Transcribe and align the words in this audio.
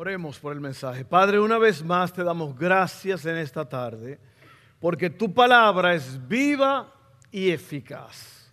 Oremos 0.00 0.38
por 0.38 0.52
el 0.52 0.60
mensaje. 0.60 1.04
Padre, 1.04 1.40
una 1.40 1.58
vez 1.58 1.82
más 1.82 2.12
te 2.12 2.22
damos 2.22 2.56
gracias 2.56 3.26
en 3.26 3.36
esta 3.36 3.68
tarde 3.68 4.20
porque 4.78 5.10
tu 5.10 5.34
palabra 5.34 5.92
es 5.92 6.24
viva 6.28 6.94
y 7.32 7.50
eficaz 7.50 8.48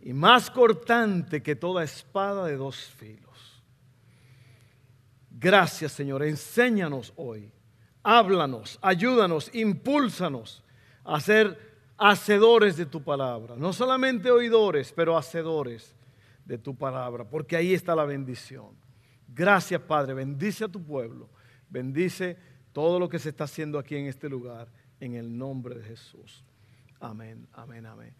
y 0.00 0.14
más 0.14 0.50
cortante 0.50 1.42
que 1.42 1.54
toda 1.54 1.84
espada 1.84 2.46
de 2.46 2.56
dos 2.56 2.78
filos. 2.78 3.62
Gracias 5.30 5.92
Señor, 5.92 6.22
enséñanos 6.22 7.12
hoy, 7.16 7.52
háblanos, 8.02 8.78
ayúdanos, 8.80 9.54
impúlsanos 9.54 10.64
a 11.04 11.20
ser 11.20 11.58
hacedores 11.98 12.78
de 12.78 12.86
tu 12.86 13.02
palabra, 13.02 13.54
no 13.54 13.74
solamente 13.74 14.30
oidores, 14.30 14.94
pero 14.94 15.14
hacedores 15.14 15.94
de 16.46 16.56
tu 16.56 16.74
palabra, 16.74 17.28
porque 17.28 17.54
ahí 17.54 17.74
está 17.74 17.94
la 17.94 18.06
bendición. 18.06 18.87
Gracias, 19.38 19.80
Padre. 19.82 20.14
Bendice 20.14 20.64
a 20.64 20.68
tu 20.68 20.84
pueblo. 20.84 21.28
Bendice 21.70 22.36
todo 22.72 22.98
lo 22.98 23.08
que 23.08 23.20
se 23.20 23.28
está 23.28 23.44
haciendo 23.44 23.78
aquí 23.78 23.94
en 23.94 24.06
este 24.06 24.28
lugar, 24.28 24.66
en 24.98 25.14
el 25.14 25.38
nombre 25.38 25.76
de 25.76 25.84
Jesús. 25.84 26.44
Amén, 26.98 27.46
amén, 27.52 27.86
amén. 27.86 28.12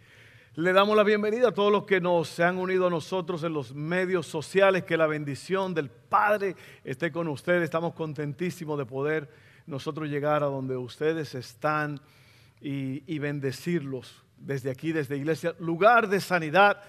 Le 0.55 0.73
damos 0.73 0.97
la 0.97 1.03
bienvenida 1.03 1.49
a 1.49 1.53
todos 1.53 1.73
los 1.73 1.83
que 1.87 2.01
nos 2.01 2.29
se 2.29 2.45
han 2.45 2.57
unido 2.57 2.87
a 2.87 2.91
nosotros 2.91 3.43
en 3.43 3.53
los 3.53 3.75
medios 3.75 4.29
sociales. 4.29 4.85
Que 4.85 4.97
la 4.97 5.09
bendición 5.09 5.75
del 5.75 5.91
Padre 5.91 6.55
esté 6.85 7.11
con 7.11 7.27
ustedes. 7.27 7.65
Estamos 7.65 7.95
contentísimos 7.95 8.79
de 8.79 8.87
poder 8.87 9.29
nosotros 9.67 10.09
llegar 10.09 10.45
a 10.45 10.47
donde 10.47 10.77
ustedes 10.77 11.35
están 11.35 12.01
y, 12.61 13.03
y 13.13 13.19
bendecirlos 13.19 14.23
desde 14.37 14.71
aquí, 14.71 14.93
desde 14.93 15.17
Iglesia, 15.17 15.57
lugar 15.59 16.09
de 16.09 16.21
sanidad 16.21 16.81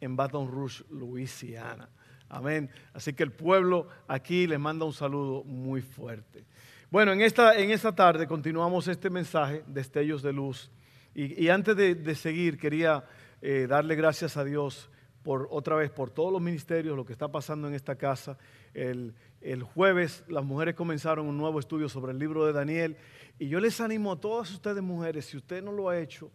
en 0.00 0.16
Baton 0.16 0.50
Rouge, 0.50 0.84
Luisiana. 0.88 1.90
Amén. 2.28 2.70
Así 2.92 3.12
que 3.12 3.22
el 3.22 3.32
pueblo 3.32 3.88
aquí 4.08 4.46
les 4.46 4.58
manda 4.58 4.84
un 4.84 4.92
saludo 4.92 5.44
muy 5.44 5.82
fuerte. 5.82 6.44
Bueno, 6.90 7.12
en 7.12 7.20
esta, 7.20 7.56
en 7.58 7.70
esta 7.70 7.94
tarde 7.94 8.26
continuamos 8.26 8.88
este 8.88 9.10
mensaje, 9.10 9.64
Destellos 9.66 10.22
de 10.22 10.32
Luz. 10.32 10.70
Y, 11.16 11.48
antes 11.48 11.76
de, 11.76 12.14
seguir, 12.16 12.58
quería 12.58 13.04
eh, 13.40 13.66
darle 13.68 13.94
gracias 13.94 14.36
a 14.36 14.42
Dios 14.42 14.90
por 15.22 15.46
otra 15.50 15.76
vez 15.76 15.90
por 15.90 16.10
todos 16.10 16.32
los 16.32 16.42
ministerios, 16.42 16.96
lo 16.96 17.04
que 17.04 17.12
está 17.12 17.28
pasando 17.28 17.68
en 17.68 17.74
esta 17.74 17.94
casa. 17.94 18.36
El, 18.74 19.14
el, 19.40 19.62
jueves 19.62 20.24
las 20.26 20.44
mujeres 20.44 20.74
comenzaron 20.74 21.26
un 21.26 21.38
nuevo 21.38 21.60
estudio 21.60 21.88
sobre 21.88 22.12
el 22.12 22.18
libro 22.18 22.46
de 22.46 22.52
Daniel 22.52 22.96
y 23.38 23.48
yo 23.48 23.60
les 23.60 23.80
animo 23.80 24.12
a 24.12 24.20
todas 24.20 24.50
ustedes 24.50 24.82
mujeres, 24.82 25.26
si 25.26 25.36
usted 25.36 25.62
no 25.62 25.70
lo 25.70 25.88
ha 25.88 25.98
hecho, 25.98 26.30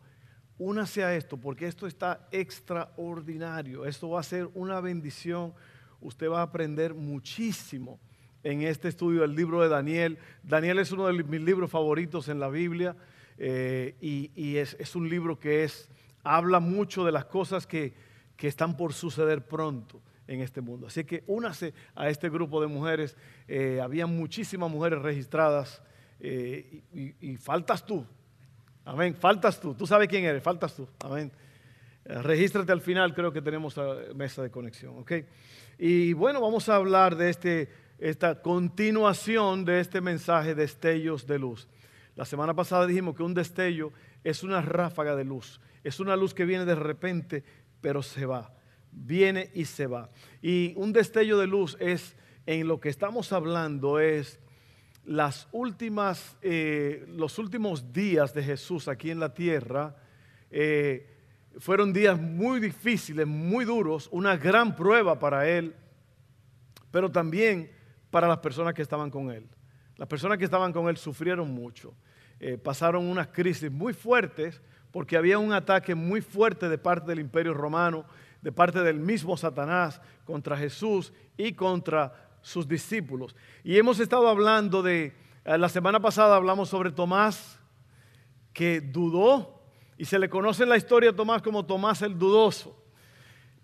únase 0.57 1.03
a 1.03 1.15
esto 1.15 1.37
porque 1.37 1.67
esto 1.67 1.87
está 1.87 2.27
extraordinario. 2.31 3.85
Esto 3.85 4.09
va 4.09 4.19
a 4.19 4.23
ser 4.23 4.49
una 4.53 4.79
bendición 4.81 5.53
usted 6.01 6.29
va 6.29 6.39
a 6.39 6.43
aprender 6.43 6.93
muchísimo 6.93 7.99
en 8.43 8.61
este 8.61 8.87
estudio 8.87 9.21
del 9.21 9.35
libro 9.35 9.61
de 9.61 9.69
Daniel. 9.69 10.17
Daniel 10.43 10.79
es 10.79 10.91
uno 10.91 11.07
de 11.07 11.23
mis 11.23 11.41
libros 11.41 11.69
favoritos 11.69 12.29
en 12.29 12.39
la 12.39 12.49
Biblia 12.49 12.95
eh, 13.37 13.95
y, 14.01 14.57
es, 14.57 14.95
un 14.95 15.09
libro 15.09 15.39
que 15.39 15.63
es, 15.63 15.89
habla 16.23 16.59
mucho 16.59 17.05
de 17.05 17.11
las 17.11 17.25
cosas 17.25 17.65
que, 17.65 18.09
están 18.37 18.77
por 18.77 18.93
suceder 18.93 19.45
pronto 19.45 20.01
en 20.25 20.39
este 20.39 20.61
mundo. 20.61 20.87
Así 20.87 21.03
que 21.03 21.25
únase 21.27 21.73
a 21.93 22.07
este 22.07 22.29
grupo 22.29 22.61
de 22.61 22.67
mujeres. 22.67 23.17
Eh, 23.49 23.81
había 23.83 24.05
muchísimas 24.05 24.71
mujeres 24.71 25.01
registradas 25.01 25.81
eh, 26.21 26.83
y, 26.93 27.15
y, 27.19 27.35
faltas 27.35 27.85
tú. 27.85 28.05
Amén. 28.85 29.13
Faltas 29.13 29.59
tú. 29.59 29.73
Tú 29.73 29.85
sabes 29.85 30.07
quién 30.07 30.23
eres. 30.23 30.41
Faltas 30.41 30.73
tú. 30.73 30.87
Amén. 31.01 31.33
regístrate 32.05 32.71
al 32.71 32.79
final. 32.79 33.13
Creo 33.13 33.33
que 33.33 33.41
tenemos 33.41 33.75
mesa 34.15 34.41
de 34.41 34.49
conexión. 34.49 34.97
¿ok? 34.99 35.11
Y 35.81 36.11
bueno, 36.11 36.41
vamos 36.41 36.67
a 36.67 36.75
hablar 36.75 37.15
de 37.15 37.29
este, 37.29 37.69
esta 37.99 38.41
continuación 38.41 39.63
de 39.63 39.79
este 39.79 40.01
mensaje 40.01 40.49
de 40.49 40.63
destellos 40.63 41.25
de 41.25 41.39
luz. 41.39 41.69
La 42.17 42.25
semana 42.25 42.53
pasada 42.53 42.85
dijimos 42.85 43.15
que 43.15 43.23
un 43.23 43.33
destello 43.33 43.93
es 44.25 44.43
una 44.43 44.61
ráfaga 44.61 45.15
de 45.15 45.23
luz, 45.23 45.61
es 45.85 46.01
una 46.01 46.17
luz 46.17 46.33
que 46.33 46.43
viene 46.43 46.65
de 46.65 46.75
repente, 46.75 47.45
pero 47.79 48.03
se 48.03 48.25
va, 48.25 48.53
viene 48.91 49.51
y 49.53 49.63
se 49.63 49.87
va. 49.87 50.09
Y 50.41 50.73
un 50.75 50.91
destello 50.91 51.37
de 51.39 51.47
luz 51.47 51.77
es, 51.79 52.17
en 52.45 52.67
lo 52.67 52.81
que 52.81 52.89
estamos 52.89 53.31
hablando, 53.31 54.01
es 54.01 54.37
las 55.05 55.47
últimas, 55.53 56.35
eh, 56.41 57.05
los 57.07 57.39
últimos 57.39 57.93
días 57.93 58.33
de 58.33 58.43
Jesús 58.43 58.89
aquí 58.89 59.11
en 59.11 59.21
la 59.21 59.33
tierra. 59.33 59.95
Eh, 60.51 61.08
fueron 61.57 61.91
días 61.91 62.19
muy 62.19 62.59
difíciles, 62.59 63.25
muy 63.25 63.65
duros, 63.65 64.07
una 64.11 64.37
gran 64.37 64.75
prueba 64.75 65.17
para 65.19 65.47
él, 65.49 65.75
pero 66.91 67.11
también 67.11 67.71
para 68.09 68.27
las 68.27 68.39
personas 68.39 68.73
que 68.73 68.81
estaban 68.81 69.09
con 69.09 69.31
él. 69.31 69.47
Las 69.97 70.07
personas 70.07 70.37
que 70.37 70.45
estaban 70.45 70.71
con 70.71 70.87
él 70.87 70.97
sufrieron 70.97 71.51
mucho, 71.51 71.93
eh, 72.39 72.57
pasaron 72.57 73.05
unas 73.05 73.27
crisis 73.27 73.71
muy 73.71 73.93
fuertes 73.93 74.61
porque 74.91 75.17
había 75.17 75.37
un 75.37 75.53
ataque 75.53 75.93
muy 75.93 76.21
fuerte 76.21 76.69
de 76.69 76.77
parte 76.77 77.07
del 77.07 77.19
imperio 77.19 77.53
romano, 77.53 78.05
de 78.41 78.51
parte 78.51 78.81
del 78.81 78.99
mismo 78.99 79.35
Satanás 79.37 80.01
contra 80.25 80.57
Jesús 80.57 81.11
y 81.37 81.53
contra 81.53 82.29
sus 82.41 82.67
discípulos. 82.67 83.35
Y 83.63 83.77
hemos 83.77 83.99
estado 83.99 84.29
hablando 84.29 84.81
de, 84.81 85.13
eh, 85.45 85.57
la 85.57 85.69
semana 85.69 85.99
pasada 85.99 86.35
hablamos 86.35 86.69
sobre 86.69 86.91
Tomás, 86.91 87.59
que 88.53 88.81
dudó 88.81 89.58
y 89.99 90.05
se 90.05 90.17
le 90.17 90.29
conoce 90.29 90.63
en 90.63 90.69
la 90.69 90.77
historia 90.77 91.09
a 91.09 91.15
Tomás 91.15 91.41
como 91.41 91.65
Tomás 91.65 92.01
el 92.01 92.17
dudoso. 92.17 92.73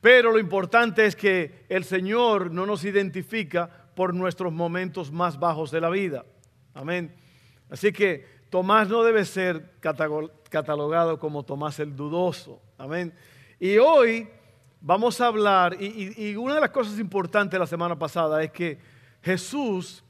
Pero 0.02 0.34
lo 0.34 0.38
importante 0.38 1.06
es 1.06 1.16
que 1.16 1.66
el 1.70 1.86
Señor 1.86 2.52
no 2.52 2.66
nos 2.66 2.84
identifica 2.84 3.70
por 3.96 4.14
nuestros 4.14 4.52
momentos 4.52 5.14
más 5.14 5.40
bajos 5.40 5.72
de 5.72 5.80
la 5.80 5.90
vida. 5.90 6.26
Amén. 6.74 7.16
Así 7.70 7.94
que 7.94 8.28
Tomás 8.50 8.90
no 8.90 9.02
debe 9.02 9.24
ser 9.24 9.76
catalogado 10.50 11.18
como 11.20 11.44
Tomás 11.44 11.80
el 11.80 11.96
dudoso. 11.96 12.62
Amén. 12.78 13.14
Y 13.58 13.78
hoy 13.78 14.28
vamos 14.82 15.22
a 15.22 15.28
hablar, 15.28 15.82
y, 15.82 16.36
una 16.36 16.56
de 16.56 16.62
las 16.62 16.72
cosas 16.72 17.00
importantes 17.00 17.58
la 17.58 17.66
semana 17.66 17.98
pasada 17.98 18.44
es 18.44 18.52
que 18.52 18.78
Jesús, 19.22 20.04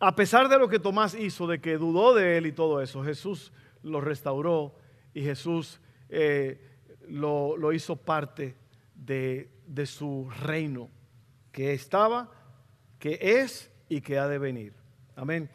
a 0.00 0.16
pesar 0.16 0.48
de 0.48 0.58
lo 0.58 0.66
que 0.66 0.78
Tomás 0.78 1.14
hizo, 1.14 1.46
de 1.46 1.60
que 1.60 1.76
dudó 1.76 2.14
de 2.14 2.38
él 2.38 2.46
y 2.46 2.52
todo 2.52 2.80
eso, 2.80 3.04
Jesús 3.04 3.52
lo 3.82 4.00
restauró 4.00 4.74
y 5.18 5.22
Jesús 5.22 5.80
eh, 6.10 6.60
lo, 7.08 7.72
hizo 7.72 7.96
parte 7.96 8.54
de, 8.94 9.50
de 9.66 9.84
su 9.84 10.30
reino 10.42 10.88
que 11.50 11.72
estaba, 11.72 12.30
que 13.00 13.18
es 13.20 13.68
y 13.88 14.00
que 14.00 14.16
ha 14.16 14.28
de 14.28 14.38
venir. 14.38 14.74
Amén. 15.16 15.50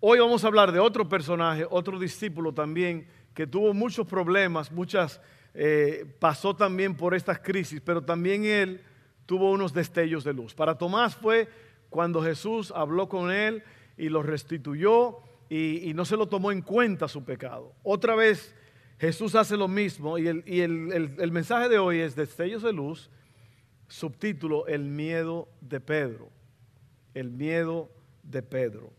Hoy 0.00 0.18
vamos 0.18 0.44
a 0.44 0.48
hablar 0.48 0.72
de 0.72 0.78
otro 0.78 1.08
personaje, 1.08 1.66
otro 1.70 1.98
discípulo 1.98 2.52
también, 2.52 3.08
que 3.32 3.46
tuvo 3.46 3.72
muchos 3.72 4.06
problemas, 4.06 4.70
muchas, 4.70 5.22
eh, 5.54 6.04
pasó 6.18 6.54
también 6.54 6.94
por 6.94 7.14
estas 7.14 7.38
crisis, 7.38 7.80
pero 7.82 8.02
también 8.02 8.44
él 8.44 8.82
tuvo 9.24 9.50
unos 9.50 9.72
destellos 9.72 10.22
de 10.22 10.34
luz. 10.34 10.54
Para 10.54 10.76
Tomás 10.76 11.16
fue 11.16 11.48
cuando 11.88 12.22
Jesús 12.22 12.74
habló 12.76 13.08
con 13.08 13.30
él 13.30 13.62
y 13.96 14.10
lo 14.10 14.22
restituyó 14.22 15.20
y 15.48 15.92
no 15.94 16.04
se 16.04 16.18
lo 16.18 16.26
tomó 16.26 16.52
en 16.52 16.60
cuenta 16.60 17.08
su 17.08 17.24
pecado. 17.24 17.72
Otra 17.82 18.14
vez 18.14 18.54
Jesús 18.98 19.36
hace 19.36 19.56
lo 19.56 19.68
mismo 19.68 20.18
y, 20.18 20.26
el, 20.26 21.30
mensaje 21.32 21.68
de 21.68 21.78
hoy 21.78 22.00
es 22.00 22.16
Destellos 22.16 22.62
de 22.62 22.72
Luz, 22.72 23.10
subtítulo 23.86 24.66
El 24.66 24.84
miedo 24.84 25.48
de 25.60 25.80
Pedro. 25.80 26.30
El 27.14 27.30
miedo 27.30 27.90
de 28.24 28.42
Pedro. 28.42 28.92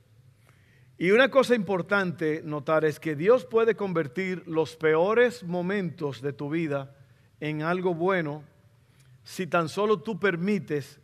Y 0.98 1.12
una 1.12 1.30
cosa 1.30 1.54
importante 1.54 2.42
notar 2.44 2.86
es 2.86 3.00
que 3.00 3.16
Dios 3.16 3.46
puede 3.46 3.76
convertir 3.76 4.44
los 4.48 4.76
peores 4.76 5.44
momentos 5.44 6.22
de 6.22 6.34
tu 6.34 6.50
vida 6.50 6.96
en 7.40 7.62
algo 7.62 7.94
bueno 7.94 8.44
si 9.24 9.48
tan 9.48 9.70
solo 9.70 10.02
tú 10.02 10.20
permites 10.20 11.00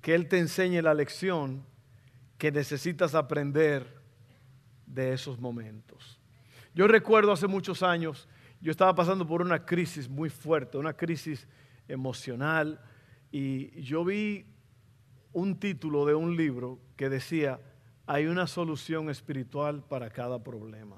que 0.00 0.14
Él 0.14 0.28
te 0.28 0.38
enseñe 0.38 0.82
la 0.82 0.94
lección 0.94 1.64
que 2.38 2.50
necesitas 2.50 3.14
aprender 3.14 3.86
de 4.86 5.12
esos 5.12 5.40
momentos. 5.40 6.21
Yo 6.74 6.86
recuerdo 6.88 7.32
hace 7.32 7.46
muchos 7.46 7.82
años, 7.82 8.28
yo 8.60 8.70
estaba 8.70 8.94
pasando 8.94 9.26
por 9.26 9.42
una 9.42 9.66
crisis 9.66 10.08
muy 10.08 10.30
fuerte, 10.30 10.78
una 10.78 10.94
crisis 10.94 11.46
emocional, 11.86 12.80
y 13.30 13.82
yo 13.82 14.04
vi 14.04 14.46
un 15.32 15.58
título 15.58 16.06
de 16.06 16.14
un 16.14 16.36
libro 16.36 16.78
que 16.96 17.10
decía, 17.10 17.60
hay 18.06 18.26
una 18.26 18.46
solución 18.46 19.10
espiritual 19.10 19.84
para 19.84 20.10
cada 20.10 20.42
problema. 20.42 20.96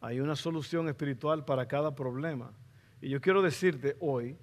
Hay 0.00 0.20
una 0.20 0.34
solución 0.34 0.88
espiritual 0.88 1.44
para 1.44 1.66
cada 1.66 1.94
problema. 1.94 2.52
Y 3.00 3.08
yo 3.08 3.20
quiero 3.20 3.42
decirte 3.42 3.96
hoy, 4.00 4.36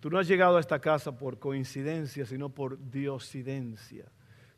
tú 0.00 0.10
no 0.10 0.18
has 0.18 0.28
llegado 0.28 0.58
a 0.58 0.60
esta 0.60 0.80
casa 0.80 1.16
por 1.16 1.38
coincidencia, 1.38 2.26
sino 2.26 2.50
por 2.50 2.78
diosidencia. 2.90 4.06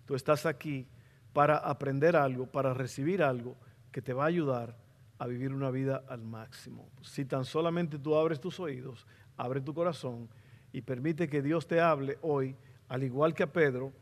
Tú 0.07 0.15
estás 0.15 0.45
aquí 0.47 0.89
para 1.33 1.57
aprender 1.59 2.17
algo, 2.17 2.47
para 2.47 2.75
recibir 2.75 3.23
algo 3.23 3.57
que 3.93 4.03
te 4.03 4.13
va 4.13 4.25
a 4.25 4.29
ayudar 4.29 4.88
a 5.19 5.27
vivir 5.27 5.53
una 5.53 5.71
vida 5.71 6.05
al 6.09 6.23
máximo. 6.23 6.89
Si 7.03 7.25
tan 7.25 7.45
solamente 7.45 7.99
tú 7.99 8.17
abres 8.17 8.41
tus 8.41 8.61
oídos, 8.61 9.07
abre 9.37 9.61
tu 9.61 9.75
corazón 9.75 10.29
y 10.73 10.83
permite 10.83 11.29
que 11.29 11.43
Dios 11.43 11.67
te 11.67 11.81
hable 11.81 12.19
hoy, 12.23 12.57
al 12.89 13.03
igual 13.03 13.35
que 13.35 13.43
a 13.43 13.53
Pedro, 13.53 13.93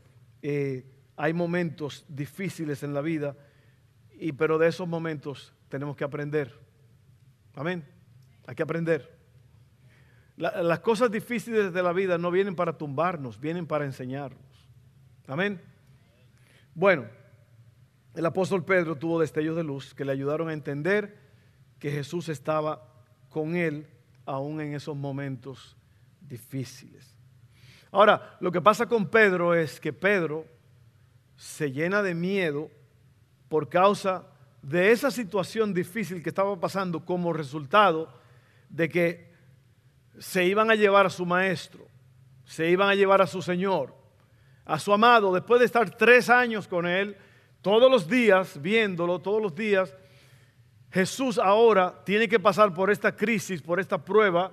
eh, 0.42 0.84
hay 1.16 1.32
momentos 1.32 2.04
difíciles 2.08 2.82
en 2.82 2.92
la 2.92 3.00
vida, 3.00 3.36
y, 4.18 4.32
pero 4.32 4.58
de 4.58 4.68
esos 4.68 4.86
momentos 4.86 5.54
tenemos 5.68 5.96
que 5.96 6.04
aprender. 6.04 6.58
Amén. 7.54 7.84
Hay 8.46 8.54
que 8.54 8.62
aprender. 8.62 9.16
las 10.36 10.80
cosas 10.80 11.10
difíciles 11.10 11.72
de 11.72 11.82
la 11.82 11.94
vida 11.94 12.18
no 12.18 12.30
vienen 12.30 12.54
para 12.54 12.76
tumbarnos, 12.76 13.40
vienen 13.40 13.66
para 13.66 13.86
enseñarnos. 13.86 14.68
Amén. 15.26 15.60
Bueno, 16.74 17.06
el 18.16 18.24
apóstol 18.24 18.64
Pedro 18.64 18.96
tuvo 18.96 19.20
destellos 19.20 19.56
de 19.56 19.62
luz 19.62 19.94
que 19.94 20.04
le 20.04 20.12
ayudaron 20.12 20.48
a 20.48 20.54
entender 20.54 21.18
que 21.78 21.90
Jesús 21.90 22.30
estaba 22.30 22.82
con 23.28 23.54
él 23.54 23.86
aún 24.24 24.62
en 24.62 24.74
esos 24.74 24.96
momentos 24.96 25.76
difíciles. 26.22 27.14
Ahora, 27.92 28.38
lo 28.40 28.50
que 28.50 28.62
pasa 28.62 28.86
con 28.86 29.10
Pedro 29.10 29.54
es 29.54 29.78
que 29.78 29.92
Pedro 29.92 30.46
se 31.36 31.70
llena 31.70 32.02
de 32.02 32.14
miedo 32.14 32.70
por 33.50 33.68
causa 33.68 34.26
de 34.62 34.92
esa 34.92 35.10
situación 35.10 35.74
difícil 35.74 36.22
que 36.22 36.30
estaba 36.30 36.58
pasando 36.58 37.04
como 37.04 37.34
resultado 37.34 38.18
de 38.70 38.88
que 38.88 39.34
se 40.18 40.46
iban 40.46 40.70
a 40.70 40.74
llevar 40.74 41.04
a 41.04 41.10
su 41.10 41.26
maestro, 41.26 41.86
se 42.46 42.70
iban 42.70 42.88
a 42.88 42.94
llevar 42.94 43.20
a 43.20 43.26
su 43.26 43.42
Señor, 43.42 43.94
a 44.64 44.78
su 44.78 44.90
amado, 44.94 45.34
después 45.34 45.60
de 45.60 45.66
estar 45.66 45.90
tres 45.90 46.30
años 46.30 46.66
con 46.66 46.86
él, 46.86 47.16
todos 47.66 47.90
los 47.90 48.08
días, 48.08 48.62
viéndolo, 48.62 49.18
todos 49.18 49.42
los 49.42 49.52
días, 49.52 49.92
Jesús 50.88 51.36
ahora 51.36 52.00
tiene 52.04 52.28
que 52.28 52.38
pasar 52.38 52.72
por 52.72 52.92
esta 52.92 53.16
crisis, 53.16 53.60
por 53.60 53.80
esta 53.80 54.04
prueba, 54.04 54.52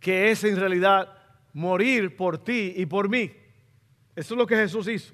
que 0.00 0.30
es 0.30 0.42
en 0.44 0.56
realidad 0.56 1.14
morir 1.52 2.16
por 2.16 2.38
ti 2.38 2.72
y 2.74 2.86
por 2.86 3.10
mí. 3.10 3.30
Eso 4.16 4.32
es 4.32 4.38
lo 4.38 4.46
que 4.46 4.56
Jesús 4.56 4.88
hizo. 4.88 5.12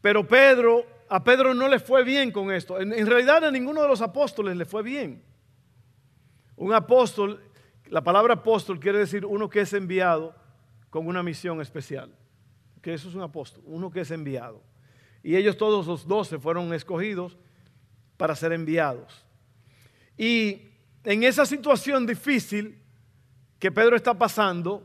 Pero 0.00 0.26
Pedro, 0.26 0.86
a 1.10 1.22
Pedro 1.22 1.52
no 1.52 1.68
le 1.68 1.78
fue 1.78 2.02
bien 2.02 2.30
con 2.30 2.50
esto. 2.50 2.80
En, 2.80 2.90
en, 2.90 3.06
realidad 3.06 3.44
a 3.44 3.50
ninguno 3.50 3.82
de 3.82 3.88
los 3.88 4.00
apóstoles 4.00 4.56
le 4.56 4.64
fue 4.64 4.82
bien. 4.82 5.22
Un 6.56 6.72
apóstol, 6.72 7.44
la 7.90 8.02
palabra 8.02 8.32
apóstol 8.32 8.80
quiere 8.80 9.00
decir 9.00 9.26
uno 9.26 9.50
que 9.50 9.60
es 9.60 9.74
enviado 9.74 10.34
con 10.88 11.06
una 11.06 11.22
misión 11.22 11.60
especial. 11.60 12.10
Que 12.80 12.94
eso 12.94 13.10
es 13.10 13.14
un 13.14 13.20
apóstol, 13.20 13.62
uno 13.66 13.90
que 13.90 14.00
es 14.00 14.10
enviado. 14.10 14.71
Y 15.22 15.36
ellos 15.36 15.56
todos 15.56 15.86
los 15.86 16.06
doce 16.06 16.38
fueron 16.38 16.72
escogidos 16.74 17.36
para 18.16 18.34
ser 18.34 18.52
enviados. 18.52 19.24
Y 20.16 20.62
en 21.04 21.22
esa 21.22 21.46
situación 21.46 22.06
difícil, 22.06 22.78
que 23.58 23.70
Pedro 23.70 23.94
está 23.94 24.12
pasando, 24.12 24.84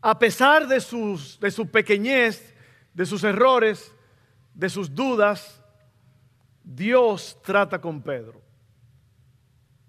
a 0.00 0.18
pesar 0.18 0.66
de, 0.66 0.74
de 0.74 1.50
su 1.50 1.70
pequeñez, 1.70 2.52
de 2.92 3.06
sus 3.06 3.22
errores, 3.22 3.94
de 4.52 4.68
sus 4.68 4.92
dudas, 4.92 5.62
Dios 6.64 7.38
trata 7.42 7.80
con 7.80 8.02
Pedro. 8.02 8.42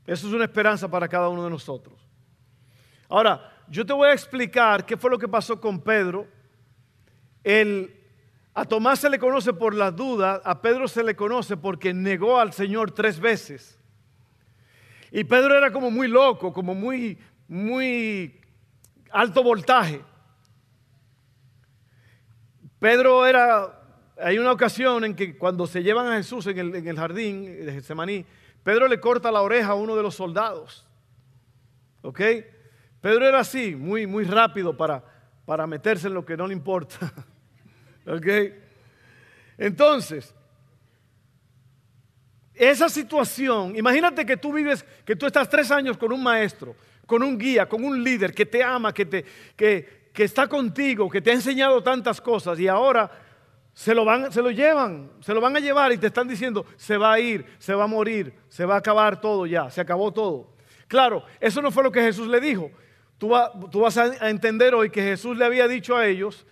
Eso 0.05 0.27
es 0.27 0.33
una 0.33 0.45
esperanza 0.45 0.88
para 0.88 1.07
cada 1.07 1.29
uno 1.29 1.44
de 1.44 1.50
nosotros. 1.50 2.00
Ahora, 3.09 3.51
yo 3.67 3.85
te 3.85 3.94
voy 3.94 4.09
a 4.09 4.13
explicar 4.13 4.85
qué 4.85 4.97
fue 4.97 5.09
lo 5.09 5.17
que 5.17 5.27
pasó 5.27 5.59
con 5.59 5.79
Pedro. 5.79 6.27
El, 7.44 8.02
a 8.55 8.65
Tomás 8.65 9.00
se 9.00 9.09
le 9.09 9.17
conoce 9.17 9.51
por 9.53 9.73
las 9.73 9.95
dudas, 9.95 10.41
a 10.44 10.61
Pedro 10.61 10.88
se 10.88 11.03
le 11.03 11.15
conoce 11.15 11.57
porque 11.57 11.94
negó 11.94 12.39
al 12.39 12.53
Señor 12.53 12.91
tres 12.91 13.19
veces. 13.19 13.79
Y 15.11 15.23
Pedro 15.23 15.57
era 15.57 15.71
como 15.71 15.89
muy 15.89 16.07
loco, 16.07 16.53
como 16.53 16.75
muy, 16.75 17.17
muy 17.47 18.39
alto 19.11 19.44
voltaje. 19.44 20.01
Pedro 22.79 23.25
era, 23.25 23.81
hay 24.17 24.38
una 24.38 24.51
ocasión 24.51 25.03
en 25.03 25.15
que 25.15 25.38
cuando 25.38 25.65
se 25.65 25.81
llevan 25.81 26.07
a 26.07 26.17
Jesús 26.17 26.45
en 26.47 26.57
el, 26.57 26.95
jardín 26.95 27.65
de 27.65 27.71
Getsemaní, 27.71 28.25
Pedro 28.63 28.88
le 28.88 29.00
corta 29.00 29.31
la 29.31 29.41
oreja 29.41 29.69
a 29.69 29.75
uno 29.75 29.95
de 29.95 30.03
los 30.03 30.15
soldados. 30.15 30.88
¿Ok? 32.03 32.21
Pedro 33.01 33.27
era 33.27 33.39
así, 33.39 33.75
muy, 33.75 34.05
muy 34.05 34.25
rápido 34.25 34.77
para, 34.77 35.03
para 35.45 35.65
meterse 35.65 36.07
en 36.07 36.13
lo 36.13 36.25
que 36.25 36.38
no 36.38 36.45
le 36.45 36.53
importa. 36.53 37.13
¿Ok? 38.05 38.27
Entonces, 39.57 40.33
esa 42.53 42.89
situación, 42.89 43.75
imagínate 43.75 44.25
que 44.25 44.38
tú 44.38 44.53
vives, 44.53 44.85
que 45.05 45.15
tú 45.15 45.25
estás 45.25 45.50
tres 45.50 45.71
años 45.71 45.97
con 45.97 46.11
un 46.11 46.21
maestro, 46.21 46.75
con 47.05 47.23
un 47.23 47.38
guía, 47.38 47.67
con 47.67 47.83
un 47.83 48.03
líder 48.03 48.33
que 48.33 48.45
te 48.45 48.63
ama, 48.63 48.94
que, 48.94 49.05
te, 49.05 49.25
que, 49.55 50.09
que 50.13 50.23
está 50.23 50.47
contigo, 50.47 51.09
que 51.09 51.21
te 51.21 51.31
ha 51.31 51.33
enseñado 51.33 51.81
tantas 51.81 52.21
cosas 52.21 52.59
y 52.59 52.67
ahora 52.67 53.09
se 53.73 53.95
lo, 53.95 54.05
van, 54.05 54.31
se 54.31 54.41
lo 54.41 54.51
llevan, 54.51 55.11
se 55.19 55.33
lo 55.33 55.41
van 55.41 55.55
a 55.55 55.59
llevar 55.59 55.91
y 55.91 55.97
te 55.97 56.07
están 56.07 56.27
diciendo, 56.27 56.65
se 56.77 56.95
va 56.95 57.13
a 57.13 57.19
ir, 57.19 57.45
se 57.57 57.73
va 57.73 57.85
a 57.85 57.88
morir, 57.88 58.33
se 58.47 58.65
va 58.65 58.75
a 58.75 58.77
acabar 58.77 59.19
todo 59.19 59.47
ya, 59.47 59.69
se 59.71 59.81
acabó 59.81 60.11
todo. 60.11 60.53
Claro, 60.88 61.23
eso 61.39 61.59
no 61.61 61.71
fue 61.71 61.83
lo 61.83 61.91
que 61.91 62.01
Jesús 62.01 62.27
le 62.27 62.39
dijo. 62.39 62.69
Tú, 63.17 63.33
tú 63.71 63.81
vas 63.81 63.97
a 63.97 64.29
entender 64.29 64.75
hoy 64.75 64.91
que 64.91 65.01
Jesús 65.01 65.38
le 65.38 65.45
había 65.45 65.67
dicho 65.67 65.97
a 65.97 66.05
ellos, 66.05 66.45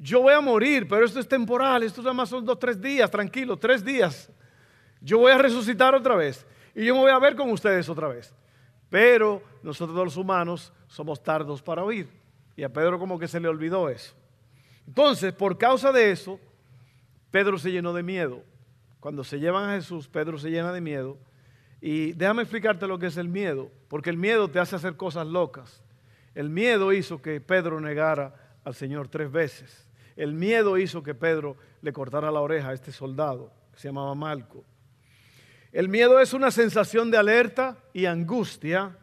yo 0.00 0.22
voy 0.22 0.32
a 0.32 0.40
morir, 0.40 0.86
pero 0.88 1.04
esto 1.04 1.20
es 1.20 1.28
temporal, 1.28 1.82
esto 1.82 2.02
nada 2.02 2.14
más 2.14 2.28
son 2.28 2.44
dos, 2.44 2.58
tres 2.58 2.80
días, 2.80 3.10
tranquilo, 3.10 3.56
tres 3.56 3.84
días 3.84 4.30
yo 5.00 5.18
voy 5.18 5.32
a 5.32 5.38
resucitar 5.38 5.94
otra 5.94 6.16
vez 6.16 6.46
y 6.74 6.84
yo 6.84 6.94
me 6.94 7.00
voy 7.00 7.10
a 7.10 7.18
ver 7.18 7.36
con 7.36 7.50
ustedes 7.50 7.88
otra 7.88 8.08
vez. 8.08 8.34
Pero 8.90 9.42
nosotros 9.62 9.96
los 9.96 10.16
humanos 10.16 10.72
somos 10.86 11.22
tardos 11.22 11.62
para 11.62 11.84
oír. 11.84 12.08
Y 12.56 12.62
a 12.62 12.72
Pedro 12.72 12.98
como 12.98 13.18
que 13.18 13.28
se 13.28 13.38
le 13.38 13.48
olvidó 13.48 13.88
eso. 13.88 14.14
Entonces, 14.86 15.32
por 15.32 15.58
causa 15.58 15.92
de 15.92 16.10
eso, 16.10 16.40
Pedro 17.30 17.58
se 17.58 17.70
llenó 17.70 17.92
de 17.92 18.02
miedo. 18.02 18.42
Cuando 19.00 19.22
se 19.22 19.38
llevan 19.38 19.68
a 19.68 19.74
Jesús, 19.74 20.08
Pedro 20.08 20.38
se 20.38 20.50
llena 20.50 20.72
de 20.72 20.80
miedo. 20.80 21.18
Y 21.80 22.12
déjame 22.12 22.42
explicarte 22.42 22.86
lo 22.86 22.98
que 22.98 23.06
es 23.06 23.16
el 23.16 23.28
miedo, 23.28 23.70
porque 23.88 24.10
el 24.10 24.16
miedo 24.16 24.48
te 24.48 24.58
hace 24.58 24.74
hacer 24.74 24.96
cosas 24.96 25.26
locas. 25.26 25.82
El 26.34 26.48
miedo 26.48 26.92
hizo 26.92 27.20
que 27.22 27.40
Pedro 27.40 27.80
negara 27.80 28.34
al 28.64 28.74
Señor 28.74 29.08
tres 29.08 29.30
veces. 29.30 29.87
El 30.18 30.34
miedo 30.34 30.76
hizo 30.78 31.00
que 31.00 31.14
Pedro 31.14 31.56
le 31.80 31.92
cortara 31.92 32.32
la 32.32 32.40
oreja 32.40 32.70
a 32.70 32.74
este 32.74 32.90
soldado 32.90 33.52
que 33.72 33.78
se 33.78 33.86
llamaba 33.86 34.16
Malco. 34.16 34.64
El 35.70 35.88
miedo 35.88 36.18
es 36.18 36.32
una 36.32 36.50
sensación 36.50 37.08
de 37.12 37.18
alerta 37.18 37.78
y 37.92 38.06
angustia 38.06 38.98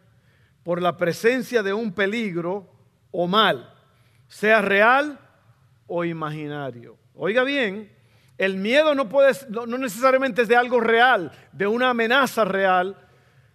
por 0.62 0.82
la 0.82 0.98
presencia 0.98 1.64
de 1.64 1.74
un 1.74 1.94
peligro 1.94 2.70
o 3.12 3.28
mal, 3.28 3.74
sea 4.28 4.62
real 4.62 5.18
o 5.88 6.04
imaginario. 6.04 6.98
Oiga 7.14 7.46
bien, 7.46 7.90
el 8.38 8.58
miedo 8.58 8.94
no, 8.94 9.08
puede, 9.08 9.32
no, 9.48 9.66
necesariamente 9.68 10.42
es 10.42 10.50
de 10.50 10.58
algo 10.58 10.82
real, 10.82 11.32
de 11.54 11.66
una 11.66 11.92
amenaza 11.92 12.44
real, 12.44 12.98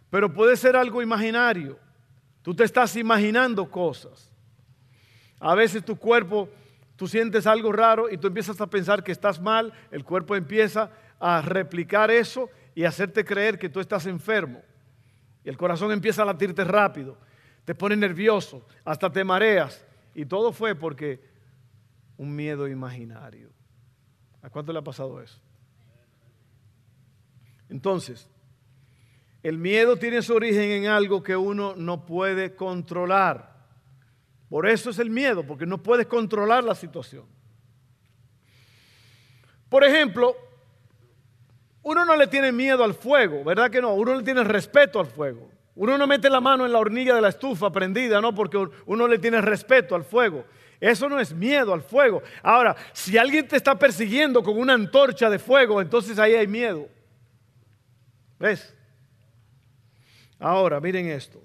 pero 0.08 0.32
puede 0.32 0.56
ser 0.56 0.76
algo 0.76 1.02
imaginario. 1.02 1.78
Tú 2.40 2.54
te 2.54 2.64
estás 2.64 2.96
imaginando 2.96 3.70
cosas. 3.70 4.32
A 5.38 5.54
veces 5.54 5.84
tu 5.84 5.96
cuerpo, 5.96 6.48
tú 7.00 7.08
sientes 7.08 7.46
algo 7.46 7.72
raro 7.72 8.10
y 8.10 8.18
tú 8.18 8.26
empiezas 8.26 8.60
a 8.60 8.66
pensar 8.66 9.02
que 9.02 9.10
estás 9.10 9.40
mal, 9.40 9.72
el 9.90 10.04
cuerpo 10.04 10.36
empieza 10.36 10.90
a 11.18 11.40
replicar 11.40 12.10
eso 12.10 12.50
y 12.74 12.84
hacerte 12.84 13.24
creer 13.24 13.58
que 13.58 13.70
tú 13.70 13.80
estás 13.80 14.04
enfermo. 14.04 14.60
Y 15.42 15.48
el 15.48 15.56
corazón 15.56 15.92
empieza 15.92 16.20
a 16.20 16.26
latirte 16.26 16.62
rápido, 16.62 17.16
te 17.64 17.74
pone 17.74 17.96
nervioso, 17.96 18.66
hasta 18.84 19.10
te 19.10 19.24
mareas. 19.24 19.82
Y 20.14 20.26
todo 20.26 20.52
fue 20.52 20.74
porque 20.74 21.22
un 22.18 22.36
miedo 22.36 22.68
imaginario. 22.68 23.48
¿A 24.42 24.50
cuánto 24.50 24.70
le 24.70 24.80
ha 24.80 24.84
pasado 24.84 25.22
eso? 25.22 25.40
Entonces, 27.70 28.28
el 29.42 29.56
miedo 29.56 29.96
tiene 29.96 30.20
su 30.20 30.34
origen 30.34 30.70
en 30.70 30.86
algo 30.88 31.22
que 31.22 31.34
uno 31.34 31.74
no 31.76 32.04
puede 32.04 32.54
controlar. 32.54 33.49
Por 34.50 34.68
eso 34.68 34.90
es 34.90 34.98
el 34.98 35.08
miedo, 35.08 35.44
porque 35.44 35.64
no 35.64 35.78
puedes 35.78 36.06
controlar 36.06 36.64
la 36.64 36.74
situación. 36.74 37.24
Por 39.68 39.84
ejemplo, 39.84 40.36
uno 41.82 42.04
no 42.04 42.16
le 42.16 42.26
tiene 42.26 42.50
miedo 42.50 42.82
al 42.82 42.94
fuego, 42.94 43.44
¿verdad 43.44 43.70
que 43.70 43.80
no? 43.80 43.94
Uno 43.94 44.16
le 44.16 44.24
tiene 44.24 44.42
respeto 44.42 44.98
al 44.98 45.06
fuego. 45.06 45.48
Uno 45.76 45.96
no 45.96 46.06
mete 46.08 46.28
la 46.28 46.40
mano 46.40 46.66
en 46.66 46.72
la 46.72 46.80
hornilla 46.80 47.14
de 47.14 47.20
la 47.20 47.28
estufa 47.28 47.70
prendida, 47.70 48.20
¿no? 48.20 48.34
Porque 48.34 48.58
uno 48.86 49.06
le 49.06 49.20
tiene 49.20 49.40
respeto 49.40 49.94
al 49.94 50.04
fuego. 50.04 50.44
Eso 50.80 51.08
no 51.08 51.20
es 51.20 51.32
miedo 51.32 51.72
al 51.72 51.82
fuego. 51.82 52.20
Ahora, 52.42 52.74
si 52.92 53.16
alguien 53.16 53.46
te 53.46 53.56
está 53.56 53.78
persiguiendo 53.78 54.42
con 54.42 54.58
una 54.58 54.74
antorcha 54.74 55.30
de 55.30 55.38
fuego, 55.38 55.80
entonces 55.80 56.18
ahí 56.18 56.34
hay 56.34 56.48
miedo. 56.48 56.88
¿Ves? 58.38 58.74
Ahora, 60.40 60.80
miren 60.80 61.06
esto. 61.06 61.40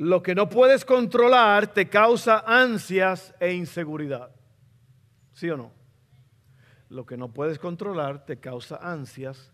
Lo 0.00 0.22
que 0.22 0.34
no 0.34 0.48
puedes 0.48 0.86
controlar 0.86 1.74
te 1.74 1.90
causa 1.90 2.42
ansias 2.46 3.34
e 3.38 3.52
inseguridad. 3.52 4.30
¿Sí 5.34 5.50
o 5.50 5.58
no? 5.58 5.72
Lo 6.88 7.04
que 7.04 7.18
no 7.18 7.34
puedes 7.34 7.58
controlar 7.58 8.24
te 8.24 8.40
causa 8.40 8.76
ansias 8.76 9.52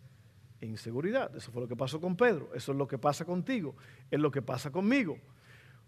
e 0.61 0.67
inseguridad. 0.67 1.35
Eso 1.35 1.51
fue 1.51 1.63
lo 1.63 1.67
que 1.67 1.75
pasó 1.75 2.01
con 2.01 2.17
Pedro. 2.17 2.51
Eso 2.55 2.71
es 2.71 2.79
lo 2.79 2.87
que 2.87 2.97
pasa 2.97 3.25
contigo. 3.25 3.75
Es 4.09 4.21
lo 4.21 4.31
que 4.31 4.41
pasa 4.41 4.71
conmigo. 4.71 5.19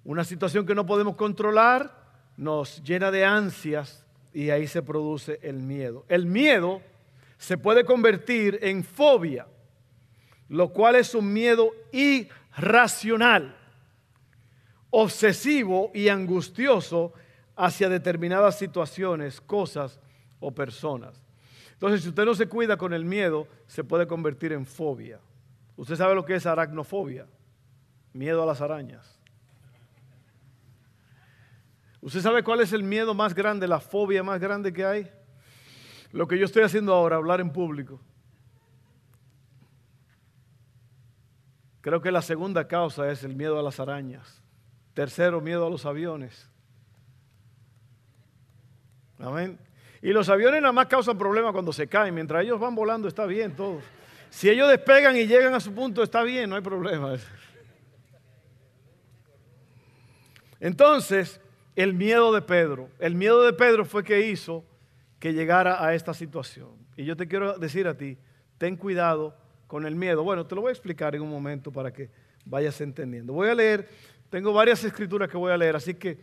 Una 0.03 0.25
situación 0.25 0.67
que 0.67 0.75
no 0.75 0.85
podemos 0.85 1.15
controlar 1.15 1.95
nos 2.37 2.83
llena 2.83 3.13
de 3.13 3.25
ansias 3.25 4.05
y 4.33 4.51
ahí 4.51 4.67
se 4.67 4.83
produce 4.83 5.39
el 5.41 5.59
miedo. 5.59 6.05
El 6.09 6.27
miedo 6.27 6.83
se 7.37 7.59
puede 7.59 7.85
convertir 7.85 8.59
en 8.61 8.83
fobia, 8.83 9.47
lo 10.49 10.73
cual 10.73 10.97
es 10.97 11.15
un 11.15 11.33
miedo 11.33 11.71
irracional, 11.93 13.58
obsesivo 14.91 15.91
y 15.95 16.09
angustioso 16.09 17.13
hacia 17.57 17.89
determinadas 17.89 18.59
situaciones, 18.59 19.41
cosas 19.41 19.99
o 20.41 20.53
personas. 20.53 21.21
Entonces, 21.73 22.03
si 22.03 22.09
usted 22.09 22.25
no 22.25 22.35
se 22.35 22.49
cuida 22.49 22.77
con 22.77 22.93
el 22.93 23.05
miedo, 23.05 23.47
se 23.67 23.85
puede 23.85 24.07
convertir 24.07 24.53
en 24.53 24.67
fobia. 24.67 25.21
Usted 25.77 25.97
sabe 25.97 26.15
lo 26.15 26.25
que 26.25 26.35
es 26.35 26.47
aracnofobia, 26.47 27.27
miedo 28.13 28.43
a 28.43 28.47
las 28.47 28.61
arañas. 28.61 29.19
¿Usted 32.01 32.21
sabe 32.21 32.43
cuál 32.43 32.61
es 32.61 32.73
el 32.73 32.83
miedo 32.83 33.15
más 33.15 33.35
grande, 33.35 33.69
la 33.69 33.81
fobia 33.81 34.23
más 34.23 34.41
grande 34.41 34.73
que 34.73 34.85
hay? 34.85 35.11
Lo 36.13 36.27
que 36.27 36.39
yo 36.39 36.47
estoy 36.47 36.63
haciendo 36.63 36.95
ahora, 36.95 37.17
hablar 37.17 37.41
en 37.41 37.53
público. 37.53 38.01
Creo 41.81 42.01
que 42.01 42.11
la 42.11 42.23
segunda 42.23 42.67
causa 42.67 43.11
es 43.11 43.25
el 43.25 43.35
miedo 43.35 43.59
a 43.59 43.63
las 43.63 43.81
arañas. 43.81 44.43
Tercero, 44.99 45.41
miedo 45.41 45.65
a 45.65 45.71
los 45.71 45.87
aviones. 45.87 46.51
Amén. 49.21 49.57
Y 50.03 50.09
los 50.09 50.29
aviones 50.29 50.61
nada 50.61 50.73
más 50.73 50.89
causan 50.89 51.17
problemas 51.17 51.53
cuando 51.53 51.73
se 51.73 51.87
caen. 51.87 52.13
Mientras 52.17 52.43
ellos 52.43 52.59
van 52.59 52.75
volando 52.75 53.07
está 53.07 53.25
bien 53.25 53.55
todo. 53.55 53.81
Si 54.29 54.51
ellos 54.51 54.69
despegan 54.69 55.17
y 55.17 55.29
llegan 55.29 55.55
a 55.55 55.61
su 55.61 55.73
punto 55.73 56.03
está 56.03 56.25
bien, 56.25 56.51
no 56.51 56.57
hay 56.57 56.63
problema. 56.63 57.15
Entonces, 60.59 61.41
el 61.77 61.95
miedo 61.95 62.33
de 62.33 62.43
Pedro. 62.43 62.91
El 62.99 63.15
miedo 63.15 63.45
de 63.45 63.53
Pedro 63.53 63.85
fue 63.85 64.03
que 64.03 64.27
hizo 64.27 64.65
que 65.21 65.33
llegara 65.33 65.81
a 65.81 65.95
esta 65.95 66.13
situación. 66.13 66.71
Y 66.97 67.05
yo 67.05 67.17
te 67.17 67.29
quiero 67.29 67.57
decir 67.57 67.87
a 67.87 67.97
ti, 67.97 68.19
ten 68.59 68.77
cuidado 68.77 69.37
con 69.69 69.87
el 69.87 69.95
miedo. 69.95 70.25
Bueno, 70.25 70.45
te 70.45 70.57
lo 70.57 70.63
voy 70.63 70.71
a 70.71 70.73
explicar 70.73 71.15
en 71.15 71.23
un 71.23 71.31
momento 71.31 71.71
para 71.71 71.93
que 71.93 72.11
vayas 72.45 72.81
entendiendo. 72.81 73.33
Voy 73.33 73.49
a 73.49 73.55
leer, 73.55 73.89
tengo 74.31 74.53
varias 74.53 74.85
escrituras 74.85 75.29
que 75.29 75.37
voy 75.37 75.53
a 75.53 75.57
leer, 75.57 75.77
así 75.77 75.95
que 75.95 76.19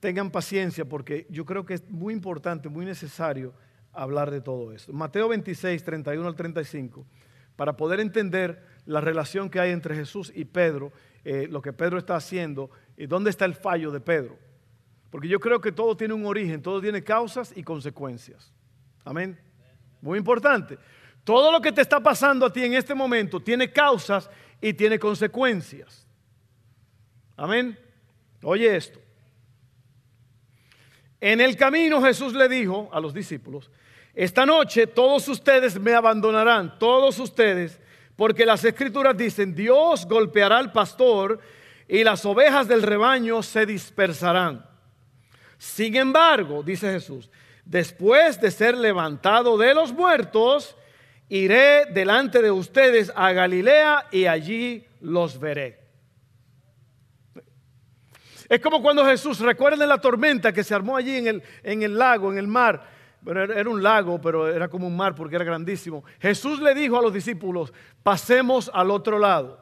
tengan 0.00 0.30
paciencia 0.30 0.84
porque 0.84 1.26
yo 1.30 1.44
creo 1.44 1.64
que 1.64 1.74
es 1.74 1.90
muy 1.90 2.12
importante, 2.12 2.68
muy 2.68 2.84
necesario 2.84 3.54
hablar 3.92 4.30
de 4.30 4.40
todo 4.40 4.72
esto. 4.72 4.92
Mateo 4.92 5.28
26, 5.28 5.82
31 5.84 6.26
al 6.26 6.34
35, 6.34 7.06
para 7.56 7.76
poder 7.76 8.00
entender 8.00 8.64
la 8.86 9.00
relación 9.00 9.48
que 9.48 9.60
hay 9.60 9.70
entre 9.70 9.94
Jesús 9.94 10.32
y 10.34 10.44
Pedro, 10.44 10.92
eh, 11.24 11.46
lo 11.48 11.62
que 11.62 11.72
Pedro 11.72 11.98
está 11.98 12.16
haciendo 12.16 12.70
y 12.96 13.06
dónde 13.06 13.30
está 13.30 13.44
el 13.44 13.54
fallo 13.54 13.90
de 13.90 14.00
Pedro. 14.00 14.38
Porque 15.10 15.28
yo 15.28 15.38
creo 15.38 15.60
que 15.60 15.72
todo 15.72 15.96
tiene 15.96 16.14
un 16.14 16.26
origen, 16.26 16.62
todo 16.62 16.80
tiene 16.80 17.04
causas 17.04 17.52
y 17.54 17.62
consecuencias. 17.62 18.52
Amén. 19.04 19.38
Muy 20.00 20.18
importante. 20.18 20.78
Todo 21.22 21.52
lo 21.52 21.60
que 21.60 21.70
te 21.70 21.82
está 21.82 22.00
pasando 22.00 22.46
a 22.46 22.52
ti 22.52 22.64
en 22.64 22.74
este 22.74 22.94
momento 22.94 23.38
tiene 23.38 23.70
causas 23.70 24.28
y 24.60 24.72
tiene 24.72 24.98
consecuencias. 24.98 26.01
Amén. 27.42 27.76
Oye 28.44 28.76
esto. 28.76 29.00
En 31.20 31.40
el 31.40 31.56
camino 31.56 32.00
Jesús 32.00 32.34
le 32.34 32.48
dijo 32.48 32.88
a 32.92 33.00
los 33.00 33.12
discípulos, 33.12 33.68
esta 34.14 34.46
noche 34.46 34.86
todos 34.86 35.26
ustedes 35.26 35.76
me 35.76 35.92
abandonarán, 35.92 36.78
todos 36.78 37.18
ustedes, 37.18 37.80
porque 38.14 38.46
las 38.46 38.64
escrituras 38.64 39.16
dicen, 39.16 39.56
Dios 39.56 40.06
golpeará 40.06 40.58
al 40.58 40.70
pastor 40.70 41.40
y 41.88 42.04
las 42.04 42.24
ovejas 42.24 42.68
del 42.68 42.80
rebaño 42.80 43.42
se 43.42 43.66
dispersarán. 43.66 44.64
Sin 45.58 45.96
embargo, 45.96 46.62
dice 46.62 46.92
Jesús, 46.92 47.28
después 47.64 48.40
de 48.40 48.52
ser 48.52 48.76
levantado 48.76 49.58
de 49.58 49.74
los 49.74 49.92
muertos, 49.92 50.76
iré 51.28 51.86
delante 51.86 52.40
de 52.40 52.52
ustedes 52.52 53.12
a 53.16 53.32
Galilea 53.32 54.06
y 54.12 54.26
allí 54.26 54.86
los 55.00 55.40
veré. 55.40 55.81
Es 58.52 58.60
como 58.60 58.82
cuando 58.82 59.02
Jesús, 59.06 59.40
recuerden 59.40 59.88
la 59.88 59.96
tormenta 59.96 60.52
que 60.52 60.62
se 60.62 60.74
armó 60.74 60.94
allí 60.94 61.16
en 61.16 61.26
el, 61.26 61.42
en 61.62 61.82
el 61.82 61.96
lago, 61.96 62.30
en 62.30 62.36
el 62.36 62.46
mar. 62.46 62.86
Bueno, 63.22 63.44
era 63.44 63.70
un 63.70 63.82
lago, 63.82 64.20
pero 64.20 64.46
era 64.46 64.68
como 64.68 64.86
un 64.86 64.94
mar 64.94 65.14
porque 65.14 65.36
era 65.36 65.44
grandísimo. 65.46 66.04
Jesús 66.20 66.60
le 66.60 66.74
dijo 66.74 66.98
a 66.98 67.00
los 67.00 67.14
discípulos, 67.14 67.72
pasemos 68.02 68.70
al 68.74 68.90
otro 68.90 69.18
lado. 69.18 69.58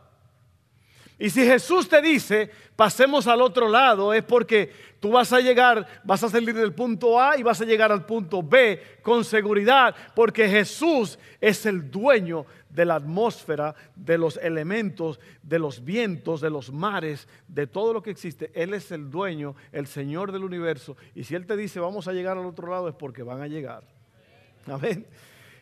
Y 1.21 1.31
si 1.31 1.45
Jesús 1.45 1.89
te 1.89 2.03
dice, 2.03 2.51
pasemos 2.75 3.29
al 3.29 3.43
otro 3.43 3.69
lado, 3.69 4.13
es 4.13 4.25
porque 4.25 4.73
tú 4.99 5.13
vas 5.13 5.33
a 5.33 5.39
llegar, 5.39 5.87
vas 6.03 6.25
a 6.25 6.29
salir 6.29 6.53
del 6.53 6.73
punto 6.73 7.21
A 7.21 7.37
y 7.37 7.45
vas 7.45 7.61
a 7.61 7.67
llegar 7.67 7.93
al 7.93 8.05
punto 8.05 8.43
B 8.43 8.99
con 9.03 9.25
seguridad, 9.25 9.95
porque 10.17 10.49
Jesús 10.49 11.17
es 11.41 11.65
el 11.65 11.93
dueño 11.93 12.45
de 12.71 12.85
la 12.85 12.95
atmósfera, 12.95 13.75
de 13.95 14.17
los 14.17 14.37
elementos, 14.39 15.21
de 15.43 15.59
los 15.59 15.85
vientos, 15.85 16.41
de 16.41 16.51
los 16.51 16.73
mares, 16.73 17.29
de 17.49 17.67
todo 17.67 17.93
lo 17.93 18.03
que 18.03 18.11
existe. 18.11 18.51
Él 18.55 18.75
es 18.75 18.91
el 18.93 19.11
dueño, 19.11 19.55
el 19.73 19.87
Señor 19.87 20.33
del 20.33 20.45
universo. 20.45 20.97
Y 21.15 21.25
si 21.25 21.35
Él 21.35 21.47
te 21.47 21.57
dice, 21.57 21.81
vamos 21.81 22.09
a 22.09 22.13
llegar 22.13 22.39
al 22.39 22.47
otro 22.47 22.71
lado, 22.71 22.89
es 22.89 22.95
porque 22.95 23.23
van 23.23 23.43
a 23.43 23.47
llegar. 23.47 23.85
Amén. 24.67 25.07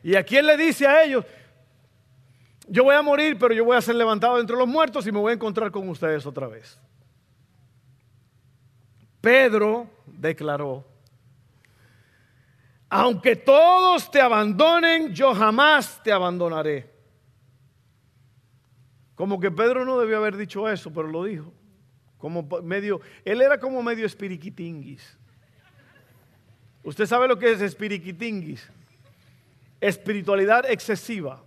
Y 0.03 0.15
a 0.15 0.23
quién 0.23 0.47
le 0.47 0.57
dice 0.57 0.87
a 0.87 1.03
ellos, 1.03 1.25
yo 2.69 2.85
voy 2.85 2.95
a 2.95 3.03
morir, 3.03 3.39
pero 3.39 3.55
yo 3.55 3.65
voy 3.65 3.77
a 3.77 3.81
ser 3.81 3.95
levantado 3.95 4.39
entre 4.39 4.57
los 4.57 4.69
muertos 4.69 5.07
y 5.07 5.13
me 5.13 5.19
voy 5.19 5.31
a 5.31 5.35
encontrar 5.35 5.71
con 5.71 5.89
ustedes 5.89 6.27
otra 6.27 6.47
vez. 6.47 6.79
Pedro 9.21 9.89
declaró, 10.07 10.85
aunque 12.91 13.37
todos 13.37 14.11
te 14.11 14.21
abandonen, 14.21 15.15
yo 15.15 15.35
jamás 15.35 16.01
te 16.03 16.13
abandonaré. 16.13 16.98
Como 19.19 19.41
que 19.41 19.51
Pedro 19.51 19.85
no 19.85 19.99
debió 19.99 20.19
haber 20.19 20.37
dicho 20.37 20.69
eso, 20.69 20.93
pero 20.93 21.09
lo 21.09 21.25
dijo. 21.25 21.53
Como 22.19 22.49
medio, 22.63 23.01
él 23.25 23.43
era 23.43 23.59
como 23.59 23.83
medio 23.83 24.07
espiriquitinguis. 24.07 25.19
Usted 26.85 27.05
sabe 27.05 27.27
lo 27.27 27.37
que 27.37 27.51
es 27.51 27.61
espiriquitinguis. 27.61 28.71
Espiritualidad 29.81 30.71
excesiva. 30.71 31.43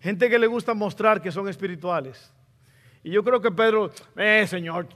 Gente 0.00 0.30
que 0.30 0.38
le 0.38 0.46
gusta 0.46 0.72
mostrar 0.72 1.20
que 1.20 1.30
son 1.30 1.50
espirituales. 1.50 2.32
Y 3.02 3.10
yo 3.10 3.22
creo 3.22 3.42
que 3.42 3.50
Pedro, 3.50 3.90
eh, 4.16 4.46
Señor, 4.48 4.88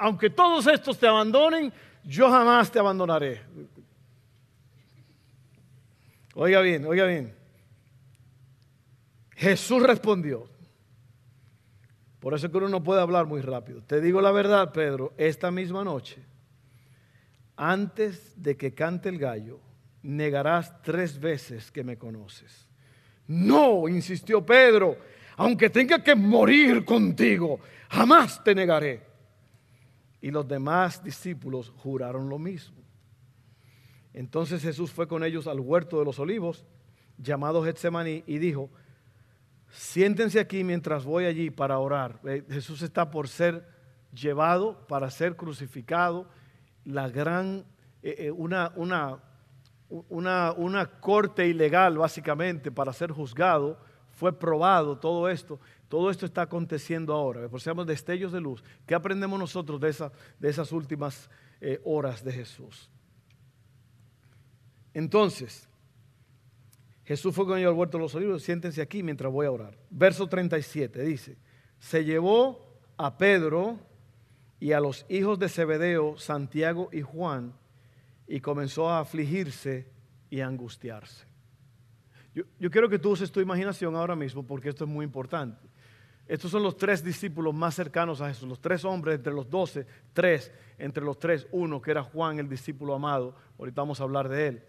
aunque 0.00 0.28
todos 0.28 0.66
estos 0.66 0.98
te 0.98 1.06
abandonen, 1.06 1.72
yo 2.04 2.30
jamás 2.30 2.70
te 2.70 2.78
abandonaré. 2.78 3.40
Oiga 6.34 6.60
bien, 6.60 6.84
oiga 6.84 7.06
bien. 7.06 7.34
Jesús 9.34 9.82
respondió. 9.82 10.57
Por 12.28 12.34
eso 12.34 12.50
que 12.50 12.58
uno 12.58 12.68
no 12.68 12.84
puede 12.84 13.00
hablar 13.00 13.24
muy 13.24 13.40
rápido. 13.40 13.80
Te 13.80 14.02
digo 14.02 14.20
la 14.20 14.30
verdad, 14.30 14.70
Pedro, 14.70 15.14
esta 15.16 15.50
misma 15.50 15.82
noche, 15.82 16.22
antes 17.56 18.34
de 18.36 18.54
que 18.54 18.74
cante 18.74 19.08
el 19.08 19.18
gallo, 19.18 19.60
negarás 20.02 20.82
tres 20.82 21.18
veces 21.18 21.70
que 21.70 21.82
me 21.82 21.96
conoces. 21.96 22.68
No, 23.28 23.88
insistió 23.88 24.44
Pedro, 24.44 24.98
aunque 25.38 25.70
tenga 25.70 26.04
que 26.04 26.14
morir 26.14 26.84
contigo, 26.84 27.60
jamás 27.88 28.44
te 28.44 28.54
negaré. 28.54 29.06
Y 30.20 30.30
los 30.30 30.46
demás 30.46 31.02
discípulos 31.02 31.72
juraron 31.78 32.28
lo 32.28 32.38
mismo. 32.38 32.82
Entonces 34.12 34.60
Jesús 34.60 34.90
fue 34.92 35.08
con 35.08 35.24
ellos 35.24 35.46
al 35.46 35.60
huerto 35.60 35.98
de 35.98 36.04
los 36.04 36.18
olivos, 36.18 36.66
llamado 37.16 37.64
Getsemaní, 37.64 38.22
y 38.26 38.36
dijo, 38.36 38.68
siéntense 39.70 40.40
aquí 40.40 40.64
mientras 40.64 41.04
voy 41.04 41.26
allí 41.26 41.50
para 41.50 41.78
orar. 41.78 42.20
Eh, 42.24 42.44
Jesús 42.48 42.82
está 42.82 43.10
por 43.10 43.28
ser 43.28 43.66
llevado, 44.12 44.86
para 44.86 45.10
ser 45.10 45.36
crucificado, 45.36 46.28
la 46.84 47.08
gran, 47.08 47.64
eh, 48.02 48.14
eh, 48.18 48.30
una, 48.30 48.72
una 48.76 49.22
una, 49.90 50.52
una 50.52 50.86
corte 51.00 51.46
ilegal 51.46 51.96
básicamente 51.96 52.70
para 52.70 52.92
ser 52.92 53.10
juzgado, 53.10 53.78
fue 54.10 54.38
probado 54.38 54.98
todo 54.98 55.30
esto. 55.30 55.58
Todo 55.88 56.10
esto 56.10 56.26
está 56.26 56.42
aconteciendo 56.42 57.14
ahora. 57.14 57.48
Por 57.48 57.62
seamos 57.62 57.86
destellos 57.86 58.30
de 58.30 58.40
luz. 58.40 58.62
¿Qué 58.86 58.94
aprendemos 58.94 59.38
nosotros 59.38 59.80
de, 59.80 59.88
esa, 59.88 60.12
de 60.38 60.50
esas 60.50 60.72
últimas 60.72 61.30
horas 61.84 62.22
de 62.22 62.32
Jesús? 62.32 62.90
Entonces, 64.92 65.68
Jesús 67.08 67.34
fue 67.34 67.46
con 67.46 67.56
ellos 67.56 67.70
al 67.70 67.78
huerto 67.78 67.96
de 67.96 68.02
los 68.02 68.14
olivos, 68.14 68.42
siéntense 68.42 68.82
aquí 68.82 69.02
mientras 69.02 69.32
voy 69.32 69.46
a 69.46 69.50
orar. 69.50 69.78
Verso 69.88 70.26
37 70.26 71.02
dice, 71.04 71.38
se 71.78 72.04
llevó 72.04 72.78
a 72.98 73.16
Pedro 73.16 73.78
y 74.60 74.72
a 74.72 74.80
los 74.80 75.06
hijos 75.08 75.38
de 75.38 75.48
Zebedeo, 75.48 76.18
Santiago 76.18 76.90
y 76.92 77.00
Juan, 77.00 77.54
y 78.26 78.40
comenzó 78.40 78.90
a 78.90 79.00
afligirse 79.00 79.90
y 80.28 80.40
a 80.40 80.48
angustiarse. 80.48 81.24
Yo, 82.34 82.44
yo, 82.60 82.70
quiero 82.70 82.90
que 82.90 82.98
tú 82.98 83.12
uses 83.12 83.32
tu 83.32 83.40
imaginación 83.40 83.96
ahora 83.96 84.14
mismo 84.14 84.46
porque 84.46 84.68
esto 84.68 84.84
es 84.84 84.90
muy 84.90 85.06
importante. 85.06 85.66
Estos 86.26 86.50
son 86.50 86.62
los 86.62 86.76
tres 86.76 87.02
discípulos 87.02 87.54
más 87.54 87.74
cercanos 87.74 88.20
a 88.20 88.28
Jesús, 88.28 88.46
los 88.46 88.60
tres 88.60 88.84
hombres 88.84 89.14
entre 89.14 89.32
los 89.32 89.48
doce, 89.48 89.86
tres, 90.12 90.52
entre 90.76 91.02
los 91.02 91.18
tres, 91.18 91.46
uno 91.52 91.80
que 91.80 91.90
era 91.90 92.02
Juan, 92.02 92.38
el 92.38 92.50
discípulo 92.50 92.92
amado. 92.92 93.34
Ahorita 93.58 93.80
vamos 93.80 93.98
a 93.98 94.04
hablar 94.04 94.28
de 94.28 94.46
él. 94.48 94.62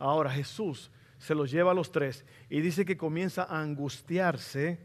Ahora 0.00 0.28
Jesús 0.28 0.90
se 1.18 1.34
los 1.34 1.50
lleva 1.50 1.70
a 1.70 1.74
los 1.74 1.92
tres 1.92 2.24
y 2.48 2.60
dice 2.60 2.84
que 2.84 2.96
comienza 2.96 3.44
a 3.44 3.60
angustiarse 3.60 4.78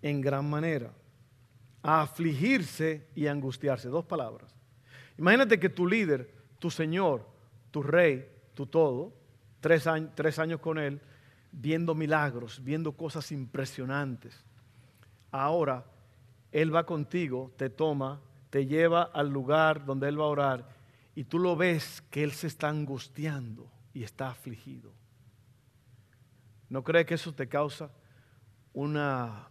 en 0.00 0.20
gran 0.20 0.48
manera, 0.48 0.92
a 1.82 2.02
afligirse 2.02 3.08
y 3.14 3.26
angustiarse. 3.26 3.88
Dos 3.88 4.04
palabras. 4.04 4.54
Imagínate 5.18 5.60
que 5.60 5.68
tu 5.68 5.86
líder, 5.86 6.32
tu 6.58 6.70
Señor, 6.70 7.26
tu 7.70 7.82
Rey, 7.82 8.28
tu 8.54 8.66
todo, 8.66 9.12
tres 9.60 9.86
años, 9.86 10.10
tres 10.14 10.38
años 10.38 10.60
con 10.60 10.78
Él, 10.78 11.00
viendo 11.52 11.94
milagros, 11.94 12.62
viendo 12.64 12.92
cosas 12.92 13.30
impresionantes. 13.30 14.44
Ahora 15.30 15.84
Él 16.50 16.74
va 16.74 16.84
contigo, 16.84 17.52
te 17.56 17.70
toma, 17.70 18.20
te 18.50 18.66
lleva 18.66 19.02
al 19.02 19.30
lugar 19.30 19.84
donde 19.84 20.08
Él 20.08 20.18
va 20.18 20.24
a 20.24 20.28
orar 20.28 20.68
y 21.14 21.24
tú 21.24 21.38
lo 21.38 21.56
ves 21.56 22.02
que 22.10 22.24
Él 22.24 22.32
se 22.32 22.46
está 22.46 22.68
angustiando 22.68 23.70
y 23.94 24.02
está 24.02 24.30
afligido. 24.30 24.92
¿No 26.68 26.82
cree 26.82 27.04
que 27.04 27.14
eso 27.14 27.34
te 27.34 27.48
causa 27.48 27.90
una, 28.72 29.48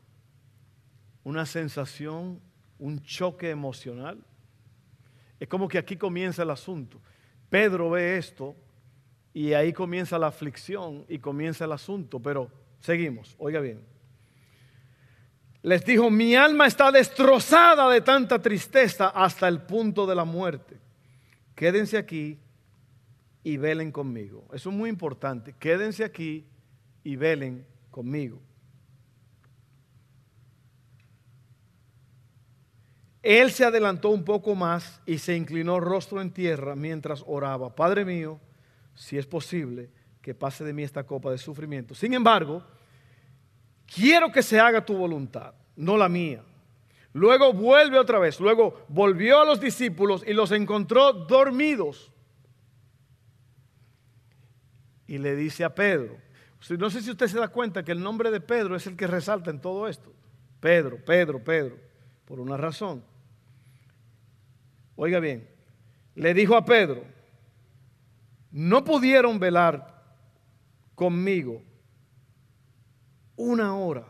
una 1.24 1.46
sensación, 1.46 2.42
un 2.80 3.02
choque 3.04 3.50
emocional? 3.50 4.24
Es 5.40 5.48
como 5.48 5.68
que 5.68 5.78
aquí 5.78 5.98
comienza 5.98 6.44
el 6.44 6.50
asunto. 6.50 7.00
Pedro 7.50 7.90
ve 7.90 8.18
esto 8.18 8.56
y 9.34 9.54
ahí 9.54 9.74
comienza 9.74 10.18
la 10.18 10.28
aflicción 10.28 11.06
y 11.08 11.20
comienza 11.20 11.66
el 11.66 11.72
asunto, 11.72 12.20
pero 12.20 12.50
seguimos, 12.80 13.36
oiga 13.38 13.60
bien. 13.60 13.86
Les 15.64 15.86
dijo, 15.86 16.10
mi 16.10 16.36
alma 16.36 16.66
está 16.66 16.92
destrozada 16.92 17.88
de 17.90 18.02
tanta 18.02 18.42
tristeza 18.42 19.10
hasta 19.10 19.48
el 19.48 19.62
punto 19.62 20.08
de 20.08 20.16
la 20.16 20.26
muerte. 20.26 20.80
Quédense 21.54 21.98
aquí 21.98 22.40
y 23.44 23.58
velen 23.58 23.92
conmigo. 23.92 24.46
Eso 24.54 24.70
es 24.70 24.76
muy 24.76 24.90
importante. 24.90 25.54
Quédense 25.58 26.04
aquí 26.04 26.46
y 27.04 27.16
velen 27.16 27.66
conmigo. 27.90 28.40
Él 33.22 33.52
se 33.52 33.66
adelantó 33.66 34.10
un 34.10 34.24
poco 34.24 34.56
más 34.56 35.00
y 35.06 35.20
se 35.20 35.36
inclinó 35.36 35.80
rostro 35.80 36.22
en 36.22 36.32
tierra 36.32 36.76
mientras 36.76 37.24
oraba. 37.28 37.76
Padre 37.76 38.04
mío, 38.04 38.40
si 38.96 39.18
es 39.18 39.28
posible, 39.28 39.90
que 40.22 40.34
pase 40.34 40.64
de 40.64 40.74
mí 40.74 40.84
esta 40.84 41.04
copa 41.04 41.32
de 41.32 41.38
sufrimiento. 41.38 41.94
Sin 41.94 42.14
embargo, 42.14 42.64
quiero 43.86 44.32
que 44.32 44.42
se 44.42 44.60
haga 44.60 44.84
tu 44.84 44.96
voluntad, 44.96 45.54
no 45.76 45.98
la 45.98 46.10
mía. 46.10 46.44
Luego 47.14 47.54
vuelve 47.54 48.00
otra 48.00 48.20
vez. 48.20 48.40
Luego 48.40 48.86
volvió 48.88 49.42
a 49.42 49.46
los 49.46 49.60
discípulos 49.60 50.24
y 50.26 50.34
los 50.34 50.52
encontró 50.52 51.12
dormidos 51.14 52.11
y 55.12 55.18
le 55.18 55.36
dice 55.36 55.66
a 55.66 55.76
Pedro, 55.76 56.18
no 56.80 56.90
sé 56.90 57.02
si 57.02 57.12
usted 57.12 57.28
se 57.28 57.38
da 57.38 57.50
cuenta 57.50 57.84
que 57.84 57.92
el 57.92 58.02
nombre 58.02 58.32
de 58.32 58.40
Pedro 58.40 58.78
es 58.78 58.88
el 58.88 58.96
que 58.96 59.08
resalta 59.08 59.52
en 59.52 59.60
todo 59.60 59.90
esto. 59.90 60.14
Pedro, 60.62 61.04
Pedro, 61.04 61.44
Pedro, 61.44 61.78
por 62.24 62.40
una 62.40 62.56
razón. 62.56 63.04
Oiga 64.96 65.20
bien, 65.20 65.50
le 66.16 66.34
dijo 66.34 66.56
a 66.56 66.64
Pedro, 66.64 67.04
no 68.52 68.86
pudieron 68.86 69.38
velar 69.38 70.02
conmigo 70.96 71.62
una 73.36 73.76
hora. 73.76 74.06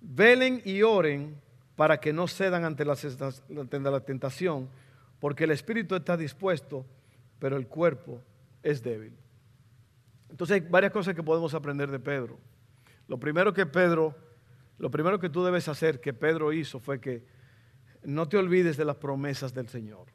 Velen 0.00 0.60
y 0.64 0.82
oren 0.82 1.40
para 1.76 2.00
que 2.00 2.12
no 2.12 2.26
cedan 2.26 2.64
ante 2.64 2.84
la, 2.84 2.96
la 3.48 4.00
tentación, 4.00 4.68
porque 5.20 5.44
el 5.44 5.52
espíritu 5.52 5.94
está 5.94 6.16
dispuesto, 6.16 6.84
pero 7.38 7.56
el 7.56 7.68
cuerpo 7.68 8.20
es 8.64 8.82
débil. 8.82 9.16
Entonces 10.30 10.54
hay 10.54 10.68
varias 10.68 10.92
cosas 10.92 11.14
que 11.14 11.22
podemos 11.22 11.54
aprender 11.54 11.90
de 11.90 11.98
Pedro. 11.98 12.38
Lo 13.08 13.18
primero 13.18 13.52
que 13.52 13.66
Pedro, 13.66 14.14
lo 14.78 14.90
primero 14.90 15.18
que 15.18 15.28
tú 15.28 15.44
debes 15.44 15.68
hacer 15.68 16.00
que 16.00 16.12
Pedro 16.12 16.52
hizo 16.52 16.78
fue 16.78 17.00
que 17.00 17.24
no 18.04 18.28
te 18.28 18.36
olvides 18.36 18.76
de 18.76 18.84
las 18.84 18.96
promesas 18.96 19.52
del 19.52 19.68
Señor. 19.68 20.06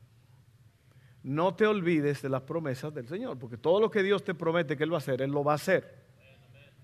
No 1.23 1.56
te 1.56 1.65
olvides 1.65 2.21
de 2.21 2.30
las 2.30 2.43
promesas 2.43 2.93
del 2.93 3.08
Señor, 3.08 3.38
porque 3.38 3.58
todo 3.58 3.80
lo 3.80 3.89
que 3.89 4.04
Dios 4.04 4.23
te 4.23 4.34
promete 4.34 4.78
que 4.78 4.84
Él 4.84 4.91
va 4.91 4.97
a 4.97 4.99
hacer, 4.99 5.21
Él 5.21 5.32
lo 5.32 5.43
va 5.43 5.54
a 5.54 5.56
hacer. 5.56 6.06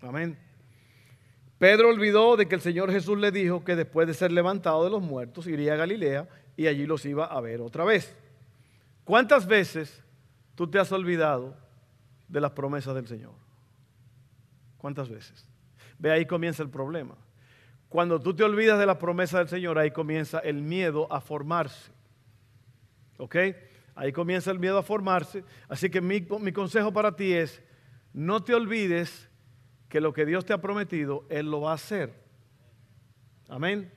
Amén. 0.01 0.37
Pedro 1.59 1.89
olvidó 1.89 2.37
de 2.37 2.47
que 2.47 2.55
el 2.55 2.61
Señor 2.61 2.91
Jesús 2.91 3.19
le 3.19 3.31
dijo 3.31 3.63
que 3.63 3.75
después 3.75 4.07
de 4.07 4.15
ser 4.15 4.31
levantado 4.31 4.83
de 4.83 4.89
los 4.89 5.01
muertos 5.01 5.45
iría 5.45 5.73
a 5.73 5.77
Galilea 5.77 6.27
y 6.57 6.65
allí 6.65 6.87
los 6.87 7.05
iba 7.05 7.25
a 7.25 7.39
ver 7.39 7.61
otra 7.61 7.85
vez. 7.85 8.15
¿Cuántas 9.03 9.45
veces 9.45 10.03
tú 10.55 10.67
te 10.69 10.79
has 10.79 10.91
olvidado 10.91 11.55
de 12.31 12.41
las 12.41 12.51
promesas 12.51 12.95
del 12.95 13.07
Señor. 13.07 13.33
¿Cuántas 14.77 15.09
veces? 15.09 15.45
Ve 15.99 16.11
ahí 16.11 16.25
comienza 16.25 16.63
el 16.63 16.69
problema. 16.69 17.15
Cuando 17.89 18.19
tú 18.19 18.33
te 18.33 18.43
olvidas 18.43 18.79
de 18.79 18.85
las 18.85 18.97
promesas 18.97 19.39
del 19.39 19.49
Señor, 19.49 19.77
ahí 19.77 19.91
comienza 19.91 20.39
el 20.39 20.61
miedo 20.61 21.11
a 21.11 21.19
formarse. 21.19 21.91
¿Ok? 23.17 23.35
Ahí 23.95 24.13
comienza 24.13 24.49
el 24.49 24.59
miedo 24.59 24.77
a 24.77 24.83
formarse. 24.83 25.43
Así 25.67 25.89
que 25.89 25.99
mi, 25.99 26.25
mi 26.39 26.53
consejo 26.53 26.93
para 26.93 27.15
ti 27.15 27.33
es, 27.33 27.61
no 28.13 28.41
te 28.41 28.55
olvides 28.55 29.29
que 29.89 29.99
lo 29.99 30.13
que 30.13 30.25
Dios 30.25 30.45
te 30.45 30.53
ha 30.53 30.61
prometido, 30.61 31.25
Él 31.29 31.51
lo 31.51 31.61
va 31.61 31.71
a 31.71 31.75
hacer. 31.75 32.13
Amén. 33.49 33.91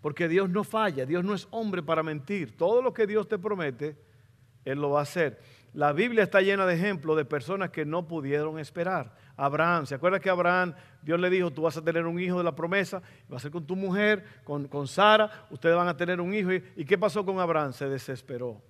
Porque 0.00 0.26
Dios 0.26 0.48
no 0.48 0.64
falla, 0.64 1.04
Dios 1.04 1.22
no 1.22 1.34
es 1.34 1.46
hombre 1.50 1.82
para 1.82 2.02
mentir. 2.02 2.56
Todo 2.56 2.80
lo 2.80 2.94
que 2.94 3.06
Dios 3.06 3.28
te 3.28 3.38
promete, 3.38 3.96
Él 4.64 4.80
lo 4.80 4.90
va 4.90 5.00
a 5.00 5.02
hacer. 5.02 5.38
La 5.74 5.92
Biblia 5.92 6.22
está 6.22 6.40
llena 6.40 6.66
de 6.66 6.74
ejemplos 6.74 7.16
de 7.16 7.24
personas 7.24 7.70
que 7.70 7.84
no 7.84 8.06
pudieron 8.06 8.60
esperar. 8.60 9.12
Abraham, 9.36 9.86
¿se 9.86 9.96
acuerda 9.96 10.20
que 10.20 10.30
Abraham, 10.30 10.72
Dios 11.02 11.18
le 11.18 11.28
dijo, 11.28 11.52
tú 11.52 11.62
vas 11.62 11.76
a 11.76 11.82
tener 11.82 12.06
un 12.06 12.20
hijo 12.20 12.38
de 12.38 12.44
la 12.44 12.54
promesa, 12.54 13.02
va 13.30 13.38
a 13.38 13.40
ser 13.40 13.50
con 13.50 13.66
tu 13.66 13.74
mujer, 13.74 14.24
con, 14.44 14.68
con 14.68 14.86
Sara, 14.86 15.46
ustedes 15.50 15.74
van 15.74 15.88
a 15.88 15.96
tener 15.96 16.20
un 16.20 16.32
hijo. 16.32 16.52
¿Y 16.52 16.84
qué 16.84 16.96
pasó 16.96 17.24
con 17.26 17.40
Abraham? 17.40 17.72
Se 17.72 17.88
desesperó. 17.88 18.62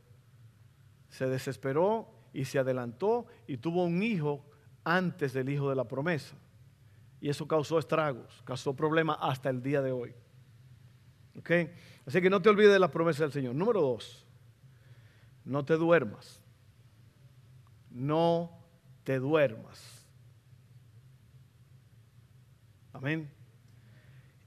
Se 1.10 1.26
desesperó 1.26 2.08
y 2.32 2.46
se 2.46 2.58
adelantó 2.58 3.26
y 3.46 3.58
tuvo 3.58 3.84
un 3.84 4.02
hijo 4.02 4.42
antes 4.82 5.34
del 5.34 5.50
hijo 5.50 5.68
de 5.68 5.76
la 5.76 5.86
promesa. 5.86 6.34
Y 7.20 7.28
eso 7.28 7.46
causó 7.46 7.78
estragos, 7.78 8.42
causó 8.46 8.74
problemas 8.74 9.18
hasta 9.20 9.50
el 9.50 9.62
día 9.62 9.82
de 9.82 9.92
hoy. 9.92 10.14
¿Ok? 11.38 11.50
Así 12.06 12.22
que 12.22 12.30
no 12.30 12.40
te 12.40 12.48
olvides 12.48 12.72
de 12.72 12.78
la 12.78 12.90
promesa 12.90 13.24
del 13.24 13.32
Señor. 13.32 13.54
Número 13.54 13.82
dos, 13.82 14.26
no 15.44 15.66
te 15.66 15.74
duermas 15.74 16.43
no 17.94 18.50
te 19.04 19.18
duermas. 19.18 20.04
Amén. 22.92 23.30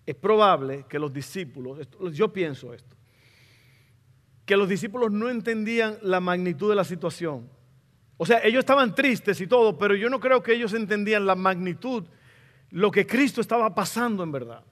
Es 0.06 0.16
probable 0.16 0.86
que 0.88 1.00
los 1.00 1.12
discípulos, 1.12 1.88
yo 2.14 2.32
pienso 2.32 2.74
esto, 2.74 2.96
que 4.46 4.56
los 4.56 4.70
discípulos 4.70 5.12
no 5.12 5.30
entendían 5.30 5.98
la 6.02 6.20
magnitud 6.20 6.70
de 6.70 6.76
la 6.76 6.84
situación. 6.84 7.50
O 8.18 8.26
sea, 8.26 8.40
ellos 8.44 8.60
estaban 8.60 8.96
tristes 8.96 9.40
y 9.42 9.48
todo, 9.48 9.78
pero 9.78 9.96
yo 9.96 10.10
no 10.10 10.20
creo 10.20 10.42
que 10.42 10.54
ellos 10.54 10.74
entendían 10.74 11.26
la 11.26 11.36
magnitud, 11.36 12.06
lo 12.70 12.92
que 12.92 13.06
Cristo 13.06 13.42
estaba 13.42 13.74
pasando 13.76 14.24
en 14.24 14.32
verdad. 14.32 14.64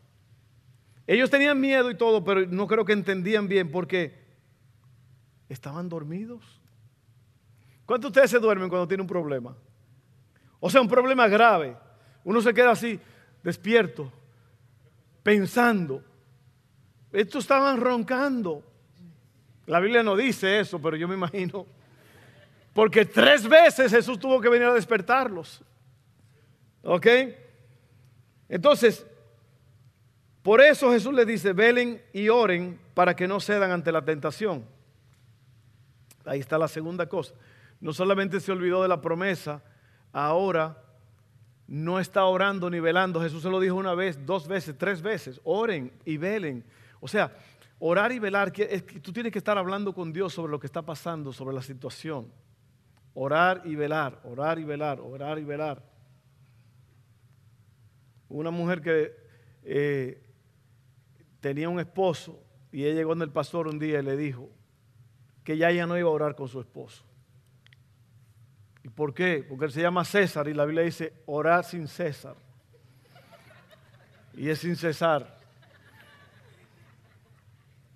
Ellos 1.08 1.30
tenían 1.30 1.60
miedo 1.60 1.92
y 1.92 1.96
todo, 1.96 2.24
pero 2.24 2.46
no 2.48 2.68
creo 2.68 2.84
que 2.84 2.94
entendían 2.94 3.48
bien 3.48 3.72
porque 3.72 4.18
estaban 5.50 5.88
dormidos. 5.88 6.65
¿Cuántos 7.86 8.12
de 8.12 8.20
ustedes 8.20 8.32
se 8.32 8.40
duermen 8.40 8.68
cuando 8.70 8.88
tienen 8.88 9.02
un 9.04 9.08
problema? 9.08 9.56
O 10.60 10.70
sea, 10.70 10.82
un 10.82 10.88
problema 10.88 11.28
grave. 11.28 11.78
Uno 12.24 12.42
se 12.42 12.54
queda 12.54 12.72
así, 12.72 13.00
despierto, 13.44 14.12
pensando. 15.22 16.04
Estos 17.12 17.44
estaban 17.44 17.80
roncando. 17.80 18.64
La 19.68 19.80
Biblia 19.80 20.02
no 20.02 20.16
dice 20.16 20.60
eso, 20.60 20.82
pero 20.82 20.98
yo 20.98 21.08
me 21.08 21.14
imagino. 21.14 21.68
Porque 22.74 23.06
tres 23.06 23.48
veces 23.48 23.92
Jesús 23.92 24.20
tuvo 24.20 24.42
que 24.42 24.50
venir 24.50 24.68
a 24.68 24.74
despertarlos. 24.74 25.62
¿Ok? 26.84 27.08
Entonces, 28.50 29.06
por 30.42 30.62
eso 30.62 30.92
Jesús 30.92 31.14
les 31.14 31.26
dice, 31.28 31.54
velen 31.54 32.02
y 32.14 32.30
oren 32.30 32.80
para 32.96 33.16
que 33.16 33.28
no 33.28 33.40
cedan 33.40 33.72
ante 33.72 33.92
la 33.92 34.04
tentación. 34.04 34.66
Ahí 36.26 36.40
está 36.40 36.58
la 36.58 36.68
segunda 36.68 37.08
cosa 37.08 37.34
no 37.86 37.94
solamente 37.94 38.40
se 38.40 38.52
olvidó 38.52 38.82
de 38.82 38.88
la 38.88 39.00
promesa, 39.00 39.62
ahora 40.12 40.82
no 41.68 42.00
está 42.00 42.26
orando 42.26 42.68
ni 42.68 42.80
velando. 42.80 43.22
Jesús 43.22 43.44
se 43.44 43.50
lo 43.52 43.60
dijo 43.60 43.76
una 43.76 43.94
vez, 43.94 44.26
dos 44.26 44.48
veces, 44.48 44.76
tres 44.76 45.04
veces. 45.04 45.40
Oren 45.44 45.92
y 46.04 46.18
velen. 46.18 46.66
O 47.00 47.08
sea, 47.08 47.32
orar 47.78 48.12
y 48.12 48.18
velar, 48.18 48.52
que 48.52 48.82
tú 49.04 49.14
tienes 49.14 49.32
que 49.32 49.38
estar 49.38 49.56
hablando 49.60 49.94
con 49.94 50.12
Dios 50.12 50.34
sobre 50.34 50.50
lo 50.50 50.60
que 50.60 50.66
está 50.66 50.82
pasando, 50.82 51.32
sobre 51.32 51.54
la 51.54 51.62
situación. 51.62 52.32
Orar 53.14 53.62
y 53.66 53.76
velar, 53.76 54.20
orar 54.24 54.58
y 54.58 54.64
velar, 54.64 55.00
orar 55.00 55.38
y 55.38 55.44
velar. 55.44 55.84
Una 58.30 58.50
mujer 58.50 58.82
que 58.82 59.16
eh, 59.64 60.24
tenía 61.40 61.70
un 61.70 61.80
esposo 61.80 62.42
y 62.72 62.84
ella 62.84 62.96
llegó 62.96 63.10
donde 63.10 63.26
el 63.26 63.32
pastor 63.32 63.68
un 63.68 63.78
día 63.78 64.00
y 64.00 64.04
le 64.04 64.18
dijo 64.18 64.50
que 65.44 65.56
ya 65.56 65.70
ella 65.70 65.86
no 65.86 65.96
iba 66.00 66.10
a 66.10 66.14
orar 66.14 66.36
con 66.36 66.48
su 66.48 66.60
esposo. 66.60 67.06
¿Y 68.86 68.90
por 68.90 69.16
qué? 69.16 69.44
Porque 69.50 69.66
él 69.66 69.72
se 69.72 69.82
llama 69.82 70.06
César 70.06 70.48
y 70.48 70.54
la 70.54 70.64
Biblia 70.64 70.84
dice 70.84 71.12
orar 71.26 71.66
sin 71.66 71.88
César. 71.88 72.36
Y 74.36 74.48
es 74.48 74.60
sin 74.60 74.76
cesar. 74.76 75.40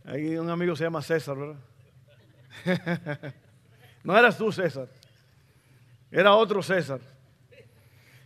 Hay 0.03 0.35
un 0.35 0.49
amigo 0.49 0.75
se 0.75 0.85
llama 0.85 1.03
César, 1.03 1.37
¿verdad? 1.37 1.59
no 4.03 4.17
eras 4.17 4.35
tú, 4.35 4.51
César. 4.51 4.89
Era 6.09 6.33
otro 6.33 6.63
César. 6.63 7.01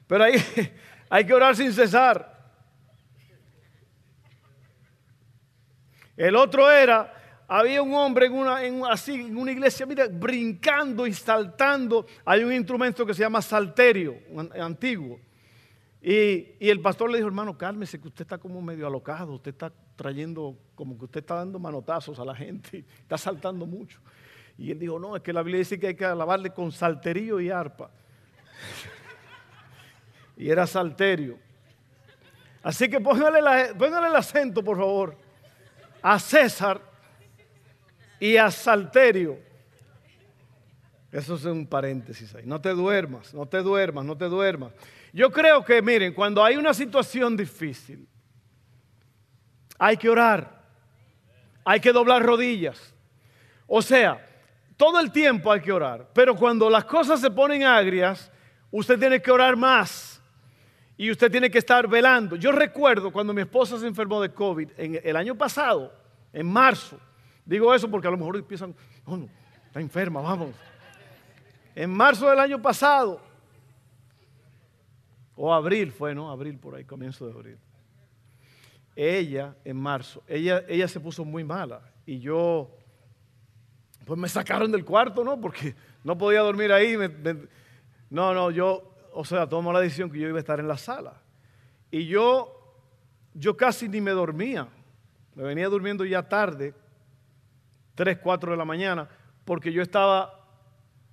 Pero 0.07 0.23
ahí 0.23 0.35
hay 1.09 1.25
que 1.25 1.33
orar 1.33 1.57
sin 1.57 1.73
cesar. 1.73 2.33
El 6.15 6.37
otro 6.37 6.71
era, 6.71 7.13
había 7.47 7.81
un 7.81 7.93
hombre 7.93 8.27
en 8.27 8.33
una, 8.33 8.91
así, 8.91 9.13
en 9.13 9.37
una 9.37 9.51
iglesia, 9.51 9.85
mira, 9.85 10.07
brincando 10.07 11.05
y 11.07 11.13
saltando. 11.13 12.05
Hay 12.25 12.43
un 12.43 12.53
instrumento 12.53 13.05
que 13.05 13.13
se 13.13 13.21
llama 13.21 13.41
salterio, 13.41 14.17
antiguo. 14.59 15.19
Y, 16.01 16.55
y, 16.59 16.69
el 16.69 16.81
pastor 16.81 17.09
le 17.09 17.17
dijo, 17.17 17.27
hermano, 17.27 17.57
cálmese, 17.57 17.99
que 17.99 18.09
usted 18.09 18.23
está 18.23 18.37
como 18.37 18.61
medio 18.61 18.85
alocado, 18.85 19.33
usted 19.33 19.51
está 19.51 19.71
trayendo, 19.95 20.57
como 20.75 20.97
que 20.97 21.05
usted 21.05 21.21
está 21.21 21.35
dando 21.35 21.59
manotazos 21.59 22.19
a 22.19 22.25
la 22.25 22.35
gente, 22.35 22.83
está 22.99 23.17
saltando 23.17 23.65
mucho. 23.65 23.99
Y 24.57 24.71
él 24.71 24.79
dijo, 24.79 24.99
no, 24.99 25.15
es 25.15 25.21
que 25.21 25.31
la 25.31 25.41
Biblia 25.41 25.59
dice 25.59 25.79
que 25.79 25.87
hay 25.87 25.95
que 25.95 26.05
alabarle 26.05 26.49
con 26.49 26.71
salterio 26.71 27.39
y 27.39 27.49
arpa. 27.49 27.89
y 30.37 30.49
era 30.49 30.67
salterio. 30.67 31.39
Así 32.61 32.89
que 32.89 32.99
póngale, 32.99 33.73
póngale 33.75 34.07
el 34.07 34.15
acento, 34.15 34.63
por 34.63 34.77
favor 34.77 35.23
a 36.03 36.19
César 36.19 36.81
y 38.23 38.37
a 38.37 38.49
Salterio. 38.49 39.37
Eso 41.11 41.35
es 41.35 41.43
un 41.43 41.67
paréntesis 41.67 42.33
ahí. 42.33 42.43
No 42.45 42.61
te 42.61 42.69
duermas, 42.69 43.33
no 43.33 43.45
te 43.45 43.57
duermas, 43.57 44.05
no 44.05 44.17
te 44.17 44.29
duermas. 44.29 44.71
Yo 45.11 45.29
creo 45.29 45.61
que, 45.65 45.81
miren, 45.81 46.13
cuando 46.13 46.41
hay 46.41 46.55
una 46.55 46.73
situación 46.73 47.35
difícil, 47.35 48.07
hay 49.77 49.97
que 49.97 50.09
orar, 50.09 50.63
hay 51.65 51.81
que 51.81 51.91
doblar 51.91 52.23
rodillas. 52.23 52.93
O 53.67 53.81
sea, 53.81 54.25
todo 54.77 55.01
el 55.01 55.11
tiempo 55.11 55.51
hay 55.51 55.59
que 55.59 55.73
orar, 55.73 56.09
pero 56.13 56.33
cuando 56.33 56.69
las 56.69 56.85
cosas 56.85 57.19
se 57.19 57.29
ponen 57.29 57.63
agrias, 57.63 58.31
usted 58.71 58.97
tiene 58.97 59.21
que 59.21 59.31
orar 59.31 59.57
más 59.57 60.21
y 60.95 61.11
usted 61.11 61.29
tiene 61.29 61.51
que 61.51 61.59
estar 61.59 61.89
velando. 61.89 62.37
Yo 62.37 62.53
recuerdo 62.53 63.11
cuando 63.11 63.33
mi 63.33 63.41
esposa 63.41 63.77
se 63.77 63.85
enfermó 63.85 64.21
de 64.21 64.33
COVID 64.33 64.69
en 64.77 65.01
el 65.03 65.17
año 65.17 65.35
pasado, 65.35 65.93
en 66.31 66.47
marzo. 66.47 66.97
Digo 67.45 67.73
eso 67.73 67.89
porque 67.89 68.07
a 68.07 68.11
lo 68.11 68.17
mejor 68.17 68.37
empiezan, 68.37 68.75
no, 69.05 69.17
no, 69.17 69.29
está 69.65 69.81
enferma, 69.81 70.21
vamos. 70.21 70.49
En 71.75 71.89
marzo 71.89 72.29
del 72.29 72.39
año 72.39 72.61
pasado, 72.61 73.21
o 75.35 75.53
abril 75.53 75.91
fue, 75.91 76.13
¿no? 76.13 76.31
Abril 76.31 76.57
por 76.57 76.75
ahí, 76.75 76.85
comienzo 76.85 77.25
de 77.25 77.33
abril. 77.33 77.57
Ella, 78.95 79.55
en 79.65 79.77
marzo, 79.77 80.23
ella, 80.27 80.63
ella 80.67 80.87
se 80.87 80.99
puso 80.99 81.25
muy 81.25 81.43
mala 81.43 81.81
y 82.05 82.19
yo, 82.19 82.69
pues 84.05 84.19
me 84.19 84.29
sacaron 84.29 84.71
del 84.71 84.85
cuarto, 84.85 85.23
¿no? 85.23 85.41
Porque 85.41 85.75
no 86.03 86.17
podía 86.17 86.41
dormir 86.41 86.71
ahí. 86.71 86.95
no, 88.09 88.33
no, 88.33 88.51
yo 88.51 88.93
o 89.13 89.23
sea, 89.23 89.47
tomó 89.47 89.71
la 89.71 89.79
decisión 89.79 90.11
que 90.11 90.19
yo 90.19 90.27
iba 90.27 90.37
a 90.37 90.39
estar 90.39 90.59
en 90.59 90.67
la 90.67 90.77
sala. 90.77 91.21
Y 91.91 92.07
yo, 92.07 92.75
yo 93.33 93.55
casi 93.55 93.87
ni 93.87 94.01
me 94.01 94.11
dormía. 94.11 94.67
Me 95.35 95.43
venía 95.43 95.69
durmiendo 95.69 96.03
ya 96.05 96.27
tarde, 96.27 96.73
3, 97.95 98.17
4 98.17 98.51
de 98.51 98.57
la 98.57 98.65
mañana, 98.65 99.07
porque 99.45 99.71
yo 99.71 99.81
estaba 99.81 100.47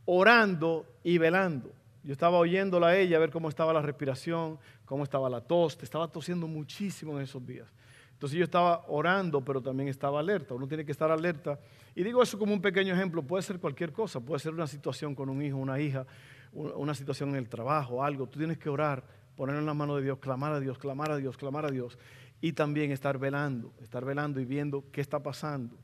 orando 0.05 0.87
y 1.03 1.19
velando. 1.19 1.73
Yo 2.03 2.13
estaba 2.13 2.39
oyéndola 2.39 2.89
a 2.89 2.97
ella, 2.97 3.17
a 3.17 3.21
ver 3.21 3.31
cómo 3.31 3.49
estaba 3.49 3.73
la 3.73 3.83
respiración, 3.83 4.59
cómo 4.85 5.05
estaba 5.05 5.29
la 5.29 5.41
tos. 5.43 5.79
Estaba 5.83 6.09
tosiendo 6.09 6.47
muchísimo 6.47 7.17
en 7.17 7.25
esos 7.25 7.47
días. 7.47 7.69
Entonces 8.13 8.39
yo 8.39 8.45
estaba 8.45 8.85
orando, 8.89 9.45
pero 9.45 9.61
también 9.61 9.89
estaba 9.89 10.21
alerta. 10.21 10.55
Uno 10.55 10.67
tiene 10.67 10.85
que 10.85 10.93
estar 10.93 11.11
alerta. 11.11 11.59
Y 11.95 12.03
digo 12.03 12.23
eso 12.23 12.39
como 12.39 12.55
un 12.55 12.61
pequeño 12.61 12.95
ejemplo. 12.95 13.23
Puede 13.23 13.43
ser 13.43 13.59
cualquier 13.59 13.93
cosa. 13.93 14.21
Puede 14.21 14.41
ser 14.41 14.53
una 14.53 14.67
situación 14.67 15.15
con 15.15 15.29
un 15.29 15.43
hijo, 15.43 15.59
una 15.59 15.79
hija 15.79 16.07
una 16.53 16.95
situación 16.95 17.31
en 17.31 17.37
el 17.37 17.49
trabajo, 17.49 18.03
algo, 18.03 18.27
tú 18.27 18.39
tienes 18.39 18.59
que 18.59 18.69
orar, 18.69 19.05
poner 19.37 19.57
en 19.57 19.67
la 19.67 19.75
mano 19.75 19.97
de 19.97 20.03
Dios, 20.03 20.19
clamar 20.19 20.53
a 20.53 20.61
Dios, 20.61 20.79
clamar 20.79 21.13
a 21.13 21.17
Dios, 21.17 21.37
clamar 21.37 21.65
a 21.67 21.71
Dios. 21.71 21.99
Y 22.41 22.53
también 22.53 22.91
estar 22.91 23.19
velando, 23.19 23.73
estar 23.83 24.05
velando 24.05 24.41
y 24.41 24.45
viendo 24.45 24.85
qué 24.91 25.01
está 25.01 25.23
pasando. 25.23 25.77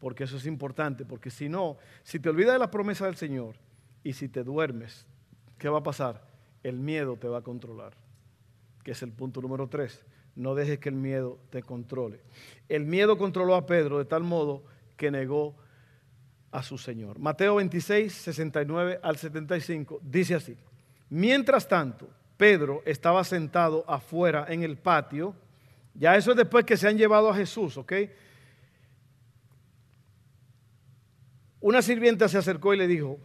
Porque 0.00 0.24
eso 0.24 0.36
es 0.36 0.46
importante, 0.46 1.04
porque 1.04 1.30
si 1.30 1.48
no, 1.48 1.76
si 2.02 2.20
te 2.20 2.28
olvidas 2.28 2.52
de 2.52 2.58
la 2.58 2.70
promesa 2.70 3.06
del 3.06 3.16
Señor 3.16 3.56
y 4.04 4.12
si 4.12 4.28
te 4.28 4.44
duermes, 4.44 5.06
¿qué 5.58 5.68
va 5.68 5.78
a 5.78 5.82
pasar? 5.82 6.26
El 6.62 6.78
miedo 6.78 7.16
te 7.16 7.28
va 7.28 7.38
a 7.38 7.42
controlar, 7.42 7.94
que 8.84 8.92
es 8.92 9.02
el 9.02 9.12
punto 9.12 9.40
número 9.40 9.68
tres. 9.68 10.04
No 10.36 10.54
dejes 10.54 10.78
que 10.78 10.88
el 10.88 10.94
miedo 10.94 11.38
te 11.50 11.62
controle. 11.62 12.20
El 12.68 12.84
miedo 12.84 13.18
controló 13.18 13.56
a 13.56 13.66
Pedro 13.66 13.98
de 13.98 14.04
tal 14.04 14.22
modo 14.22 14.62
que 14.96 15.10
negó 15.10 15.56
a 16.52 16.62
su 16.62 16.78
Señor. 16.78 17.18
Mateo 17.18 17.56
26, 17.56 18.12
69 18.12 19.00
al 19.02 19.16
75 19.16 20.00
dice 20.02 20.36
así. 20.36 20.56
Mientras 21.10 21.66
tanto, 21.66 22.08
Pedro 22.36 22.82
estaba 22.86 23.24
sentado 23.24 23.84
afuera 23.88 24.46
en 24.48 24.62
el 24.62 24.76
patio. 24.76 25.34
Ya 25.94 26.16
eso 26.16 26.30
es 26.30 26.36
después 26.36 26.64
que 26.64 26.76
se 26.76 26.86
han 26.86 26.96
llevado 26.96 27.28
a 27.28 27.34
Jesús, 27.34 27.76
¿ok? 27.76 27.92
Una 31.68 31.82
sirvienta 31.82 32.30
se 32.30 32.38
acercó 32.38 32.72
y 32.72 32.78
le 32.78 32.86
dijo, 32.86 33.18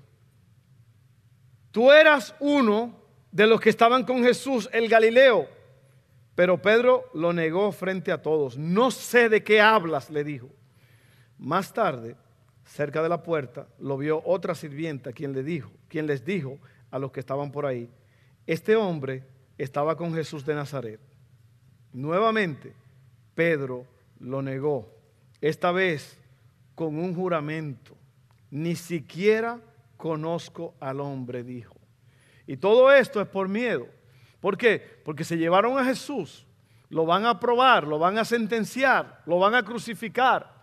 tú 1.71 1.93
eras 1.93 2.35
uno 2.41 2.93
de 3.31 3.47
los 3.47 3.61
que 3.61 3.69
estaban 3.69 4.03
con 4.03 4.21
Jesús, 4.21 4.69
el 4.73 4.89
Galileo. 4.89 5.47
Pero 6.35 6.61
Pedro 6.61 7.09
lo 7.13 7.31
negó 7.31 7.71
frente 7.71 8.11
a 8.11 8.21
todos. 8.21 8.57
No 8.57 8.91
sé 8.91 9.29
de 9.29 9.45
qué 9.45 9.61
hablas, 9.61 10.09
le 10.09 10.25
dijo. 10.25 10.49
Más 11.37 11.73
tarde, 11.73 12.17
cerca 12.65 13.01
de 13.01 13.07
la 13.07 13.23
puerta, 13.23 13.69
lo 13.79 13.97
vio 13.97 14.21
otra 14.25 14.55
sirvienta 14.55 15.13
quien 15.13 15.31
le 15.31 15.41
dijo, 15.41 15.71
quien 15.87 16.05
les 16.05 16.25
dijo 16.25 16.59
a 16.91 16.99
los 16.99 17.13
que 17.13 17.21
estaban 17.21 17.49
por 17.49 17.65
ahí, 17.65 17.89
este 18.45 18.75
hombre 18.75 19.23
estaba 19.57 19.95
con 19.95 20.13
Jesús 20.13 20.45
de 20.45 20.55
Nazaret. 20.55 20.99
Nuevamente, 21.93 22.73
Pedro 23.35 23.87
lo 24.19 24.41
negó, 24.41 24.93
esta 25.39 25.71
vez 25.71 26.19
con 26.75 26.97
un 26.97 27.15
juramento. 27.15 27.92
Ni 28.53 28.75
siquiera 28.75 29.59
conozco 29.97 30.75
al 30.79 30.99
hombre, 30.99 31.43
dijo. 31.43 31.75
Y 32.45 32.55
todo 32.55 32.91
esto 32.91 33.19
es 33.19 33.27
por 33.27 33.49
miedo. 33.49 33.87
¿Por 34.39 34.59
qué? 34.59 35.01
Porque 35.03 35.23
se 35.23 35.39
llevaron 35.39 35.75
a 35.79 35.83
Jesús, 35.83 36.45
lo 36.89 37.03
van 37.07 37.25
a 37.25 37.39
probar, 37.39 37.87
lo 37.87 37.97
van 37.97 38.19
a 38.19 38.25
sentenciar, 38.25 39.23
lo 39.25 39.39
van 39.39 39.55
a 39.55 39.63
crucificar. 39.63 40.53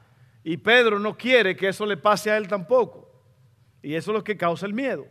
Y 0.44 0.56
Pedro 0.56 1.00
no 1.00 1.16
quiere 1.16 1.56
que 1.56 1.66
eso 1.66 1.84
le 1.84 1.96
pase 1.96 2.30
a 2.30 2.36
él 2.36 2.46
tampoco. 2.46 3.10
Y 3.82 3.96
eso 3.96 4.12
es 4.12 4.18
lo 4.18 4.22
que 4.22 4.36
causa 4.36 4.66
el 4.66 4.72
miedo. 4.72 5.08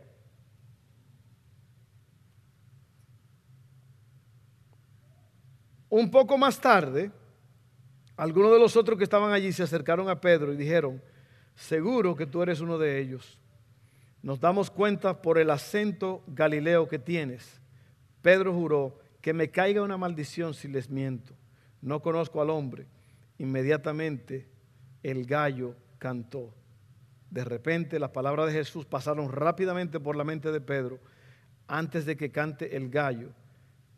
Un 5.90 6.10
poco 6.10 6.38
más 6.38 6.58
tarde, 6.58 7.12
algunos 8.16 8.52
de 8.52 8.58
los 8.58 8.74
otros 8.74 8.96
que 8.96 9.04
estaban 9.04 9.34
allí 9.34 9.52
se 9.52 9.64
acercaron 9.64 10.08
a 10.08 10.18
Pedro 10.18 10.54
y 10.54 10.56
dijeron, 10.56 11.02
seguro 11.60 12.16
que 12.16 12.26
tú 12.26 12.42
eres 12.42 12.60
uno 12.60 12.78
de 12.78 12.98
ellos. 12.98 13.38
Nos 14.22 14.40
damos 14.40 14.70
cuenta 14.70 15.20
por 15.20 15.38
el 15.38 15.50
acento 15.50 16.22
galileo 16.26 16.88
que 16.88 16.98
tienes. 16.98 17.60
Pedro 18.22 18.54
juró 18.54 18.98
que 19.20 19.32
me 19.32 19.50
caiga 19.50 19.82
una 19.82 19.98
maldición 19.98 20.54
si 20.54 20.68
les 20.68 20.88
miento. 20.88 21.34
No 21.82 22.00
conozco 22.00 22.40
al 22.40 22.50
hombre. 22.50 22.86
Inmediatamente 23.38 24.48
el 25.02 25.26
gallo 25.26 25.74
cantó. 25.98 26.54
De 27.30 27.44
repente 27.44 27.98
las 27.98 28.10
palabras 28.10 28.46
de 28.46 28.52
Jesús 28.54 28.86
pasaron 28.86 29.30
rápidamente 29.30 30.00
por 30.00 30.16
la 30.16 30.24
mente 30.24 30.52
de 30.52 30.60
Pedro. 30.60 30.98
Antes 31.68 32.04
de 32.06 32.16
que 32.16 32.32
cante 32.32 32.74
el 32.76 32.88
gallo, 32.88 33.30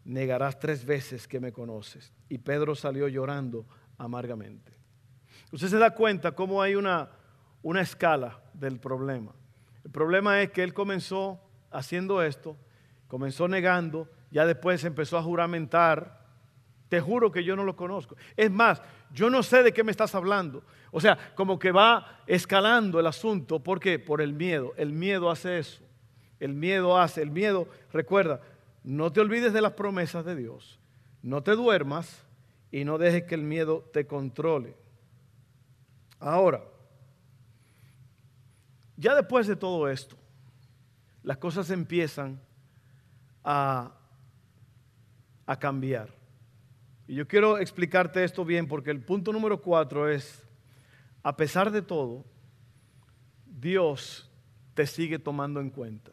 negarás 0.04 0.58
tres 0.58 0.84
veces 0.84 1.26
que 1.28 1.40
me 1.40 1.52
conoces. 1.52 2.12
Y 2.28 2.38
Pedro 2.38 2.74
salió 2.74 3.08
llorando 3.08 3.64
amargamente. 3.98 4.72
Usted 5.52 5.68
se 5.68 5.78
da 5.78 5.94
cuenta 5.94 6.32
cómo 6.32 6.60
hay 6.60 6.74
una, 6.74 7.08
una 7.62 7.80
escala 7.80 8.40
del 8.54 8.78
problema. 8.78 9.32
El 9.84 9.90
problema 9.90 10.40
es 10.42 10.50
que 10.50 10.62
él 10.62 10.74
comenzó 10.74 11.40
haciendo 11.70 12.22
esto, 12.22 12.56
comenzó 13.08 13.48
negando 13.48 14.08
ya 14.32 14.46
después 14.46 14.82
empezó 14.84 15.18
a 15.18 15.22
juramentar. 15.22 16.20
Te 16.88 17.00
juro 17.00 17.30
que 17.30 17.44
yo 17.44 17.54
no 17.54 17.64
lo 17.64 17.76
conozco. 17.76 18.16
Es 18.36 18.50
más, 18.50 18.82
yo 19.12 19.30
no 19.30 19.42
sé 19.42 19.62
de 19.62 19.72
qué 19.72 19.84
me 19.84 19.90
estás 19.90 20.14
hablando. 20.14 20.64
O 20.90 21.00
sea, 21.00 21.18
como 21.34 21.58
que 21.58 21.70
va 21.70 22.22
escalando 22.26 22.98
el 22.98 23.06
asunto. 23.06 23.62
¿Por 23.62 23.78
qué? 23.78 23.98
Por 23.98 24.20
el 24.20 24.32
miedo. 24.32 24.72
El 24.76 24.92
miedo 24.92 25.30
hace 25.30 25.58
eso. 25.58 25.82
El 26.40 26.54
miedo 26.54 26.98
hace, 26.98 27.22
el 27.22 27.30
miedo, 27.30 27.68
recuerda, 27.92 28.40
no 28.82 29.12
te 29.12 29.20
olvides 29.20 29.52
de 29.52 29.60
las 29.60 29.74
promesas 29.74 30.24
de 30.24 30.34
Dios. 30.34 30.80
No 31.22 31.44
te 31.44 31.52
duermas 31.52 32.26
y 32.72 32.84
no 32.84 32.98
dejes 32.98 33.24
que 33.24 33.36
el 33.36 33.42
miedo 33.42 33.88
te 33.92 34.08
controle. 34.08 34.74
Ahora, 36.18 36.64
ya 39.02 39.16
después 39.16 39.48
de 39.48 39.56
todo 39.56 39.88
esto, 39.88 40.16
las 41.24 41.36
cosas 41.38 41.70
empiezan 41.70 42.40
a, 43.42 43.92
a 45.44 45.58
cambiar. 45.58 46.08
Y 47.08 47.16
yo 47.16 47.26
quiero 47.26 47.58
explicarte 47.58 48.22
esto 48.22 48.44
bien 48.44 48.68
porque 48.68 48.92
el 48.92 49.04
punto 49.04 49.32
número 49.32 49.60
cuatro 49.60 50.08
es, 50.08 50.46
a 51.24 51.36
pesar 51.36 51.72
de 51.72 51.82
todo, 51.82 52.24
Dios 53.44 54.30
te 54.74 54.86
sigue 54.86 55.18
tomando 55.18 55.60
en 55.60 55.70
cuenta. 55.70 56.12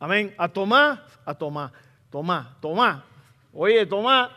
Amén. 0.00 0.34
A 0.36 0.48
Tomás, 0.48 1.00
a 1.24 1.32
Tomás, 1.32 1.72
Tomás, 2.10 2.60
Tomás. 2.60 3.04
Oye, 3.52 3.86
Tomás, 3.86 4.30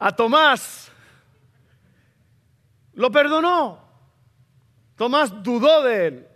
a 0.00 0.14
Tomás 0.14 0.90
lo 2.92 3.10
perdonó. 3.12 3.87
Tomás 4.98 5.42
dudó 5.44 5.84
de 5.84 6.06
él. 6.08 6.28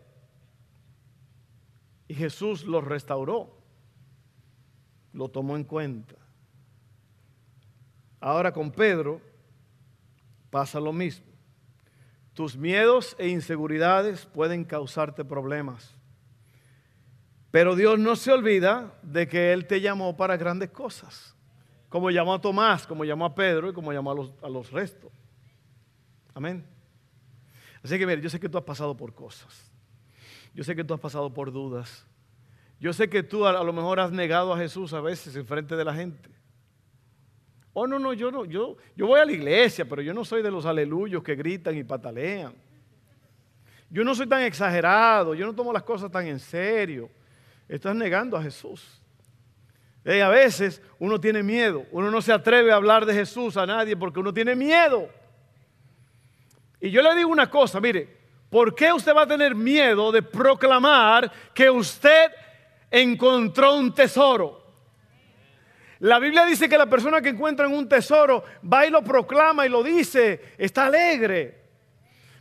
Y 2.07 2.15
Jesús 2.15 2.65
lo 2.65 2.81
restauró. 2.81 3.59
Lo 5.13 5.29
tomó 5.29 5.57
en 5.57 5.65
cuenta. 5.65 6.15
Ahora 8.21 8.53
con 8.53 8.71
Pedro 8.71 9.21
pasa 10.49 10.79
lo 10.79 10.93
mismo. 10.93 11.27
Tus 12.35 12.57
miedos 12.57 13.17
e 13.19 13.29
inseguridades 13.29 14.27
pueden 14.27 14.65
causarte 14.65 15.25
problemas. 15.25 15.97
Pero 17.51 17.75
Dios 17.75 17.99
no 17.99 18.15
se 18.15 18.31
olvida 18.31 18.95
de 19.03 19.27
que 19.27 19.53
Él 19.53 19.67
te 19.67 19.81
llamó 19.81 20.17
para 20.17 20.37
grandes 20.37 20.71
cosas. 20.71 21.35
Como 21.89 22.13
llamó 22.13 22.33
a 22.33 22.41
Tomás, 22.41 22.87
como 22.87 23.05
llamó 23.05 23.25
a 23.25 23.35
Pedro 23.35 23.71
y 23.71 23.73
como 23.73 23.93
llamó 23.93 24.13
a 24.13 24.15
los, 24.15 24.33
a 24.41 24.49
los 24.49 24.71
restos. 24.71 25.11
Amén. 26.33 26.65
Así 27.83 27.99
que 27.99 28.07
mire, 28.07 28.21
yo 28.21 28.31
sé 28.31 28.39
que 28.39 28.49
tú 28.49 28.59
has 28.59 28.65
pasado 28.65 28.97
por 28.97 29.15
cosas. 29.15 29.71
Yo 30.55 30.63
sé 30.65 30.77
que 30.77 30.85
tú 30.85 30.95
has 30.95 31.01
pasado 31.01 31.33
por 31.33 31.53
dudas. 31.53 32.07
Yo 32.79 32.93
sé 32.93 33.09
que 33.09 33.23
tú 33.23 33.47
a, 33.47 33.65
lo 33.65 33.73
mejor 33.73 34.01
has 34.01 34.13
negado 34.13 34.53
a 34.53 34.59
Jesús 34.59 34.93
a 34.93 35.01
veces 35.01 35.35
en 35.37 35.47
frente 35.47 35.77
de 35.77 35.85
la 35.85 35.95
gente. 35.95 36.31
Oh, 37.73 37.87
no, 37.87 37.99
no, 37.99 38.13
yo 38.13 38.31
no, 38.31 38.45
yo, 38.45 38.77
yo 38.95 39.07
voy 39.07 39.21
a 39.21 39.25
la 39.25 39.33
iglesia, 39.33 39.85
pero 39.85 40.03
yo 40.03 40.13
no 40.13 40.25
soy 40.25 40.43
de 40.43 40.51
los 40.51 40.67
aleluyos 40.67 41.23
que 41.23 41.35
gritan 41.35 41.77
y 41.77 41.85
patalean. 41.85 42.55
Yo 43.89 44.05
no 44.05 44.15
soy 44.15 44.27
tan 44.27 44.43
exagerado, 44.43 45.35
yo 45.35 45.47
no 45.47 45.55
tomo 45.55 45.73
las 45.73 45.83
cosas 45.83 46.11
tan 46.11 46.27
en 46.27 46.39
serio. 46.39 47.09
Estás 47.69 47.95
negando 47.95 48.37
a 48.37 48.43
Jesús. 48.43 49.01
Y 50.05 50.19
a 50.19 50.29
veces 50.29 50.83
uno 50.99 51.21
tiene 51.21 51.43
miedo, 51.43 51.87
uno 51.93 52.11
no 52.11 52.21
se 52.21 52.33
atreve 52.33 52.73
a 52.73 52.77
hablar 52.77 53.07
de 53.07 53.15
Jesús 53.15 53.57
a 53.57 53.65
nadie 53.65 53.97
porque 53.97 54.21
uno 54.21 54.35
tiene 54.35 54.57
miedo. 54.57 55.09
Y 56.83 56.91
yo 56.91 57.01
le 57.01 57.15
digo 57.15 57.31
una 57.31 57.49
cosa, 57.49 57.81
mire, 57.81 58.09
¿por 58.51 58.75
qué 58.75 58.93
usted 58.93 59.15
va 59.15 59.23
a 59.23 59.27
tener 59.27 59.55
miedo 59.55 60.11
de 60.11 60.21
proclamar 60.21 61.31
que 61.55 61.71
usted 61.71 62.33
encontró 62.91 63.77
un 63.77 63.95
tesoro? 63.95 64.61
La 66.01 66.19
Biblia 66.19 66.45
dice 66.45 66.69
que 66.69 66.77
la 66.77 66.87
persona 66.87 67.23
que 67.23 67.29
encuentra 67.29 67.67
en 67.67 67.73
un 67.73 67.89
tesoro 67.89 68.43
va 68.71 68.85
y 68.85 68.91
lo 68.91 69.01
proclama 69.05 69.65
y 69.65 69.69
lo 69.69 69.85
dice, 69.85 70.55
está 70.59 70.87
alegre. 70.87 71.63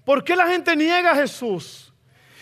¿Por 0.04 0.24
qué 0.24 0.36
la 0.36 0.48
gente 0.48 0.76
niega 0.76 1.12
a 1.12 1.16
Jesús? 1.16 1.94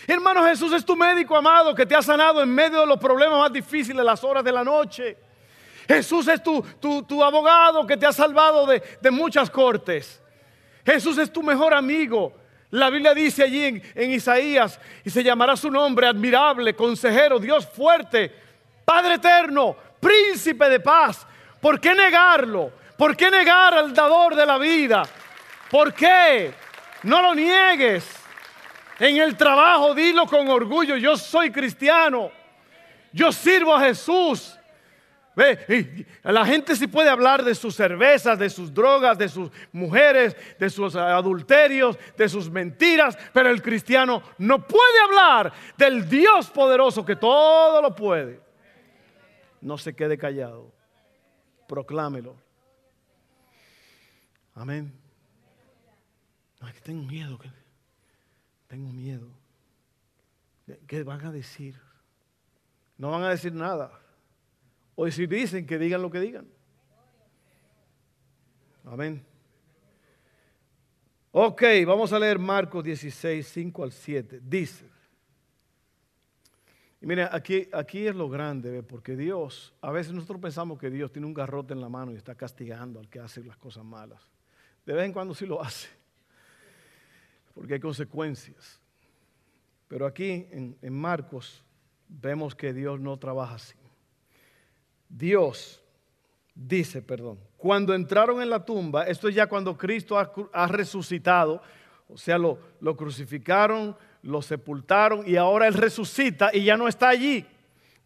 Hermano, 0.06 0.42
Jesús 0.46 0.72
es 0.72 0.82
tu 0.82 0.96
médico 0.96 1.36
amado 1.36 1.74
que 1.74 1.84
te 1.84 1.94
ha 1.94 2.00
sanado 2.00 2.42
en 2.42 2.48
medio 2.48 2.80
de 2.80 2.86
los 2.86 2.98
problemas 2.98 3.38
más 3.38 3.52
difíciles, 3.52 4.02
las 4.02 4.24
horas 4.24 4.42
de 4.42 4.52
la 4.52 4.64
noche. 4.64 5.18
Jesús 5.86 6.26
es 6.28 6.42
tu, 6.42 6.62
tu, 6.80 7.22
abogado 7.22 7.86
que 7.86 7.98
te 7.98 8.06
ha 8.06 8.12
salvado 8.12 8.64
de, 8.64 8.82
de 9.02 9.10
muchas 9.10 9.50
cortes. 9.50 10.22
Jesús 10.84 11.18
es 11.18 11.32
tu 11.32 11.42
mejor 11.42 11.74
amigo. 11.74 12.34
La 12.70 12.88
Biblia 12.88 13.14
dice 13.14 13.42
allí 13.42 13.82
en, 13.94 14.10
Isaías, 14.12 14.78
y 15.04 15.10
se 15.10 15.24
llamará 15.24 15.56
su 15.56 15.70
nombre 15.70 16.06
admirable, 16.06 16.74
consejero, 16.74 17.38
Dios 17.38 17.66
fuerte, 17.66 18.32
Padre 18.84 19.14
eterno, 19.14 19.76
príncipe 19.98 20.68
de 20.68 20.80
paz. 20.80 21.26
¿Por 21.60 21.80
qué 21.80 21.94
negarlo? 21.94 22.72
¿Por 22.96 23.16
qué 23.16 23.30
negar 23.30 23.74
al 23.74 23.92
dador 23.92 24.34
de 24.34 24.46
la 24.46 24.58
vida? 24.58 25.02
¿Por 25.70 25.92
qué? 25.92 26.52
No 27.02 27.22
lo 27.22 27.34
niegues. 27.34 28.08
En 28.98 29.16
el 29.16 29.36
trabajo 29.36 29.94
dilo 29.94 30.26
con 30.26 30.48
orgullo, 30.48 30.96
yo 30.96 31.16
soy 31.16 31.50
cristiano. 31.50 32.30
Yo 33.12 33.32
sirvo 33.32 33.74
a 33.74 33.80
Jesús. 33.80 34.56
La 36.22 36.44
gente 36.44 36.76
sí 36.76 36.86
puede 36.86 37.08
hablar 37.08 37.44
de 37.44 37.54
sus 37.54 37.74
cervezas, 37.74 38.38
de 38.38 38.50
sus 38.50 38.72
drogas, 38.72 39.16
de 39.16 39.28
sus 39.28 39.50
mujeres, 39.72 40.36
de 40.58 40.68
sus 40.68 40.94
adulterios, 40.96 41.98
de 42.16 42.28
sus 42.28 42.50
mentiras, 42.50 43.16
pero 43.32 43.50
el 43.50 43.62
cristiano 43.62 44.22
no 44.38 44.66
puede 44.66 45.00
hablar 45.04 45.52
del 45.76 46.08
Dios 46.08 46.50
poderoso 46.50 47.04
que 47.04 47.16
todo 47.16 47.80
lo 47.80 47.94
puede. 47.94 48.40
No 49.60 49.78
se 49.78 49.94
quede 49.94 50.18
callado, 50.18 50.72
proclámelo. 51.68 52.36
Amén. 54.54 54.92
tengo 56.82 57.02
miedo, 57.04 57.38
tengo 58.66 58.92
miedo. 58.92 59.28
¿Qué 60.86 61.02
van 61.02 61.24
a 61.24 61.32
decir? 61.32 61.80
No 62.98 63.10
van 63.10 63.22
a 63.22 63.30
decir 63.30 63.54
nada. 63.54 63.90
O 65.02 65.10
si 65.10 65.26
dicen 65.26 65.64
que 65.64 65.78
digan 65.78 66.02
lo 66.02 66.10
que 66.10 66.20
digan. 66.20 66.46
Amén. 68.84 69.24
Ok, 71.32 71.62
vamos 71.86 72.12
a 72.12 72.18
leer 72.18 72.38
Marcos 72.38 72.84
16, 72.84 73.48
5 73.48 73.82
al 73.82 73.92
7. 73.92 74.40
Dice. 74.42 74.84
Y 77.00 77.06
mire, 77.06 77.26
aquí, 77.32 77.66
aquí 77.72 78.06
es 78.06 78.14
lo 78.14 78.28
grande, 78.28 78.82
porque 78.82 79.16
Dios, 79.16 79.72
a 79.80 79.90
veces 79.90 80.12
nosotros 80.12 80.38
pensamos 80.38 80.78
que 80.78 80.90
Dios 80.90 81.10
tiene 81.10 81.26
un 81.26 81.32
garrote 81.32 81.72
en 81.72 81.80
la 81.80 81.88
mano 81.88 82.12
y 82.12 82.16
está 82.16 82.34
castigando 82.34 83.00
al 83.00 83.08
que 83.08 83.20
hace 83.20 83.42
las 83.42 83.56
cosas 83.56 83.82
malas. 83.82 84.28
De 84.84 84.92
vez 84.92 85.06
en 85.06 85.14
cuando 85.14 85.34
sí 85.34 85.46
lo 85.46 85.62
hace, 85.62 85.88
porque 87.54 87.72
hay 87.72 87.80
consecuencias. 87.80 88.78
Pero 89.88 90.04
aquí 90.04 90.46
en, 90.50 90.76
en 90.82 90.92
Marcos 90.92 91.64
vemos 92.06 92.54
que 92.54 92.74
Dios 92.74 93.00
no 93.00 93.18
trabaja 93.18 93.54
así. 93.54 93.79
Dios 95.10 95.82
dice, 96.54 97.02
perdón, 97.02 97.38
cuando 97.56 97.92
entraron 97.94 98.40
en 98.40 98.48
la 98.48 98.64
tumba, 98.64 99.04
esto 99.06 99.28
es 99.28 99.34
ya 99.34 99.46
cuando 99.46 99.76
Cristo 99.76 100.16
ha, 100.18 100.66
resucitado, 100.68 101.60
o 102.08 102.16
sea, 102.16 102.38
lo, 102.38 102.58
crucificaron, 102.96 103.96
lo 104.22 104.40
sepultaron 104.40 105.24
y 105.26 105.36
ahora 105.36 105.66
Él 105.66 105.74
resucita 105.74 106.50
y 106.54 106.64
ya 106.64 106.76
no 106.76 106.88
está 106.88 107.08
allí. 107.08 107.44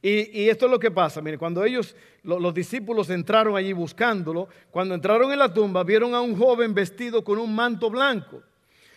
Y, 0.03 0.49
esto 0.51 0.67
es 0.67 0.71
lo 0.71 0.79
que 0.79 0.91
pasa, 0.91 1.23
mire, 1.23 1.39
cuando 1.39 1.65
ellos, 1.65 1.97
los 2.23 2.53
discípulos 2.53 3.09
entraron 3.09 3.57
allí 3.57 3.73
buscándolo, 3.73 4.49
cuando 4.71 4.95
entraron 4.95 5.33
en 5.33 5.39
la 5.39 5.53
tumba 5.53 5.83
vieron 5.83 6.15
a 6.15 6.21
un 6.21 6.37
joven 6.37 6.75
vestido 6.75 7.25
con 7.25 7.39
un 7.39 7.55
manto 7.55 7.89
blanco, 7.89 8.43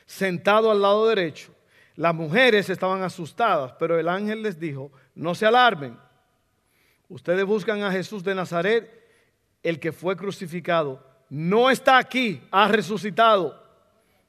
sentado 0.06 0.70
al 0.70 0.82
lado 0.82 1.08
derecho. 1.08 1.54
Las 1.96 2.14
mujeres 2.14 2.70
estaban 2.70 3.04
asustadas, 3.04 3.74
pero 3.80 3.98
el 3.98 4.10
ángel 4.10 4.44
les 4.44 4.60
dijo, 4.60 4.92
no 5.16 5.34
se 5.34 5.46
alarmen 5.46 5.98
Ustedes 7.10 7.46
buscan 7.46 7.84
a 7.84 7.92
Jesús 7.92 8.24
de 8.24 8.36
Nazaret, 8.36 8.92
el 9.64 9.80
que 9.80 9.92
fue 9.92 10.16
crucificado. 10.16 11.04
No 11.30 11.70
está 11.70 11.98
aquí, 11.98 12.42
ha 12.52 12.68
resucitado. 12.68 13.62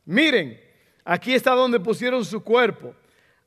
Miren, 0.04 0.60
aquí 1.04 1.34
está 1.34 1.52
donde 1.52 1.80
pusieron 1.80 2.24
su 2.24 2.42
cuerpo. 2.42 2.94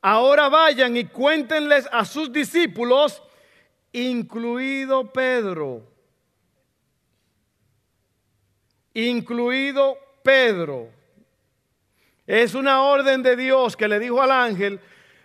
Ahora 0.00 0.48
vayan 0.48 0.96
y 0.96 1.04
cuéntenles 1.04 1.88
a 1.92 2.04
sus 2.04 2.32
discípulos, 2.32 3.22
incluido 3.92 5.12
Pedro. 5.12 5.82
Incluido 8.94 9.96
Pedro. 10.22 10.90
Es 12.26 12.54
una 12.54 12.82
orden 12.82 13.22
de 13.22 13.36
Dios 13.36 13.76
que 13.76 13.88
le 13.88 13.98
dijo 13.98 14.20
al 14.22 14.30
ángel, 14.30 14.80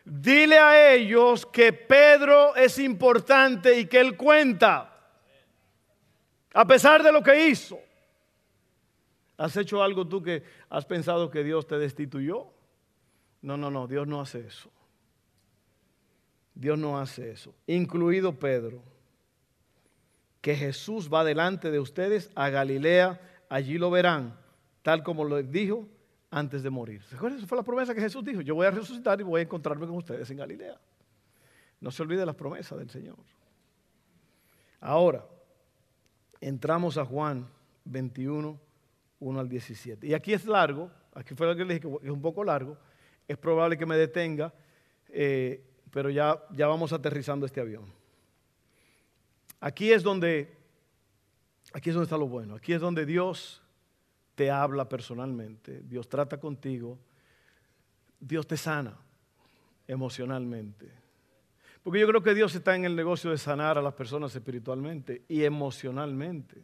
Dile 0.10 0.58
a 0.58 0.94
ellos 0.94 1.46
que 1.46 1.74
Pedro 1.74 2.56
es 2.56 2.80
importante 2.80 3.78
y 3.78 3.88
que 3.88 4.00
él 4.00 4.16
cuenta. 4.16 4.94
A 6.54 6.66
pesar 6.66 7.04
de 7.04 7.12
lo 7.12 7.22
que 7.22 7.50
hizo. 7.50 7.78
¿Has 9.36 9.58
hecho 9.58 9.84
algo 9.84 10.08
tú 10.08 10.24
que 10.24 10.44
has 10.70 10.86
pensado 10.86 11.30
que 11.30 11.44
Dios 11.44 11.68
te 11.68 11.78
destituyó? 11.78 12.48
No, 13.42 13.58
no, 13.58 13.70
no, 13.70 13.86
Dios 13.86 14.08
no 14.08 14.22
hace 14.22 14.48
eso. 14.48 14.72
Dios 16.56 16.80
no 16.80 16.98
hace 16.98 17.30
eso, 17.32 17.54
incluido 17.68 18.40
Pedro. 18.40 18.82
que 20.40 20.56
Jesús 20.56 21.14
va 21.14 21.26
delante 21.26 21.70
de 21.70 21.80
ustedes 21.80 22.32
a 22.34 22.50
Galilea, 22.50 23.20
allí 23.50 23.78
lo 23.78 23.92
verán, 23.92 24.40
tal 24.82 25.04
como 25.04 25.26
lo 25.26 25.44
dijo 25.44 25.90
antes 26.30 26.64
de 26.64 26.70
morir. 26.70 27.02
¿Se 27.04 27.16
acuerdan? 27.16 27.40
Esa 27.40 27.48
fue 27.48 27.58
la 27.58 27.64
promesa 27.64 27.94
que 27.94 28.02
Jesús 28.02 28.24
dijo, 28.24 28.42
yo 28.42 28.56
voy 28.56 28.68
a 28.68 28.72
resucitar 28.72 29.20
y 29.20 29.24
voy 29.24 29.40
a 29.40 29.44
encontrarme 29.44 29.86
con 29.88 29.96
ustedes 29.96 30.30
en 30.30 30.38
Galilea. 30.38 30.80
No 31.80 31.92
se 31.92 32.02
olvide 32.02 32.26
las 32.26 32.36
promesas 32.36 32.78
del 32.78 32.90
Señor. 32.90 33.18
Ahora, 34.80 35.26
entramos 36.42 36.98
a 36.98 37.06
Juan 37.06 37.48
21, 37.86 38.60
1 39.20 39.40
al 39.40 39.50
17. 39.50 40.08
Y 40.08 40.14
aquí 40.14 40.34
es 40.34 40.46
largo, 40.46 40.92
aquí 41.14 41.34
fue 41.36 41.48
lo 41.48 41.56
que 41.56 41.66
le 41.66 41.76
dije 41.76 41.88
que 41.88 42.06
es 42.08 42.12
un 42.12 42.22
poco 42.22 42.44
largo, 42.44 42.78
es 43.28 43.38
probable 43.38 43.78
que 43.78 43.86
me 43.86 43.98
detenga, 43.98 44.54
eh, 45.10 45.64
pero 45.92 46.10
ya, 46.10 46.42
ya 46.52 46.68
vamos 46.68 46.94
aterrizando 46.94 47.46
este 47.46 47.62
avión. 47.62 47.86
Aquí 49.60 49.92
es 49.92 50.04
donde, 50.04 50.56
aquí 51.74 51.90
es 51.90 51.96
donde 51.96 52.06
está 52.06 52.18
lo 52.18 52.28
bueno, 52.28 52.56
aquí 52.56 52.74
es 52.74 52.82
donde 52.82 53.06
Dios 53.06 53.64
te 54.38 54.52
habla 54.52 54.88
personalmente, 54.88 55.82
Dios 55.82 56.08
trata 56.08 56.40
contigo, 56.40 57.00
Dios 58.20 58.46
te 58.46 58.56
sana 58.56 58.96
emocionalmente. 59.88 60.92
Porque 61.82 62.00
yo 62.00 62.08
creo 62.08 62.22
que 62.22 62.36
Dios 62.36 62.54
está 62.54 62.76
en 62.76 62.86
el 62.86 62.96
negocio 62.96 63.32
de 63.32 63.40
sanar 63.40 63.80
a 63.80 63.82
las 63.82 63.96
personas 63.96 64.36
espiritualmente 64.36 65.24
y 65.28 65.44
emocionalmente. 65.44 66.64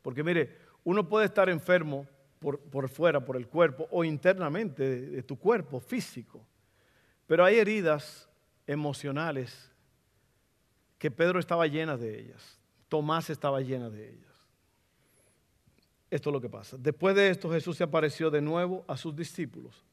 Porque 0.00 0.22
mire, 0.22 0.58
uno 0.84 1.08
puede 1.08 1.26
estar 1.26 1.48
enfermo 1.48 2.06
por, 2.38 2.88
fuera, 2.88 3.24
por 3.24 3.36
el 3.36 3.48
cuerpo, 3.48 3.88
o 3.90 4.04
internamente 4.04 4.88
de, 5.10 5.22
tu 5.24 5.36
cuerpo 5.36 5.80
físico. 5.80 6.46
Pero 7.26 7.44
hay 7.44 7.56
heridas 7.56 8.28
emocionales 8.64 9.72
que 11.00 11.10
Pedro 11.10 11.40
estaba 11.40 11.66
llena 11.66 11.96
de 11.96 12.16
ellas. 12.20 12.60
Tomás 12.88 13.28
estaba 13.28 13.60
llena 13.60 13.90
de 13.90 14.08
ellas. 14.08 14.35
Esto 16.16 16.30
es 16.30 16.32
lo 16.32 16.40
que 16.40 16.48
pasa. 16.48 16.78
Después 16.78 17.14
de 17.14 17.28
esto 17.28 17.50
Jesús 17.50 17.76
se 17.76 17.84
apareció 17.84 18.30
de 18.30 18.40
nuevo 18.40 18.86
a 18.88 18.96
sus 18.96 19.14
discípulos 19.14 19.84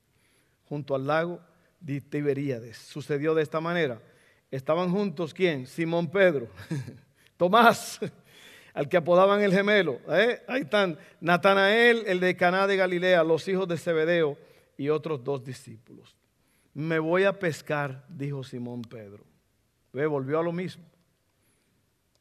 junto 0.69 0.95
al 0.95 1.05
lago 1.05 1.41
de 1.81 1.99
Tiberíades. 1.99 2.77
Sucedió 2.77 3.36
de 3.36 3.43
esta 3.43 3.59
manera. 3.59 4.01
Estaban 4.49 4.89
juntos, 4.89 5.33
¿quién? 5.33 5.67
Simón 5.67 6.09
Pedro, 6.09 6.47
Tomás, 7.38 7.99
al 8.73 8.88
que 8.88 8.95
apodaban 8.95 9.41
el 9.41 9.51
gemelo. 9.51 9.99
¿eh? 10.07 10.41
Ahí 10.47 10.62
están 10.62 10.97
Natanael, 11.19 12.05
el 12.07 12.21
de 12.21 12.38
Caná 12.38 12.67
de 12.67 12.77
Galilea, 12.77 13.21
los 13.25 13.45
hijos 13.49 13.67
de 13.67 13.77
Zebedeo 13.77 14.38
y 14.77 14.88
otros 14.88 15.21
dos 15.25 15.43
discípulos. 15.43 16.15
Me 16.73 16.99
voy 16.99 17.25
a 17.25 17.38
pescar, 17.38 18.05
dijo 18.07 18.45
Simón 18.45 18.81
Pedro. 18.83 19.25
¿Ve? 19.91 20.05
Volvió 20.05 20.39
a 20.39 20.43
lo 20.43 20.53
mismo. 20.53 20.86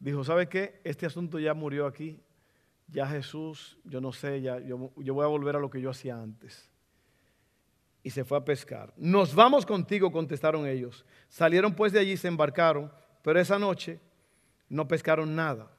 Dijo, 0.00 0.24
¿sabe 0.24 0.48
qué? 0.48 0.80
Este 0.82 1.06
asunto 1.06 1.38
ya 1.38 1.54
murió 1.54 1.86
aquí. 1.86 2.18
Ya 2.92 3.06
Jesús, 3.06 3.78
yo 3.84 4.00
no 4.00 4.12
sé, 4.12 4.42
ya, 4.42 4.60
yo, 4.60 4.92
yo 4.96 5.14
voy 5.14 5.24
a 5.24 5.28
volver 5.28 5.56
a 5.56 5.58
lo 5.58 5.70
que 5.70 5.80
yo 5.80 5.90
hacía 5.90 6.20
antes. 6.20 6.70
Y 8.02 8.10
se 8.10 8.24
fue 8.24 8.36
a 8.36 8.44
pescar. 8.44 8.92
Nos 8.96 9.34
vamos 9.34 9.64
contigo, 9.64 10.12
contestaron 10.12 10.66
ellos. 10.66 11.04
Salieron 11.28 11.74
pues 11.74 11.92
de 11.92 12.00
allí, 12.00 12.16
se 12.16 12.28
embarcaron, 12.28 12.92
pero 13.22 13.40
esa 13.40 13.58
noche 13.58 13.98
no 14.68 14.86
pescaron 14.86 15.34
nada. 15.34 15.70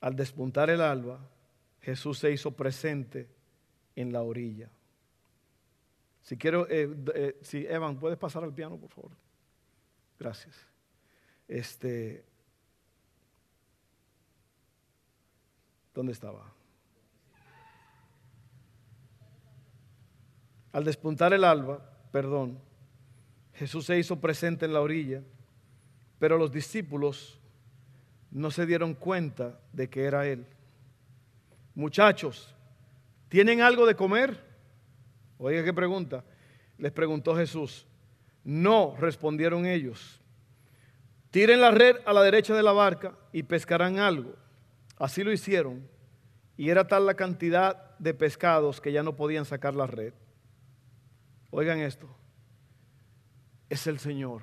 Al 0.00 0.16
despuntar 0.16 0.70
el 0.70 0.80
alba, 0.80 1.20
Jesús 1.80 2.18
se 2.18 2.32
hizo 2.32 2.50
presente 2.50 3.28
en 3.94 4.12
la 4.12 4.22
orilla. 4.22 4.70
Si 6.22 6.36
quiero, 6.36 6.66
eh, 6.68 6.88
eh, 7.14 7.38
si 7.42 7.64
Evan, 7.66 8.00
¿puedes 8.00 8.18
pasar 8.18 8.42
al 8.42 8.52
piano, 8.52 8.76
por 8.76 8.90
favor? 8.90 9.12
Gracias. 10.18 10.56
Este, 11.46 12.24
¿dónde 15.96 16.12
estaba? 16.12 16.52
Al 20.72 20.84
despuntar 20.84 21.32
el 21.32 21.42
alba, 21.42 21.90
perdón, 22.12 22.60
Jesús 23.54 23.86
se 23.86 23.98
hizo 23.98 24.20
presente 24.20 24.66
en 24.66 24.74
la 24.74 24.82
orilla, 24.82 25.22
pero 26.18 26.36
los 26.36 26.52
discípulos 26.52 27.40
no 28.30 28.50
se 28.50 28.66
dieron 28.66 28.92
cuenta 28.92 29.58
de 29.72 29.88
que 29.88 30.04
era 30.04 30.26
Él. 30.26 30.46
Muchachos, 31.74 32.54
¿tienen 33.30 33.62
algo 33.62 33.86
de 33.86 33.96
comer? 33.96 34.44
Oiga, 35.38 35.64
¿qué 35.64 35.72
pregunta? 35.72 36.24
Les 36.76 36.92
preguntó 36.92 37.34
Jesús. 37.34 37.86
No, 38.44 38.94
respondieron 38.98 39.64
ellos. 39.64 40.20
Tiren 41.30 41.62
la 41.62 41.70
red 41.70 41.96
a 42.04 42.12
la 42.12 42.22
derecha 42.22 42.54
de 42.54 42.62
la 42.62 42.72
barca 42.72 43.16
y 43.32 43.42
pescarán 43.42 43.98
algo. 43.98 44.34
Así 44.96 45.22
lo 45.22 45.32
hicieron. 45.32 45.88
Y 46.56 46.70
era 46.70 46.86
tal 46.86 47.06
la 47.06 47.14
cantidad 47.14 47.96
de 47.98 48.14
pescados 48.14 48.80
que 48.80 48.92
ya 48.92 49.02
no 49.02 49.16
podían 49.16 49.44
sacar 49.44 49.74
la 49.74 49.86
red. 49.86 50.14
Oigan 51.50 51.78
esto. 51.80 52.08
Es 53.68 53.86
el 53.86 53.98
Señor. 53.98 54.42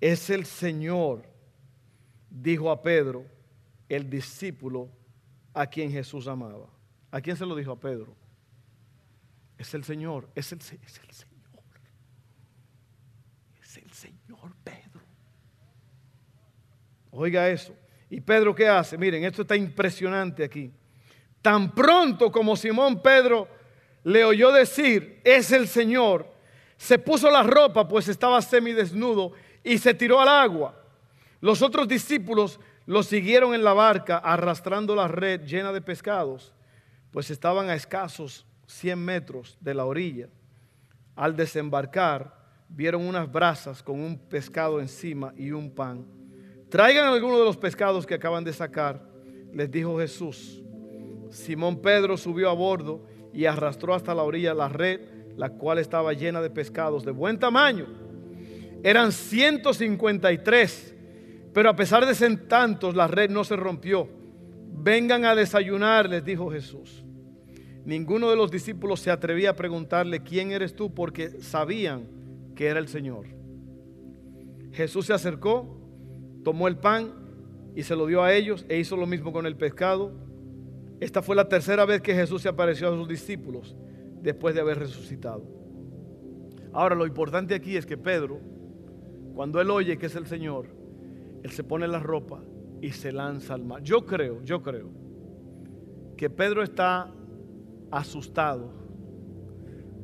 Es 0.00 0.30
el 0.30 0.46
Señor 0.46 1.30
dijo 2.30 2.70
a 2.70 2.80
Pedro, 2.80 3.26
el 3.88 4.08
discípulo 4.08 4.88
a 5.52 5.66
quien 5.66 5.90
Jesús 5.90 6.28
amaba. 6.28 6.70
¿A 7.10 7.20
quién 7.20 7.36
se 7.36 7.44
lo 7.44 7.56
dijo 7.56 7.72
a 7.72 7.80
Pedro? 7.80 8.16
Es 9.58 9.74
el 9.74 9.84
Señor, 9.84 10.30
es 10.34 10.52
el, 10.52 10.58
es 10.60 10.72
el 10.72 11.10
Señor. 11.10 11.64
Es 13.60 13.76
el 13.76 13.90
Señor 13.90 14.54
Pedro. 14.62 15.00
Oiga 17.10 17.48
eso. 17.48 17.74
¿Y 18.10 18.20
Pedro 18.20 18.54
qué 18.54 18.68
hace? 18.68 18.98
Miren, 18.98 19.24
esto 19.24 19.42
está 19.42 19.56
impresionante 19.56 20.42
aquí. 20.44 20.72
Tan 21.40 21.72
pronto 21.74 22.30
como 22.30 22.56
Simón 22.56 23.00
Pedro 23.00 23.48
le 24.02 24.24
oyó 24.24 24.50
decir, 24.50 25.20
es 25.24 25.52
el 25.52 25.68
Señor, 25.68 26.26
se 26.76 26.98
puso 26.98 27.30
la 27.30 27.42
ropa, 27.42 27.86
pues 27.86 28.08
estaba 28.08 28.42
semidesnudo, 28.42 29.32
y 29.62 29.78
se 29.78 29.94
tiró 29.94 30.20
al 30.20 30.28
agua. 30.28 30.82
Los 31.40 31.62
otros 31.62 31.86
discípulos 31.86 32.58
lo 32.86 33.02
siguieron 33.02 33.54
en 33.54 33.62
la 33.62 33.72
barca 33.72 34.18
arrastrando 34.18 34.94
la 34.96 35.06
red 35.06 35.42
llena 35.42 35.72
de 35.72 35.80
pescados, 35.80 36.52
pues 37.12 37.30
estaban 37.30 37.70
a 37.70 37.74
escasos 37.74 38.46
100 38.66 38.98
metros 38.98 39.56
de 39.60 39.74
la 39.74 39.84
orilla. 39.84 40.28
Al 41.14 41.36
desembarcar, 41.36 42.34
vieron 42.68 43.06
unas 43.06 43.30
brasas 43.30 43.82
con 43.82 44.00
un 44.00 44.18
pescado 44.18 44.80
encima 44.80 45.32
y 45.36 45.52
un 45.52 45.70
pan. 45.70 46.19
Traigan 46.70 47.12
alguno 47.12 47.38
de 47.38 47.44
los 47.44 47.56
pescados 47.56 48.06
que 48.06 48.14
acaban 48.14 48.44
de 48.44 48.52
sacar, 48.52 49.02
les 49.52 49.70
dijo 49.70 49.98
Jesús. 49.98 50.62
Simón 51.30 51.80
Pedro 51.82 52.16
subió 52.16 52.48
a 52.48 52.54
bordo 52.54 53.04
y 53.32 53.44
arrastró 53.44 53.94
hasta 53.94 54.14
la 54.14 54.22
orilla 54.22 54.54
la 54.54 54.68
red, 54.68 55.00
la 55.36 55.50
cual 55.50 55.78
estaba 55.78 56.12
llena 56.12 56.40
de 56.40 56.50
pescados 56.50 57.04
de 57.04 57.10
buen 57.10 57.38
tamaño. 57.38 57.86
Eran 58.82 59.12
153 59.12 60.94
pero 61.52 61.68
a 61.68 61.76
pesar 61.76 62.06
de 62.06 62.14
ser 62.14 62.48
tantos, 62.48 62.94
la 62.94 63.08
red 63.08 63.30
no 63.30 63.44
se 63.44 63.56
rompió. 63.56 64.08
Vengan 64.72 65.24
a 65.24 65.34
desayunar, 65.34 66.08
les 66.08 66.24
dijo 66.24 66.50
Jesús. 66.50 67.04
Ninguno 67.84 68.30
de 68.30 68.36
los 68.36 68.50
discípulos 68.50 69.00
se 69.00 69.10
atrevía 69.10 69.50
a 69.50 69.56
preguntarle, 69.56 70.22
¿quién 70.22 70.52
eres 70.52 70.76
tú? 70.76 70.94
Porque 70.94 71.42
sabían 71.42 72.06
que 72.54 72.66
era 72.66 72.78
el 72.78 72.88
Señor. 72.88 73.26
Jesús 74.72 75.06
se 75.06 75.12
acercó, 75.12 75.79
tomó 76.44 76.68
el 76.68 76.76
pan 76.76 77.12
y 77.74 77.82
se 77.82 77.96
lo 77.96 78.06
dio 78.06 78.22
a 78.22 78.32
ellos 78.32 78.64
e 78.68 78.78
hizo 78.78 78.96
lo 78.96 79.06
mismo 79.06 79.32
con 79.32 79.46
el 79.46 79.56
pescado. 79.56 80.12
Esta 81.00 81.22
fue 81.22 81.36
la 81.36 81.48
tercera 81.48 81.84
vez 81.84 82.02
que 82.02 82.14
Jesús 82.14 82.42
se 82.42 82.48
apareció 82.48 82.88
a 82.88 82.96
sus 82.96 83.08
discípulos 83.08 83.76
después 84.22 84.54
de 84.54 84.60
haber 84.60 84.78
resucitado. 84.78 85.44
Ahora 86.72 86.94
lo 86.94 87.06
importante 87.06 87.54
aquí 87.54 87.76
es 87.76 87.86
que 87.86 87.96
Pedro, 87.96 88.40
cuando 89.34 89.60
él 89.60 89.70
oye 89.70 89.98
que 89.98 90.06
es 90.06 90.16
el 90.16 90.26
Señor, 90.26 90.66
él 91.42 91.50
se 91.50 91.64
pone 91.64 91.88
la 91.88 92.00
ropa 92.00 92.42
y 92.80 92.90
se 92.92 93.12
lanza 93.12 93.54
al 93.54 93.64
mar. 93.64 93.82
Yo 93.82 94.04
creo, 94.04 94.42
yo 94.42 94.62
creo 94.62 94.90
que 96.16 96.28
Pedro 96.28 96.62
está 96.62 97.10
asustado 97.90 98.72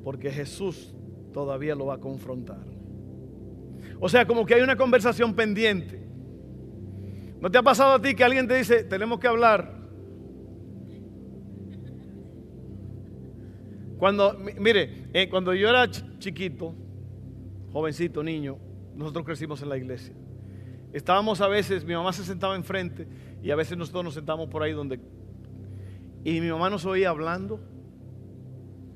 porque 0.02 0.30
Jesús 0.30 0.94
todavía 1.32 1.74
lo 1.74 1.86
va 1.86 1.94
a 1.94 1.98
confrontar. 1.98 2.64
O 4.00 4.08
sea, 4.08 4.26
como 4.26 4.46
que 4.46 4.54
hay 4.54 4.62
una 4.62 4.76
conversación 4.76 5.34
pendiente. 5.34 6.05
¿No 7.40 7.50
te 7.50 7.58
ha 7.58 7.62
pasado 7.62 7.94
a 7.94 8.02
ti 8.02 8.14
que 8.14 8.24
alguien 8.24 8.48
te 8.48 8.54
dice, 8.54 8.84
tenemos 8.84 9.20
que 9.20 9.28
hablar? 9.28 9.76
Cuando, 13.98 14.38
mire, 14.58 15.08
eh, 15.12 15.28
cuando 15.28 15.54
yo 15.54 15.68
era 15.68 15.90
chiquito, 15.90 16.74
jovencito, 17.72 18.22
niño, 18.22 18.58
nosotros 18.94 19.24
crecimos 19.24 19.62
en 19.62 19.68
la 19.68 19.76
iglesia. 19.76 20.14
Estábamos 20.92 21.40
a 21.40 21.48
veces, 21.48 21.84
mi 21.84 21.94
mamá 21.94 22.12
se 22.12 22.24
sentaba 22.24 22.56
enfrente 22.56 23.06
y 23.42 23.50
a 23.50 23.56
veces 23.56 23.76
nosotros 23.76 24.04
nos 24.04 24.14
sentamos 24.14 24.48
por 24.48 24.62
ahí 24.62 24.72
donde... 24.72 25.00
Y 26.24 26.40
mi 26.40 26.48
mamá 26.50 26.70
nos 26.70 26.84
oía 26.84 27.10
hablando 27.10 27.60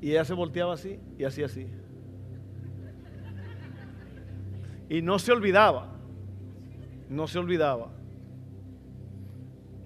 y 0.00 0.10
ella 0.10 0.24
se 0.24 0.34
volteaba 0.34 0.74
así 0.74 0.98
y 1.18 1.24
hacía 1.24 1.46
así. 1.46 1.66
Y 4.88 5.02
no 5.02 5.18
se 5.18 5.30
olvidaba, 5.30 5.94
no 7.08 7.26
se 7.26 7.38
olvidaba. 7.38 7.99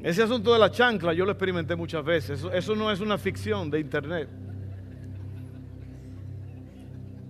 Ese 0.04 0.22
asunto 0.22 0.52
de 0.52 0.58
la 0.58 0.70
chancla 0.70 1.14
yo 1.14 1.24
lo 1.24 1.30
experimenté 1.30 1.74
muchas 1.74 2.04
veces. 2.04 2.44
Eso, 2.52 2.76
no 2.76 2.92
es 2.92 3.00
una 3.00 3.16
ficción 3.16 3.70
de 3.70 3.80
internet. 3.80 4.28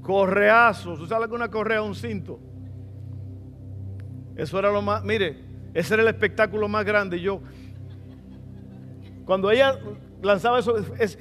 Correazos. 0.02 0.98
¿Usted 0.98 1.14
sabe 1.14 1.32
una 1.32 1.48
correa 1.48 1.82
un 1.82 1.94
cinto? 1.94 2.40
Eso 4.34 4.58
era 4.58 4.72
lo 4.72 4.82
más. 4.82 5.04
Mire, 5.04 5.38
ese 5.72 5.94
era 5.94 6.02
el 6.02 6.08
espectáculo 6.08 6.66
más 6.66 6.84
grande. 6.84 7.20
Yo, 7.20 7.40
cuando 9.24 9.52
ella 9.52 9.78
lanzaba 10.20 10.58
eso, 10.58 10.76
es, 10.98 11.16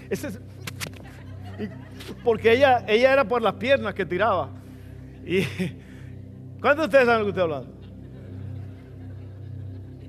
porque 2.23 2.53
ella, 2.53 2.83
ella 2.87 3.13
era 3.13 3.27
por 3.27 3.43
las 3.43 3.53
piernas 3.53 3.93
que 3.93 4.07
tiraba. 4.07 4.49
¿Cuántos 6.59 6.85
de 6.85 6.97
ustedes 6.97 7.05
saben 7.05 7.19
lo 7.19 7.25
que 7.25 7.29
estoy 7.29 7.43
hablando? 7.43 7.82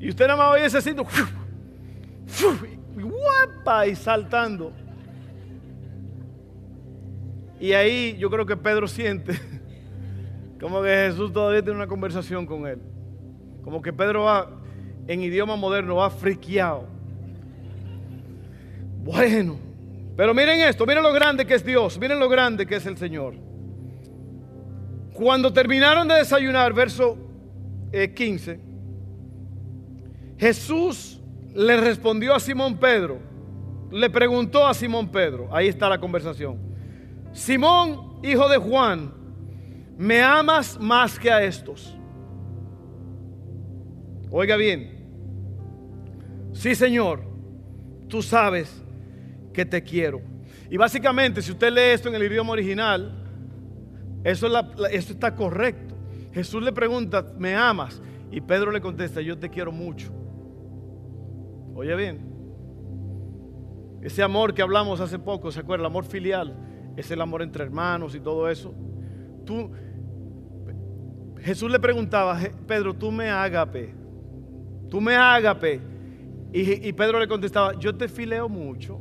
Y 0.00 0.08
usted 0.08 0.26
nada 0.26 0.36
más 0.36 0.54
oye 0.54 0.66
ese 0.66 0.82
cinto. 0.82 1.06
Guapa 2.94 3.86
y 3.86 3.96
saltando. 3.96 4.72
Y 7.60 7.72
ahí 7.72 8.16
yo 8.18 8.30
creo 8.30 8.44
que 8.44 8.56
Pedro 8.56 8.86
siente 8.86 9.38
como 10.60 10.82
que 10.82 10.88
Jesús 10.88 11.32
todavía 11.32 11.62
tiene 11.62 11.76
una 11.76 11.86
conversación 11.86 12.46
con 12.46 12.66
él. 12.66 12.78
Como 13.62 13.80
que 13.80 13.92
Pedro 13.92 14.24
va, 14.24 14.50
en 15.06 15.22
idioma 15.22 15.56
moderno, 15.56 15.96
va 15.96 16.10
friqueado. 16.10 16.86
Bueno, 19.02 19.58
pero 20.16 20.34
miren 20.34 20.60
esto, 20.60 20.86
miren 20.86 21.02
lo 21.02 21.12
grande 21.12 21.46
que 21.46 21.54
es 21.54 21.64
Dios, 21.64 21.98
miren 21.98 22.18
lo 22.18 22.28
grande 22.28 22.66
que 22.66 22.76
es 22.76 22.86
el 22.86 22.96
Señor. 22.96 23.34
Cuando 25.12 25.52
terminaron 25.52 26.08
de 26.08 26.14
desayunar, 26.14 26.72
verso 26.72 27.16
15, 27.92 28.50
eh, 28.52 28.60
Jesús 30.38 31.20
le 31.54 31.76
respondió 31.76 32.34
a 32.34 32.40
Simón 32.40 32.78
Pedro, 32.78 33.18
le 33.90 34.10
preguntó 34.10 34.66
a 34.66 34.74
Simón 34.74 35.08
Pedro, 35.08 35.48
ahí 35.52 35.68
está 35.68 35.88
la 35.88 35.98
conversación, 35.98 36.58
Simón, 37.32 38.20
hijo 38.22 38.48
de 38.48 38.58
Juan, 38.58 39.12
¿me 39.96 40.22
amas 40.22 40.78
más 40.80 41.18
que 41.18 41.30
a 41.30 41.42
estos? 41.42 41.96
Oiga 44.30 44.56
bien, 44.56 45.08
sí 46.52 46.74
Señor, 46.74 47.22
tú 48.08 48.22
sabes 48.22 48.82
que 49.52 49.64
te 49.64 49.82
quiero. 49.82 50.20
Y 50.70 50.76
básicamente, 50.76 51.40
si 51.40 51.52
usted 51.52 51.72
lee 51.72 51.92
esto 51.94 52.08
en 52.08 52.16
el 52.16 52.24
idioma 52.24 52.52
original, 52.52 53.24
eso, 54.24 54.48
eso 54.90 55.12
está 55.12 55.34
correcto. 55.34 55.94
Jesús 56.32 56.62
le 56.62 56.72
pregunta, 56.72 57.24
¿me 57.38 57.54
amas? 57.54 58.02
Y 58.32 58.40
Pedro 58.40 58.72
le 58.72 58.80
contesta, 58.80 59.20
yo 59.20 59.38
te 59.38 59.48
quiero 59.48 59.70
mucho. 59.70 60.12
Oye 61.74 61.94
bien, 61.96 62.20
ese 64.02 64.22
amor 64.22 64.54
que 64.54 64.62
hablamos 64.62 65.00
hace 65.00 65.18
poco, 65.18 65.50
¿se 65.50 65.60
acuerda? 65.60 65.82
El 65.82 65.86
amor 65.86 66.04
filial, 66.04 66.56
es 66.96 67.10
el 67.10 67.20
amor 67.20 67.42
entre 67.42 67.64
hermanos 67.64 68.14
y 68.14 68.20
todo 68.20 68.48
eso. 68.48 68.74
Tú, 69.44 69.70
Jesús 71.40 71.70
le 71.70 71.80
preguntaba, 71.80 72.38
Pedro, 72.66 72.94
tú 72.94 73.10
me 73.10 73.28
ágape 73.28 74.04
tú 74.94 75.00
me 75.00 75.16
ágape. 75.16 75.80
Y, 76.52 76.88
y 76.88 76.92
Pedro 76.92 77.18
le 77.18 77.26
contestaba, 77.26 77.76
yo 77.76 77.96
te 77.96 78.06
fileo 78.06 78.48
mucho. 78.48 79.00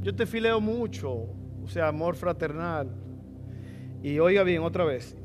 Yo 0.00 0.14
te 0.14 0.26
fileo 0.26 0.60
mucho. 0.60 1.10
O 1.10 1.66
sea, 1.66 1.88
amor 1.88 2.14
fraternal. 2.14 2.88
Y 4.00 4.20
oiga 4.20 4.44
bien, 4.44 4.62
otra 4.62 4.84
vez. 4.84 5.16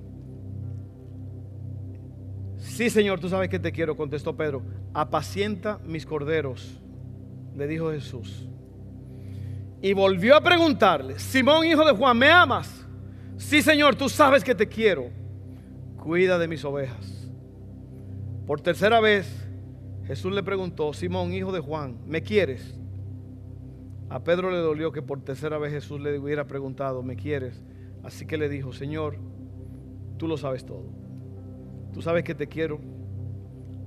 Sí, 2.57 2.89
Señor, 2.89 3.19
tú 3.19 3.29
sabes 3.29 3.49
que 3.49 3.59
te 3.59 3.71
quiero, 3.71 3.95
contestó 3.95 4.35
Pedro. 4.35 4.63
Apacienta 4.97 5.77
mis 5.85 6.07
corderos, 6.07 6.81
le 7.55 7.67
dijo 7.67 7.91
Jesús. 7.91 8.49
Y 9.79 9.93
volvió 9.93 10.35
a 10.35 10.41
preguntarle, 10.41 11.19
Simón, 11.19 11.67
hijo 11.67 11.85
de 11.85 11.91
Juan, 11.91 12.17
¿me 12.17 12.31
amas? 12.31 12.83
Sí, 13.37 13.61
Señor, 13.61 13.95
tú 13.95 14.09
sabes 14.09 14.43
que 14.43 14.55
te 14.55 14.67
quiero. 14.67 15.11
Cuida 15.97 16.39
de 16.39 16.47
mis 16.47 16.65
ovejas. 16.65 17.29
Por 18.47 18.59
tercera 18.59 18.99
vez, 18.99 19.47
Jesús 20.07 20.33
le 20.33 20.41
preguntó, 20.41 20.91
Simón, 20.93 21.31
hijo 21.31 21.51
de 21.51 21.59
Juan, 21.59 21.99
¿me 22.07 22.23
quieres? 22.23 22.75
A 24.09 24.23
Pedro 24.23 24.49
le 24.49 24.57
dolió 24.57 24.91
que 24.91 25.03
por 25.03 25.21
tercera 25.21 25.59
vez 25.59 25.73
Jesús 25.73 26.01
le 26.01 26.17
hubiera 26.17 26.47
preguntado, 26.47 27.03
¿me 27.03 27.15
quieres? 27.15 27.63
Así 28.03 28.25
que 28.25 28.37
le 28.37 28.49
dijo, 28.49 28.73
Señor, 28.73 29.19
tú 30.17 30.27
lo 30.27 30.37
sabes 30.37 30.65
todo. 30.65 30.89
Tú 31.93 32.01
sabes 32.01 32.23
que 32.23 32.33
te 32.33 32.47
quiero. 32.47 32.96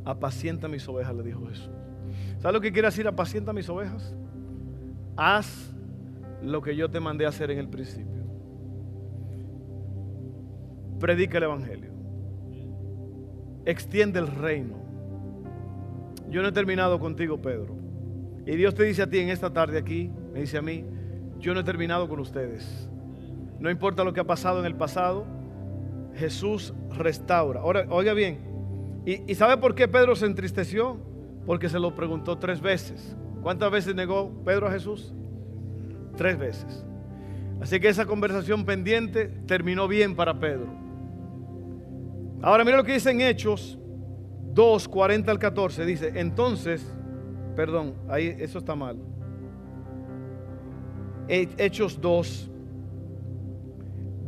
Apacienta 0.05 0.69
mis 0.69 0.87
ovejas, 0.89 1.15
le 1.15 1.23
dijo 1.23 1.47
Jesús. 1.47 1.71
¿Sabes 2.39 2.55
lo 2.55 2.61
que 2.61 2.73
quiere 2.73 2.89
decir 2.89 3.07
apacienta 3.07 3.53
mis 3.53 3.69
ovejas? 3.69 4.15
Haz 5.17 5.75
lo 6.43 6.63
que 6.63 6.75
yo 6.75 6.91
te 6.91 7.01
mandé 7.01 7.27
a 7.27 7.29
hacer 7.29 7.51
en 7.51 7.59
el 7.59 7.69
principio. 7.69 8.25
Predica 10.99 11.39
el 11.39 11.45
Evangelio 11.45 11.91
extiende 13.65 14.19
el 14.19 14.27
reino. 14.27 14.77
Yo 16.29 16.43
no 16.43 16.49
he 16.49 16.53
terminado 16.53 16.99
contigo, 16.99 17.41
Pedro. 17.41 17.77
Y 18.47 18.57
Dios 18.57 18.75
te 18.75 18.85
dice 18.85 19.03
a 19.03 19.11
ti 19.11 19.19
en 19.19 19.31
esta 19.31 19.53
tarde 19.53 19.79
aquí, 19.79 20.11
me 20.33 20.41
dice 20.41 20.59
a 20.59 20.63
mí, 20.63 20.85
yo 21.39 21.55
no 21.55 21.61
he 21.61 21.65
terminado 21.65 22.09
con 22.09 22.21
ustedes. 22.21 22.89
No 23.59 23.71
importa 23.71 24.05
lo 24.05 24.13
que 24.13 24.21
ha 24.21 24.25
pasado 24.25 24.61
en 24.61 24.67
el 24.67 24.75
pasado, 24.75 25.27
Jesús 26.15 26.73
restaura. 26.91 27.61
Ahora, 27.61 27.87
oiga 27.91 28.15
bien, 28.15 28.39
¿y, 29.07 29.35
sabe 29.35 29.57
por 29.57 29.75
qué 29.75 29.89
Pedro 29.89 30.15
se 30.17 30.27
entristeció? 30.27 30.99
Porque 31.47 31.69
se 31.69 31.79
lo 31.79 31.95
preguntó 31.95 32.39
tres 32.39 32.61
veces. 32.61 33.17
¿Cuántas 33.43 33.71
veces 33.71 33.95
negó 33.95 34.43
Pedro 34.45 34.69
a 34.69 34.71
Jesús? 34.71 35.15
Tres 36.17 36.39
veces. 36.39 36.85
Así 37.61 37.81
que 37.81 37.89
esa 37.89 38.07
conversación 38.07 38.65
pendiente 38.65 39.27
terminó 39.47 39.89
bien 39.89 40.15
para 40.15 40.39
Pedro. 40.39 40.69
Ahora 42.43 42.65
mira 42.65 42.77
lo 42.77 42.85
que 42.85 42.93
dice 42.93 43.11
en 43.11 43.21
Hechos 43.21 43.79
2, 44.53 44.89
40 44.89 45.31
al 45.31 45.39
14. 45.39 45.85
Dice, 45.85 46.13
entonces, 46.15 46.95
perdón, 47.57 47.95
ahí 48.09 48.35
eso 48.39 48.59
está 48.59 48.75
mal. 48.75 48.99
Hechos 51.29 52.01
2 52.01 52.51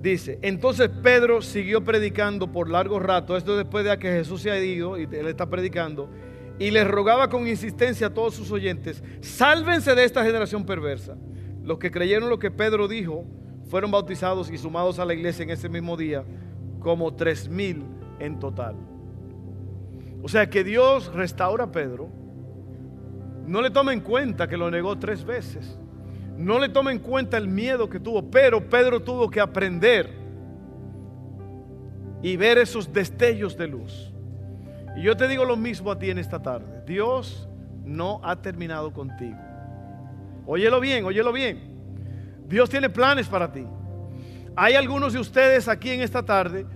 dice, 0.02 0.38
entonces 0.42 0.90
Pedro 1.02 1.40
siguió 1.40 1.84
predicando 1.84 2.50
por 2.50 2.68
largo 2.68 2.98
rato, 2.98 3.36
esto 3.36 3.56
después 3.56 3.84
de 3.84 3.96
que 3.98 4.10
Jesús 4.10 4.42
se 4.42 4.50
ha 4.50 4.62
ido 4.62 4.98
y 4.98 5.04
él 5.04 5.28
está 5.28 5.48
predicando, 5.48 6.10
y 6.58 6.70
le 6.70 6.84
rogaba 6.84 7.28
con 7.28 7.46
insistencia 7.46 8.08
a 8.08 8.14
todos 8.14 8.34
sus 8.34 8.50
oyentes, 8.50 9.02
sálvense 9.20 9.94
de 9.94 10.04
esta 10.04 10.24
generación 10.24 10.66
perversa. 10.66 11.16
Los 11.62 11.78
que 11.78 11.90
creyeron 11.90 12.28
lo 12.28 12.38
que 12.38 12.50
Pedro 12.50 12.88
dijo 12.88 13.24
fueron 13.68 13.90
bautizados 13.90 14.50
y 14.50 14.58
sumados 14.58 14.98
a 14.98 15.04
la 15.04 15.14
iglesia 15.14 15.44
en 15.44 15.50
ese 15.50 15.68
mismo 15.68 15.96
día 15.96 16.24
como 16.80 17.14
tres 17.14 17.48
mil 17.48 17.84
en 18.18 18.38
total. 18.38 18.74
O 20.22 20.28
sea 20.28 20.50
que 20.50 20.64
Dios 20.64 21.12
restaura 21.14 21.64
a 21.64 21.72
Pedro. 21.72 22.08
No 23.46 23.62
le 23.62 23.70
toma 23.70 23.92
en 23.92 24.00
cuenta 24.00 24.48
que 24.48 24.56
lo 24.56 24.70
negó 24.70 24.98
tres 24.98 25.24
veces. 25.24 25.78
No 26.42 26.58
le 26.58 26.68
toma 26.68 26.90
en 26.90 26.98
cuenta 26.98 27.36
el 27.36 27.46
miedo 27.46 27.88
que 27.88 28.00
tuvo. 28.00 28.28
Pero 28.28 28.68
Pedro 28.68 29.00
tuvo 29.00 29.30
que 29.30 29.40
aprender 29.40 30.10
y 32.20 32.36
ver 32.36 32.58
esos 32.58 32.92
destellos 32.92 33.56
de 33.56 33.68
luz. 33.68 34.12
Y 34.96 35.02
yo 35.02 35.16
te 35.16 35.28
digo 35.28 35.44
lo 35.44 35.56
mismo 35.56 35.92
a 35.92 35.98
ti 35.98 36.10
en 36.10 36.18
esta 36.18 36.42
tarde. 36.42 36.82
Dios 36.84 37.48
no 37.84 38.20
ha 38.24 38.36
terminado 38.42 38.92
contigo. 38.92 39.38
Óyelo 40.44 40.80
bien, 40.80 41.04
óyelo 41.04 41.32
bien. 41.32 41.60
Dios 42.48 42.68
tiene 42.68 42.90
planes 42.90 43.28
para 43.28 43.52
ti. 43.52 43.64
Hay 44.56 44.74
algunos 44.74 45.12
de 45.12 45.20
ustedes 45.20 45.68
aquí 45.68 45.90
en 45.90 46.00
esta 46.00 46.24
tarde 46.24 46.66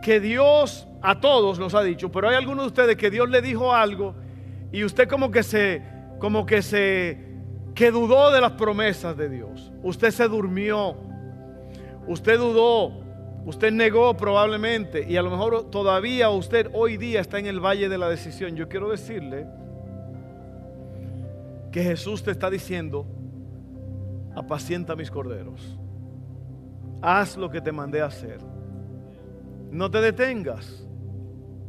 que 0.00 0.20
Dios 0.20 0.86
a 1.02 1.20
todos 1.20 1.58
nos 1.58 1.74
ha 1.74 1.82
dicho, 1.82 2.10
pero 2.10 2.28
hay 2.28 2.36
algunos 2.36 2.64
de 2.64 2.68
ustedes 2.68 2.96
que 2.96 3.10
Dios 3.10 3.28
le 3.28 3.42
dijo 3.42 3.74
algo 3.74 4.14
y 4.70 4.84
usted 4.84 5.08
como 5.08 5.30
que 5.30 5.42
se, 5.42 5.82
como 6.18 6.46
que 6.46 6.62
se, 6.62 7.31
que 7.74 7.90
dudó 7.90 8.30
de 8.30 8.40
las 8.40 8.52
promesas 8.52 9.16
de 9.16 9.28
Dios. 9.28 9.72
Usted 9.82 10.10
se 10.10 10.28
durmió, 10.28 10.96
usted 12.06 12.38
dudó, 12.38 12.92
usted 13.46 13.72
negó 13.72 14.16
probablemente 14.16 15.06
y 15.08 15.16
a 15.16 15.22
lo 15.22 15.30
mejor 15.30 15.70
todavía 15.70 16.30
usted 16.30 16.70
hoy 16.74 16.96
día 16.96 17.20
está 17.20 17.38
en 17.38 17.46
el 17.46 17.60
valle 17.60 17.88
de 17.88 17.98
la 17.98 18.08
decisión. 18.08 18.56
Yo 18.56 18.68
quiero 18.68 18.90
decirle 18.90 19.46
que 21.70 21.82
Jesús 21.82 22.22
te 22.22 22.30
está 22.30 22.50
diciendo, 22.50 23.06
apacienta 24.34 24.94
mis 24.94 25.10
corderos, 25.10 25.78
haz 27.00 27.36
lo 27.36 27.50
que 27.50 27.60
te 27.60 27.72
mandé 27.72 28.02
a 28.02 28.06
hacer. 28.06 28.38
No 29.70 29.90
te 29.90 30.02
detengas. 30.02 30.86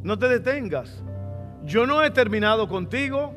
No 0.02 0.18
te 0.18 0.28
detengas. 0.28 1.02
Yo 1.64 1.86
no 1.86 2.04
he 2.04 2.10
terminado 2.10 2.68
contigo. 2.68 3.34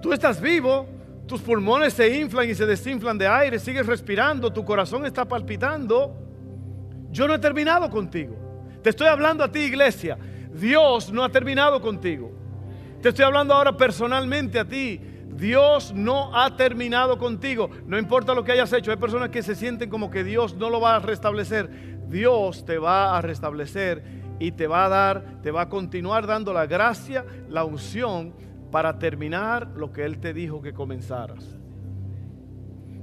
Tú 0.00 0.12
estás 0.12 0.40
vivo. 0.40 0.86
Tus 1.28 1.42
pulmones 1.42 1.92
se 1.92 2.18
inflan 2.18 2.48
y 2.48 2.54
se 2.54 2.64
desinflan 2.64 3.18
de 3.18 3.28
aire. 3.28 3.58
Sigues 3.58 3.86
respirando. 3.86 4.50
Tu 4.50 4.64
corazón 4.64 5.04
está 5.04 5.26
palpitando. 5.26 6.16
Yo 7.10 7.28
no 7.28 7.34
he 7.34 7.38
terminado 7.38 7.90
contigo. 7.90 8.34
Te 8.82 8.90
estoy 8.90 9.08
hablando 9.08 9.44
a 9.44 9.52
ti, 9.52 9.60
iglesia. 9.60 10.16
Dios 10.52 11.12
no 11.12 11.22
ha 11.22 11.28
terminado 11.28 11.82
contigo. 11.82 12.32
Te 13.02 13.10
estoy 13.10 13.26
hablando 13.26 13.52
ahora 13.52 13.76
personalmente 13.76 14.58
a 14.58 14.64
ti. 14.64 15.00
Dios 15.28 15.92
no 15.94 16.34
ha 16.34 16.56
terminado 16.56 17.18
contigo. 17.18 17.68
No 17.86 17.98
importa 17.98 18.34
lo 18.34 18.42
que 18.42 18.52
hayas 18.52 18.72
hecho. 18.72 18.90
Hay 18.90 18.96
personas 18.96 19.28
que 19.28 19.42
se 19.42 19.54
sienten 19.54 19.90
como 19.90 20.10
que 20.10 20.24
Dios 20.24 20.54
no 20.56 20.70
lo 20.70 20.80
va 20.80 20.96
a 20.96 20.98
restablecer. 20.98 21.68
Dios 22.08 22.64
te 22.64 22.78
va 22.78 23.18
a 23.18 23.20
restablecer 23.20 24.02
y 24.38 24.52
te 24.52 24.66
va 24.66 24.86
a 24.86 24.88
dar, 24.88 25.42
te 25.42 25.50
va 25.50 25.62
a 25.62 25.68
continuar 25.68 26.26
dando 26.26 26.54
la 26.54 26.66
gracia, 26.66 27.26
la 27.50 27.64
unción 27.64 28.32
para 28.70 28.98
terminar 28.98 29.68
lo 29.76 29.92
que 29.92 30.04
Él 30.04 30.18
te 30.18 30.32
dijo 30.32 30.62
que 30.62 30.72
comenzaras. 30.72 31.58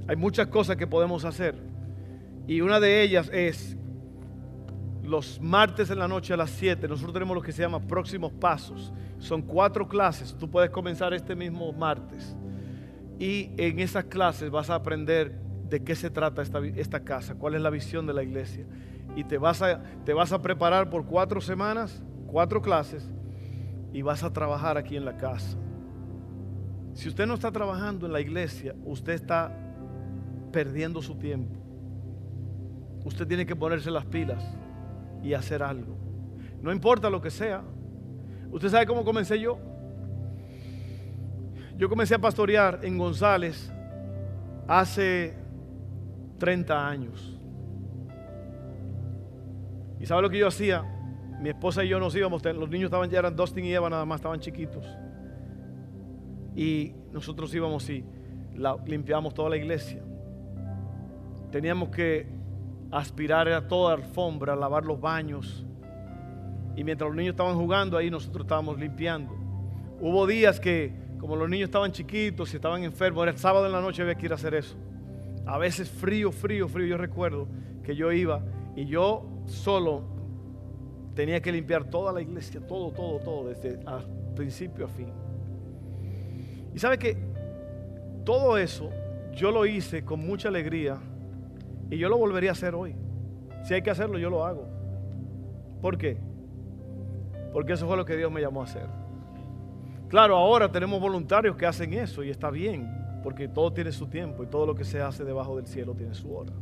Hay 0.08 0.16
muchas 0.16 0.46
cosas 0.48 0.76
que 0.76 0.86
podemos 0.86 1.24
hacer. 1.24 1.56
Y 2.46 2.60
una 2.60 2.78
de 2.78 3.02
ellas 3.02 3.28
es 3.32 3.76
los 5.02 5.40
martes 5.40 5.90
en 5.90 5.98
la 5.98 6.08
noche 6.08 6.34
a 6.34 6.36
las 6.36 6.50
7. 6.50 6.86
Nosotros 6.88 7.12
tenemos 7.12 7.34
lo 7.34 7.42
que 7.42 7.52
se 7.52 7.62
llama 7.62 7.80
próximos 7.80 8.32
pasos. 8.32 8.92
Son 9.18 9.42
cuatro 9.42 9.88
clases. 9.88 10.36
Tú 10.36 10.48
puedes 10.48 10.70
comenzar 10.70 11.12
este 11.12 11.34
mismo 11.34 11.72
martes. 11.72 12.36
Y 13.18 13.50
en 13.56 13.80
esas 13.80 14.04
clases 14.04 14.50
vas 14.50 14.70
a 14.70 14.76
aprender 14.76 15.40
de 15.68 15.82
qué 15.82 15.94
se 15.94 16.10
trata 16.10 16.42
esta, 16.42 16.64
esta 16.64 17.00
casa, 17.00 17.34
cuál 17.34 17.54
es 17.54 17.60
la 17.60 17.70
visión 17.70 18.06
de 18.06 18.14
la 18.14 18.22
iglesia. 18.22 18.66
Y 19.16 19.24
te 19.24 19.38
vas, 19.38 19.62
a, 19.62 19.82
te 20.04 20.12
vas 20.12 20.32
a 20.32 20.42
preparar 20.42 20.90
por 20.90 21.06
cuatro 21.06 21.40
semanas, 21.40 22.02
cuatro 22.26 22.60
clases, 22.60 23.10
y 23.96 24.02
vas 24.02 24.22
a 24.22 24.30
trabajar 24.30 24.76
aquí 24.76 24.94
en 24.94 25.06
la 25.06 25.16
casa. 25.16 25.56
Si 26.92 27.08
usted 27.08 27.26
no 27.26 27.32
está 27.32 27.50
trabajando 27.50 28.04
en 28.04 28.12
la 28.12 28.20
iglesia, 28.20 28.74
usted 28.84 29.14
está 29.14 29.50
perdiendo 30.52 31.00
su 31.00 31.14
tiempo. 31.14 31.56
Usted 33.06 33.26
tiene 33.26 33.46
que 33.46 33.56
ponerse 33.56 33.90
las 33.90 34.04
pilas 34.04 34.44
y 35.22 35.32
hacer 35.32 35.62
algo. 35.62 35.96
No 36.60 36.72
importa 36.72 37.08
lo 37.08 37.22
que 37.22 37.30
sea. 37.30 37.62
¿Usted 38.50 38.68
sabe 38.68 38.84
cómo 38.84 39.02
comencé 39.02 39.40
yo? 39.40 39.58
Yo 41.78 41.88
comencé 41.88 42.16
a 42.16 42.18
pastorear 42.18 42.80
en 42.82 42.98
González 42.98 43.72
hace 44.68 45.38
30 46.36 46.86
años. 46.86 47.40
¿Y 49.98 50.04
sabe 50.04 50.20
lo 50.20 50.28
que 50.28 50.36
yo 50.36 50.48
hacía? 50.48 50.84
Mi 51.40 51.50
esposa 51.50 51.84
y 51.84 51.88
yo 51.88 52.00
nos 52.00 52.14
íbamos, 52.16 52.44
los 52.44 52.68
niños 52.70 52.86
estaban 52.86 53.10
ya 53.10 53.18
eran 53.18 53.36
Dustin 53.36 53.64
y 53.64 53.72
Eva 53.72 53.90
nada 53.90 54.04
más, 54.04 54.20
estaban 54.20 54.40
chiquitos. 54.40 54.86
Y 56.54 56.94
nosotros 57.12 57.54
íbamos 57.54 57.88
y 57.90 58.04
limpiamos 58.86 59.34
toda 59.34 59.50
la 59.50 59.56
iglesia. 59.56 60.02
Teníamos 61.50 61.90
que 61.90 62.26
aspirar 62.90 63.48
a 63.48 63.68
toda 63.68 63.94
alfombra, 63.94 64.56
lavar 64.56 64.84
los 64.84 65.00
baños. 65.00 65.66
Y 66.74 66.84
mientras 66.84 67.08
los 67.08 67.16
niños 67.16 67.32
estaban 67.32 67.56
jugando 67.56 67.96
ahí, 67.96 68.10
nosotros 68.10 68.44
estábamos 68.44 68.78
limpiando. 68.78 69.34
Hubo 70.00 70.26
días 70.26 70.60
que, 70.60 70.92
como 71.18 71.36
los 71.36 71.48
niños 71.48 71.68
estaban 71.68 71.92
chiquitos 71.92 72.52
y 72.52 72.56
estaban 72.56 72.82
enfermos, 72.84 73.22
era 73.22 73.32
el 73.32 73.38
sábado 73.38 73.66
en 73.66 73.72
la 73.72 73.80
noche 73.80 74.02
había 74.02 74.14
que 74.14 74.26
ir 74.26 74.32
a 74.32 74.36
hacer 74.36 74.54
eso. 74.54 74.76
A 75.46 75.58
veces 75.58 75.90
frío, 75.90 76.32
frío, 76.32 76.68
frío. 76.68 76.86
Yo 76.86 76.96
recuerdo 76.96 77.46
que 77.84 77.94
yo 77.94 78.12
iba 78.12 78.42
y 78.74 78.86
yo 78.86 79.24
solo 79.46 80.15
tenía 81.16 81.40
que 81.40 81.50
limpiar 81.50 81.84
toda 81.84 82.12
la 82.12 82.20
iglesia, 82.20 82.60
todo, 82.60 82.92
todo, 82.92 83.18
todo, 83.18 83.48
desde 83.48 83.80
principio 84.36 84.84
a 84.84 84.88
fin. 84.88 85.08
Y 86.74 86.78
sabe 86.78 86.98
que 86.98 87.16
todo 88.22 88.58
eso 88.58 88.90
yo 89.32 89.50
lo 89.50 89.64
hice 89.64 90.04
con 90.04 90.20
mucha 90.20 90.48
alegría 90.48 90.98
y 91.90 91.96
yo 91.96 92.10
lo 92.10 92.18
volvería 92.18 92.50
a 92.50 92.52
hacer 92.52 92.74
hoy. 92.74 92.94
Si 93.64 93.72
hay 93.72 93.80
que 93.80 93.90
hacerlo, 93.90 94.18
yo 94.18 94.28
lo 94.28 94.44
hago. 94.44 94.68
¿Por 95.80 95.96
qué? 95.96 96.18
Porque 97.52 97.72
eso 97.72 97.86
fue 97.86 97.96
lo 97.96 98.04
que 98.04 98.16
Dios 98.16 98.30
me 98.30 98.42
llamó 98.42 98.60
a 98.60 98.64
hacer. 98.64 98.86
Claro, 100.08 100.36
ahora 100.36 100.70
tenemos 100.70 101.00
voluntarios 101.00 101.56
que 101.56 101.64
hacen 101.64 101.94
eso 101.94 102.22
y 102.22 102.30
está 102.30 102.50
bien, 102.50 103.20
porque 103.22 103.48
todo 103.48 103.72
tiene 103.72 103.90
su 103.90 104.06
tiempo 104.06 104.44
y 104.44 104.46
todo 104.48 104.66
lo 104.66 104.74
que 104.74 104.84
se 104.84 105.00
hace 105.00 105.24
debajo 105.24 105.56
del 105.56 105.66
cielo 105.66 105.94
tiene 105.94 106.14
su 106.14 106.36
hora. 106.36 106.52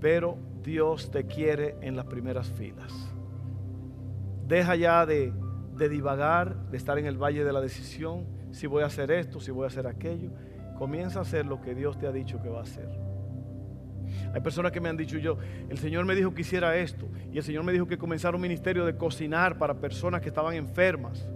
Pero 0.00 0.38
Dios 0.62 1.10
te 1.10 1.26
quiere 1.26 1.76
en 1.80 1.96
las 1.96 2.06
primeras 2.06 2.48
filas. 2.50 2.92
Deja 4.46 4.76
ya 4.76 5.06
de, 5.06 5.32
de 5.76 5.88
divagar, 5.88 6.70
de 6.70 6.76
estar 6.76 6.98
en 6.98 7.06
el 7.06 7.16
valle 7.16 7.44
de 7.44 7.52
la 7.52 7.60
decisión, 7.60 8.26
si 8.52 8.66
voy 8.66 8.82
a 8.82 8.86
hacer 8.86 9.10
esto, 9.10 9.40
si 9.40 9.50
voy 9.50 9.64
a 9.64 9.68
hacer 9.68 9.86
aquello. 9.86 10.30
Comienza 10.78 11.18
a 11.18 11.22
hacer 11.22 11.46
lo 11.46 11.60
que 11.60 11.74
Dios 11.74 11.98
te 11.98 12.06
ha 12.06 12.12
dicho 12.12 12.40
que 12.42 12.48
va 12.48 12.60
a 12.60 12.62
hacer. 12.62 12.88
Hay 14.34 14.40
personas 14.40 14.72
que 14.72 14.80
me 14.80 14.88
han 14.88 14.96
dicho 14.96 15.18
yo, 15.18 15.38
el 15.68 15.78
Señor 15.78 16.04
me 16.04 16.14
dijo 16.14 16.34
que 16.34 16.42
hiciera 16.42 16.76
esto 16.76 17.08
y 17.32 17.38
el 17.38 17.44
Señor 17.44 17.64
me 17.64 17.72
dijo 17.72 17.86
que 17.86 17.98
comenzara 17.98 18.36
un 18.36 18.42
ministerio 18.42 18.84
de 18.84 18.96
cocinar 18.96 19.58
para 19.58 19.74
personas 19.74 20.20
que 20.20 20.28
estaban 20.28 20.54
enfermas. 20.54 21.28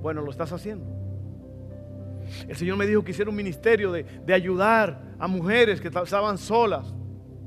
Bueno, 0.00 0.22
lo 0.22 0.30
estás 0.30 0.52
haciendo. 0.52 0.86
El 2.48 2.56
Señor 2.56 2.76
me 2.76 2.86
dijo 2.86 3.02
que 3.04 3.10
hiciera 3.10 3.30
un 3.30 3.36
ministerio 3.36 3.92
de, 3.92 4.04
ayudar 4.32 5.14
a 5.18 5.26
mujeres 5.26 5.80
que 5.80 5.88
estaban 5.88 6.38
solas. 6.38 6.94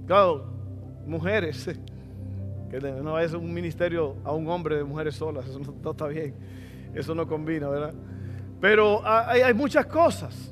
Claro, 0.06 0.46
mujeres. 1.06 1.70
Que 2.70 2.80
no 2.80 3.20
es 3.20 3.32
un 3.34 3.54
ministerio 3.54 4.16
a 4.24 4.32
un 4.32 4.50
hombre 4.50 4.78
de 4.78 4.84
mujeres 4.84 5.14
solas. 5.14 5.48
Eso 5.48 5.60
no, 5.60 5.92
está 5.92 6.08
bien. 6.08 6.34
Eso 6.96 7.14
no 7.14 7.28
combina, 7.28 7.70
¿verdad? 7.70 7.94
Pero 8.60 9.00
hay 9.06 9.54
muchas 9.54 9.86
cosas 9.86 10.52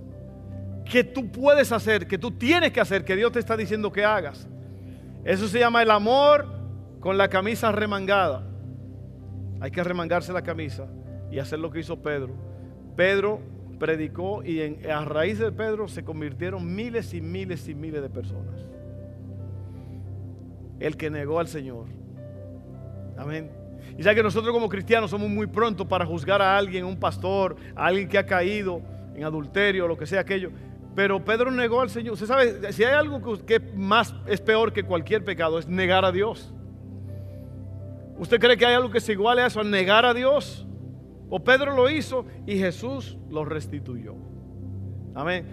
que 0.85 1.03
tú 1.03 1.31
puedes 1.31 1.71
hacer, 1.71 2.05
que 2.05 2.19
tú 2.19 2.29
tienes 2.29 2.71
que 2.71 2.79
hacer, 2.79 3.03
que 3.03 3.15
Dios 3.15 3.31
te 3.31 3.39
está 3.39 3.57
diciendo 3.57 3.91
que 3.91 4.05
hagas. 4.05 4.47
Eso 5.23 5.47
se 5.47 5.57
llama 5.57 5.81
el 5.81 5.89
amor 5.89 6.45
con 6.99 7.17
la 7.17 7.27
camisa 7.27 7.71
remangada. 7.71 8.43
Hay 9.59 9.71
que 9.71 9.83
remangarse 9.83 10.31
la 10.33 10.43
camisa 10.43 10.87
y 11.31 11.39
hacer 11.39 11.57
lo 11.57 11.71
que 11.71 11.79
hizo 11.79 12.03
Pedro. 12.03 12.35
Pedro 12.95 13.39
predicó 13.79 14.43
y 14.43 14.61
a 14.85 15.05
raíz 15.05 15.39
de 15.39 15.51
Pedro 15.51 15.87
se 15.87 16.03
convirtieron 16.03 16.75
miles 16.75 17.13
y 17.13 17.21
miles 17.21 17.67
y 17.67 17.73
miles 17.73 18.01
de 18.01 18.09
personas. 18.09 18.70
El 20.82 20.97
que 20.97 21.11
negó 21.11 21.39
al 21.39 21.47
Señor. 21.47 21.86
Amén. 23.17 23.51
Y 23.97 24.01
ya 24.01 24.15
que 24.15 24.23
nosotros 24.23 24.51
como 24.51 24.67
cristianos 24.67 25.11
somos 25.11 25.29
muy 25.29 25.45
prontos 25.45 25.86
para 25.86 26.05
juzgar 26.05 26.41
a 26.41 26.57
alguien, 26.57 26.86
un 26.86 26.99
pastor, 26.99 27.55
a 27.75 27.86
alguien 27.86 28.07
que 28.07 28.17
ha 28.17 28.25
caído 28.25 28.82
en 29.15 29.23
adulterio, 29.23 29.88
lo 29.88 29.95
que 29.95 30.07
sea 30.07 30.21
aquello. 30.21 30.49
Pero 30.95 31.23
Pedro 31.23 31.51
negó 31.51 31.82
al 31.82 31.91
Señor. 31.91 32.15
Usted 32.15 32.25
sabe, 32.25 32.73
si 32.73 32.84
hay 32.84 32.95
algo 32.95 33.21
que, 33.45 33.59
más 33.59 34.15
es 34.25 34.41
peor 34.41 34.73
que 34.73 34.84
cualquier 34.84 35.23
pecado, 35.23 35.59
es 35.59 35.67
negar 35.67 36.03
a 36.03 36.11
Dios. 36.11 36.51
¿Usted 38.17 38.39
cree 38.39 38.57
que 38.57 38.65
hay 38.65 38.73
algo 38.73 38.89
que 38.89 38.99
se 38.99 39.11
iguale 39.11 39.43
a 39.43 39.47
eso, 39.47 39.61
a 39.61 39.63
negar 39.63 40.03
a 40.03 40.15
Dios? 40.15 40.65
O 41.29 41.43
Pedro 41.43 41.75
lo 41.75 41.89
hizo 41.91 42.25
y 42.47 42.57
Jesús 42.57 43.19
lo 43.29 43.45
restituyó. 43.45 44.15
Amén. 45.13 45.45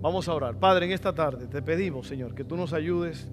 Vamos 0.00 0.28
a 0.28 0.34
orar. 0.34 0.56
Padre, 0.58 0.86
en 0.86 0.92
esta 0.92 1.12
tarde 1.12 1.48
te 1.48 1.62
pedimos, 1.62 2.06
Señor, 2.06 2.34
que 2.34 2.44
tú 2.44 2.56
nos 2.56 2.72
ayudes. 2.72 3.28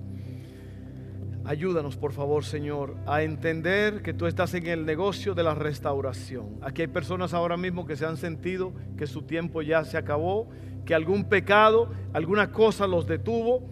Ayúdanos, 1.46 1.96
por 1.96 2.12
favor, 2.12 2.44
Señor, 2.44 2.96
a 3.06 3.22
entender 3.22 4.02
que 4.02 4.14
tú 4.14 4.26
estás 4.26 4.56
en 4.56 4.66
el 4.66 4.86
negocio 4.86 5.36
de 5.36 5.44
la 5.44 5.54
restauración. 5.54 6.58
Aquí 6.62 6.82
hay 6.82 6.88
personas 6.88 7.36
ahora 7.36 7.56
mismo 7.56 7.86
que 7.86 7.96
se 7.96 8.06
han 8.06 8.18
sentido 8.18 8.74
que 8.98 9.06
su 9.06 9.22
tiempo 9.22 9.62
ya 9.62 9.84
se 9.84 9.98
acabó 9.98 10.50
que 10.86 10.96
algún 10.96 11.26
pecado, 11.26 11.92
alguna 12.14 12.52
cosa 12.52 12.88
los 12.88 13.06
detuvo. 13.06 13.70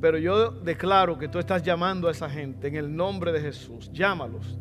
Pero 0.00 0.18
yo 0.18 0.50
declaro 0.50 1.18
que 1.18 1.28
tú 1.28 1.38
estás 1.38 1.62
llamando 1.62 2.08
a 2.08 2.10
esa 2.10 2.28
gente 2.28 2.68
en 2.68 2.76
el 2.76 2.94
nombre 2.94 3.32
de 3.32 3.40
Jesús. 3.40 3.90
Llámalos, 3.92 4.58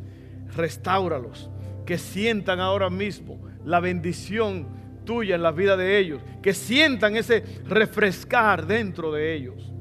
restáuralos, 0.56 1.50
que 1.86 1.98
sientan 1.98 2.60
ahora 2.60 2.90
mismo 2.90 3.42
la 3.66 3.80
bendición 3.80 4.68
tuya 5.04 5.36
en 5.36 5.44
la 5.44 5.52
vida 5.52 5.76
de 5.76 6.00
ellos, 6.00 6.22
que 6.42 6.54
sientan 6.54 7.16
ese 7.16 7.44
refrescar 7.66 8.66
dentro 8.66 9.12
de 9.12 9.36
ellos. 9.36 9.74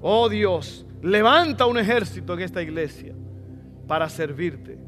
Oh 0.00 0.28
Dios, 0.28 0.86
levanta 1.02 1.66
un 1.66 1.78
ejército 1.78 2.34
en 2.34 2.40
esta 2.40 2.62
iglesia 2.62 3.14
para 3.86 4.08
servirte, 4.08 4.78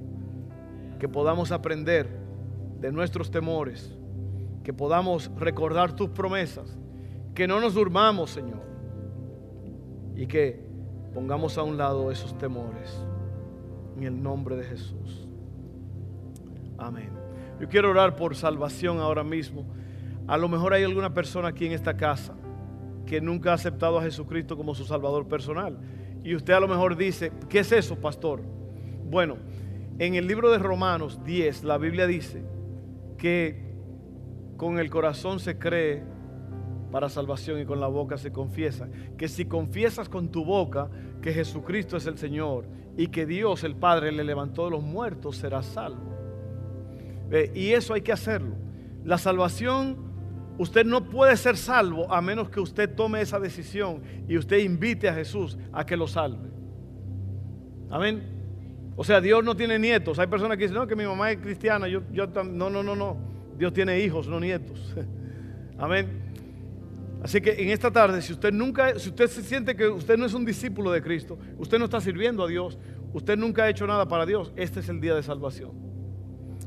que 0.99 1.09
podamos 1.09 1.53
aprender 1.53 2.09
de 2.81 2.91
nuestros 2.91 3.31
temores 3.31 3.95
que 4.65 4.73
podamos 4.73 5.31
recordar 5.37 5.95
tus 5.95 6.09
promesas, 6.09 6.77
que 7.35 7.47
no 7.47 7.61
nos 7.61 7.75
durmamos, 7.75 8.31
Señor, 8.31 8.63
y 10.17 10.27
que 10.27 10.65
pongamos 11.13 11.59
a 11.59 11.63
un 11.63 11.77
lado 11.77 12.11
esos 12.11 12.37
temores 12.39 13.07
en 13.97 14.05
el 14.05 14.23
nombre 14.23 14.57
de 14.57 14.65
Jesús. 14.65 15.29
Amén. 16.79 17.11
Yo 17.61 17.69
quiero 17.69 17.91
orar 17.91 18.17
por 18.17 18.35
salvación 18.35 18.99
ahora 18.99 19.23
mismo. 19.23 19.67
A 20.27 20.39
lo 20.39 20.49
mejor 20.49 20.73
hay 20.73 20.83
alguna 20.83 21.13
persona 21.13 21.49
aquí 21.49 21.67
en 21.67 21.73
esta 21.73 21.97
casa 21.97 22.35
que 23.05 23.21
nunca 23.21 23.51
ha 23.51 23.55
aceptado 23.55 23.99
a 23.99 24.03
Jesucristo 24.03 24.57
como 24.57 24.75
su 24.75 24.85
Salvador 24.85 25.29
personal. 25.29 25.79
Y 26.25 26.35
usted 26.35 26.55
a 26.55 26.61
lo 26.61 26.69
mejor 26.69 26.97
dice, 26.97 27.33
¿qué 27.51 27.61
es 27.61 27.71
eso, 27.71 27.97
pastor? 27.97 28.41
Bueno, 29.05 29.37
en 29.99 30.15
el 30.15 30.27
libro 30.27 30.51
de 30.51 30.59
Romanos 30.59 31.23
10, 31.23 31.65
la 31.65 31.77
Biblia 31.79 32.07
dice 32.07 32.43
que 33.19 33.63
con 34.57 34.79
el 34.79 34.89
corazón 34.91 35.39
se 35.39 35.59
cree 35.59 36.03
para 36.91 37.09
salvación 37.09 37.61
y 37.61 37.67
con 37.67 37.79
la 37.79 37.89
boca 37.89 38.17
se 38.17 38.33
confiesa. 38.33 38.89
Que 39.19 39.29
si 39.29 39.45
confiesas 39.45 40.09
con 40.09 40.31
tu 40.31 40.45
boca 40.45 40.89
que 41.21 41.33
Jesucristo 41.33 41.97
es 41.97 42.07
el 42.07 42.17
Señor 42.17 42.67
y 42.97 43.09
que 43.09 43.27
Dios 43.27 43.63
el 43.63 43.77
Padre 43.77 44.11
le 44.11 44.25
levantó 44.25 44.65
de 44.65 44.71
los 44.71 44.83
muertos, 44.83 45.37
serás 45.37 45.67
salvo. 45.67 46.15
y 47.55 47.71
eso 47.71 47.95
hay 47.95 48.03
que 48.03 48.13
hacerlo. 48.13 48.55
La 49.05 49.19
salvación, 49.19 50.04
usted 50.59 50.85
no 50.85 51.05
puede 51.05 51.37
ser 51.37 51.57
salvo 51.57 52.13
a 52.13 52.21
menos 52.21 52.49
que 52.49 52.61
usted 52.61 52.95
tome 52.95 53.21
esa 53.21 53.39
decisión 53.39 54.03
y 54.29 54.37
usted 54.37 54.59
invite 54.59 55.09
a 55.09 55.15
Jesús 55.15 55.59
a 55.73 55.85
que 55.85 55.97
lo 55.97 56.07
salve. 56.07 56.49
Amén. 57.91 58.35
O 58.97 59.05
sea, 59.05 59.21
Dios 59.21 59.45
no 59.45 59.57
tiene 59.57 59.79
nietos. 59.79 60.19
Hay 60.19 60.27
personas 60.27 60.57
que 60.57 60.65
dicen, 60.65 60.77
no, 60.77 60.87
que 60.87 60.97
mi 60.97 61.05
mamá 61.05 61.31
es 61.31 61.39
cristiana. 61.39 61.89
Yo, 61.89 62.03
yo, 62.13 62.27
no, 62.27 62.71
no, 62.71 62.83
no, 62.83 62.95
no. 62.95 63.17
Dios 63.59 63.73
tiene 63.73 64.01
hijos, 64.01 64.29
no 64.29 64.39
nietos. 64.39 64.95
Amén. 65.79 66.23
Así 67.23 67.41
que 67.41 67.51
en 67.63 67.71
esta 67.71 67.91
tarde, 67.91 68.21
si 68.21 68.33
usted 68.33 68.53
nunca, 68.53 68.99
si 68.99 69.09
usted 69.09 69.29
se 69.29 69.43
siente 69.43 69.75
que 69.75 69.89
usted 69.89 70.19
no 70.19 70.27
es 70.27 70.35
un 70.35 70.45
discípulo 70.45 70.93
de 70.93 71.03
Cristo, 71.03 71.39
usted 71.59 71.79
no 71.79 71.87
está 71.87 72.01
sirviendo 72.01 72.45
a 72.45 72.49
Dios, 72.49 72.79
usted 73.15 73.39
nunca 73.39 73.65
ha 73.65 73.71
hecho 73.71 73.87
nada 73.87 74.07
para 74.07 74.27
Dios, 74.27 74.53
este 74.57 74.81
es 74.81 74.89
el 74.91 75.01
día 75.01 75.15
de 75.15 75.23
salvación. 75.23 75.73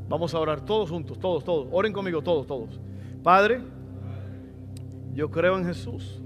Vamos 0.10 0.34
a 0.34 0.40
orar 0.40 0.62
todos 0.62 0.90
juntos, 0.90 1.20
todos, 1.20 1.44
todos. 1.44 1.68
Oren 1.72 1.94
conmigo, 1.94 2.22
todos, 2.22 2.48
todos. 2.48 2.80
Padre, 3.22 3.62
yo 5.18 5.32
creo 5.32 5.58
en 5.58 5.66
Jesús. 5.66 6.22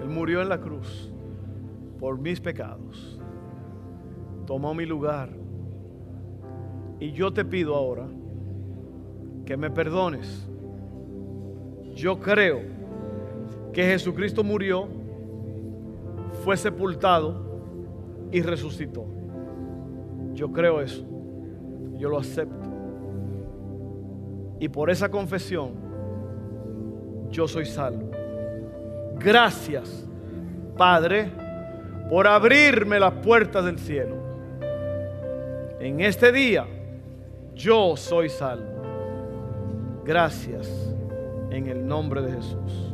Él 0.00 0.08
murió 0.08 0.40
en 0.40 0.48
la 0.48 0.60
cruz 0.60 1.10
por 1.98 2.16
mis 2.16 2.40
pecados. 2.40 3.20
Tomó 4.46 4.72
mi 4.72 4.86
lugar. 4.86 5.30
Y 7.00 7.10
yo 7.10 7.32
te 7.32 7.44
pido 7.44 7.74
ahora 7.74 8.06
que 9.44 9.56
me 9.56 9.68
perdones. 9.68 10.48
Yo 11.96 12.20
creo 12.20 12.60
que 13.72 13.82
Jesucristo 13.82 14.44
murió, 14.44 14.86
fue 16.44 16.56
sepultado 16.56 17.34
y 18.30 18.42
resucitó. 18.42 19.06
Yo 20.34 20.52
creo 20.52 20.80
eso. 20.80 21.04
Yo 21.96 22.08
lo 22.08 22.18
acepto. 22.18 22.70
Y 24.60 24.68
por 24.68 24.88
esa 24.88 25.10
confesión, 25.10 25.81
yo 27.32 27.48
soy 27.48 27.66
salvo. 27.66 28.10
Gracias, 29.18 30.06
Padre, 30.76 31.30
por 32.08 32.28
abrirme 32.28 33.00
las 33.00 33.14
puertas 33.14 33.64
del 33.64 33.78
cielo. 33.78 34.16
En 35.80 36.00
este 36.00 36.30
día, 36.30 36.66
yo 37.54 37.96
soy 37.96 38.28
salvo. 38.28 40.02
Gracias 40.04 40.94
en 41.50 41.66
el 41.66 41.86
nombre 41.86 42.22
de 42.22 42.32
Jesús. 42.32 42.91